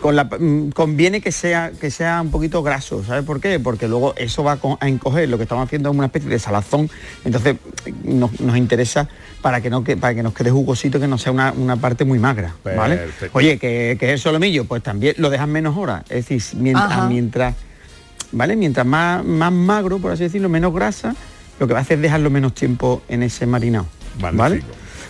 Con 0.00 0.16
la, 0.16 0.24
mm, 0.24 0.70
conviene 0.70 1.20
que 1.20 1.32
sea, 1.32 1.72
que 1.78 1.90
sea 1.90 2.20
un 2.22 2.30
poquito 2.30 2.62
graso, 2.62 3.02
¿sabes 3.04 3.24
por 3.24 3.40
qué? 3.40 3.58
Porque 3.60 3.88
luego 3.88 4.14
eso 4.16 4.42
va 4.44 4.52
a 4.52 4.56
co- 4.56 4.78
a 4.80 4.88
encoger, 4.88 5.28
lo 5.28 5.36
que 5.36 5.42
estamos 5.42 5.64
haciendo 5.66 5.90
es 5.90 5.96
una 5.96 6.06
especie 6.06 6.28
de 6.30 6.38
salazón, 6.38 6.88
entonces 7.24 7.56
nos, 8.04 8.40
nos 8.40 8.56
interesa 8.56 9.08
para 9.42 9.60
que 9.60 9.70
no 9.70 9.82
que, 9.84 9.96
para 9.96 10.14
que 10.14 10.22
nos 10.22 10.32
quede 10.34 10.50
jugosito, 10.50 10.98
que 11.00 11.08
no 11.08 11.18
sea 11.18 11.32
una, 11.32 11.52
una 11.52 11.76
parte 11.76 12.04
muy 12.04 12.18
magra, 12.18 12.54
¿vale? 12.64 12.96
Perfecto. 12.96 13.38
Oye, 13.38 13.58
que, 13.58 13.96
que 13.98 14.06
es 14.06 14.12
el 14.12 14.18
solomillo, 14.18 14.64
pues 14.64 14.82
también 14.82 15.14
lo 15.18 15.30
dejan 15.30 15.50
menos 15.50 15.76
horas, 15.76 16.02
es 16.08 16.28
decir, 16.28 16.58
mientras, 16.60 16.90
Ajá. 16.90 17.06
mientras 17.08 17.54
¿vale? 18.32 18.56
Mientras 18.56 18.84
más, 18.86 19.24
más 19.24 19.52
magro, 19.52 19.98
por 19.98 20.12
así 20.12 20.24
decirlo, 20.24 20.48
menos 20.48 20.74
grasa, 20.74 21.14
lo 21.58 21.66
que 21.66 21.72
va 21.72 21.78
a 21.78 21.82
hacer 21.82 21.96
es 21.98 22.02
dejarlo 22.02 22.28
menos 22.28 22.54
tiempo 22.54 23.02
en 23.08 23.22
ese 23.22 23.46
marinado. 23.46 23.86
¿Vale? 24.20 24.62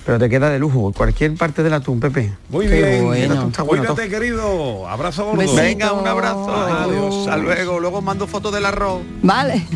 Pero 0.07 0.21
te 0.21 0.31
queda 0.31 0.51
de 0.51 0.61
lujo, 0.61 0.93
cualquier 0.93 1.35
parte 1.35 1.65
del 1.65 1.75
atún, 1.75 1.99
Pepe. 1.99 2.33
Muy 2.49 2.69
Qué 2.69 2.81
bien. 2.81 3.05
bueno. 3.05 3.51
Cuídate, 3.67 3.89
todo. 3.89 3.97
querido. 4.09 4.89
Abrazo 4.89 5.25
gordo. 5.25 5.39
Besito. 5.39 5.57
Venga, 5.61 5.93
un 5.95 6.07
abrazo. 6.07 6.49
Adiós. 6.49 7.27
Hasta 7.27 7.37
luego. 7.37 7.81
Luego 7.81 8.01
mando 8.01 8.29
fotos 8.29 8.55
del 8.55 8.67
arroz. 8.67 9.03
Vale. 9.23 9.67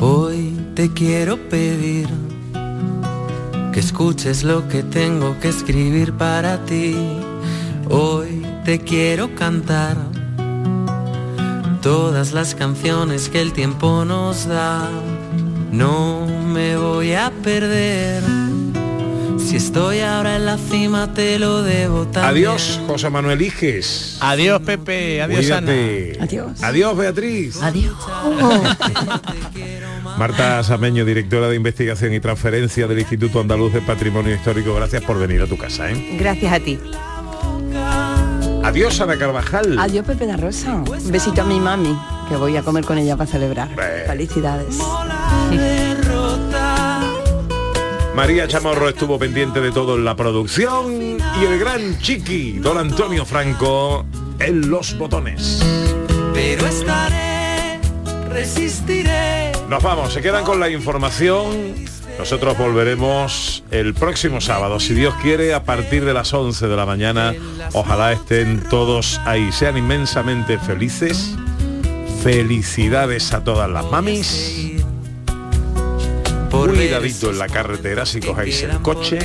Hoy 0.00 0.58
te 0.74 0.90
quiero 0.90 1.36
pedir 1.50 2.08
que 3.74 3.80
escuches 3.80 4.42
lo 4.42 4.66
que 4.68 4.82
tengo 4.82 5.38
que 5.38 5.50
escribir 5.50 6.14
para 6.14 6.64
ti. 6.64 6.96
Hoy 7.90 8.42
te 8.64 8.78
quiero 8.78 9.34
cantar 9.34 9.98
todas 11.82 12.32
las 12.32 12.54
canciones 12.54 13.28
que 13.28 13.42
el 13.42 13.52
tiempo 13.52 14.06
nos 14.06 14.46
da. 14.46 14.88
No 15.72 16.26
me 16.26 16.78
voy 16.78 17.12
a 17.12 17.30
perder. 17.42 18.45
Si 19.46 19.54
estoy 19.54 20.00
ahora 20.00 20.34
en 20.34 20.44
la 20.44 20.58
cima 20.58 21.14
te 21.14 21.38
lo 21.38 21.62
debo 21.62 22.08
también. 22.08 22.24
Adiós, 22.24 22.80
José 22.88 23.08
Manuel 23.10 23.40
Iges. 23.40 24.18
Adiós, 24.20 24.60
Pepe. 24.60 25.22
Adiós, 25.22 25.38
Cuídate. 25.38 26.14
Ana. 26.16 26.24
Adiós. 26.24 26.62
Adiós, 26.64 26.98
Beatriz. 26.98 27.62
Adiós. 27.62 27.94
Marta 30.18 30.64
Sameño, 30.64 31.04
directora 31.04 31.48
de 31.48 31.54
investigación 31.54 32.12
y 32.12 32.18
transferencia 32.18 32.88
del 32.88 32.98
Instituto 32.98 33.38
Andaluz 33.38 33.72
de 33.72 33.82
Patrimonio 33.82 34.34
Histórico, 34.34 34.74
gracias 34.74 35.04
por 35.04 35.16
venir 35.16 35.40
a 35.40 35.46
tu 35.46 35.56
casa. 35.56 35.92
¿eh? 35.92 36.16
Gracias 36.18 36.52
a 36.52 36.58
ti. 36.58 36.80
Adiós, 38.64 39.00
Ana 39.00 39.16
Carvajal. 39.16 39.78
Adiós, 39.78 40.04
Pepe 40.04 40.26
da 40.26 40.36
Rosa. 40.36 40.74
Un 40.74 41.12
besito 41.12 41.42
a 41.42 41.44
mi 41.44 41.60
mami, 41.60 41.96
que 42.28 42.34
voy 42.34 42.56
a 42.56 42.62
comer 42.62 42.84
con 42.84 42.98
ella 42.98 43.16
para 43.16 43.30
celebrar. 43.30 43.68
Felicidades. 44.08 44.80
María 48.16 48.48
Chamorro 48.48 48.88
estuvo 48.88 49.18
pendiente 49.18 49.60
de 49.60 49.70
todo 49.70 49.96
en 49.96 50.04
la 50.06 50.16
producción 50.16 51.18
y 51.38 51.44
el 51.44 51.58
gran 51.58 51.98
chiqui, 51.98 52.52
don 52.52 52.78
Antonio 52.78 53.26
Franco, 53.26 54.06
en 54.38 54.70
los 54.70 54.96
botones. 54.96 55.62
Pero 56.32 56.66
estaré, 56.66 57.78
resistiré. 58.30 59.52
Nos 59.68 59.82
vamos, 59.82 60.14
se 60.14 60.22
quedan 60.22 60.44
con 60.44 60.58
la 60.58 60.70
información. 60.70 61.74
Nosotros 62.18 62.56
volveremos 62.56 63.62
el 63.70 63.92
próximo 63.92 64.40
sábado, 64.40 64.80
si 64.80 64.94
Dios 64.94 65.14
quiere, 65.20 65.52
a 65.52 65.64
partir 65.64 66.06
de 66.06 66.14
las 66.14 66.32
11 66.32 66.68
de 66.68 66.76
la 66.76 66.86
mañana. 66.86 67.34
Ojalá 67.74 68.12
estén 68.12 68.62
todos 68.70 69.20
ahí, 69.26 69.52
sean 69.52 69.76
inmensamente 69.76 70.58
felices. 70.58 71.36
Felicidades 72.22 73.34
a 73.34 73.44
todas 73.44 73.68
las 73.68 73.84
mamis. 73.90 74.75
Cuidadito 76.64 77.30
en 77.30 77.38
la 77.38 77.48
carretera 77.48 78.06
si 78.06 78.20
cogéis 78.20 78.62
el 78.62 78.80
coche. 78.80 79.18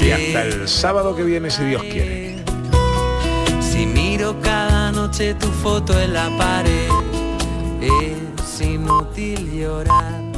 Y 0.00 0.10
hasta 0.10 0.44
el 0.44 0.68
sábado 0.68 1.14
que 1.14 1.22
viene, 1.22 1.50
si 1.50 1.64
Dios 1.64 1.82
quiere. 1.82 2.36
Si 3.60 3.86
miro 3.86 4.40
cada 4.40 4.92
noche 4.92 5.34
tu 5.34 5.46
foto 5.48 5.98
en 6.00 6.12
la 6.12 6.28
pared, 6.38 6.88
es 7.80 8.60
inútil 8.60 9.50
llorar. 9.52 10.29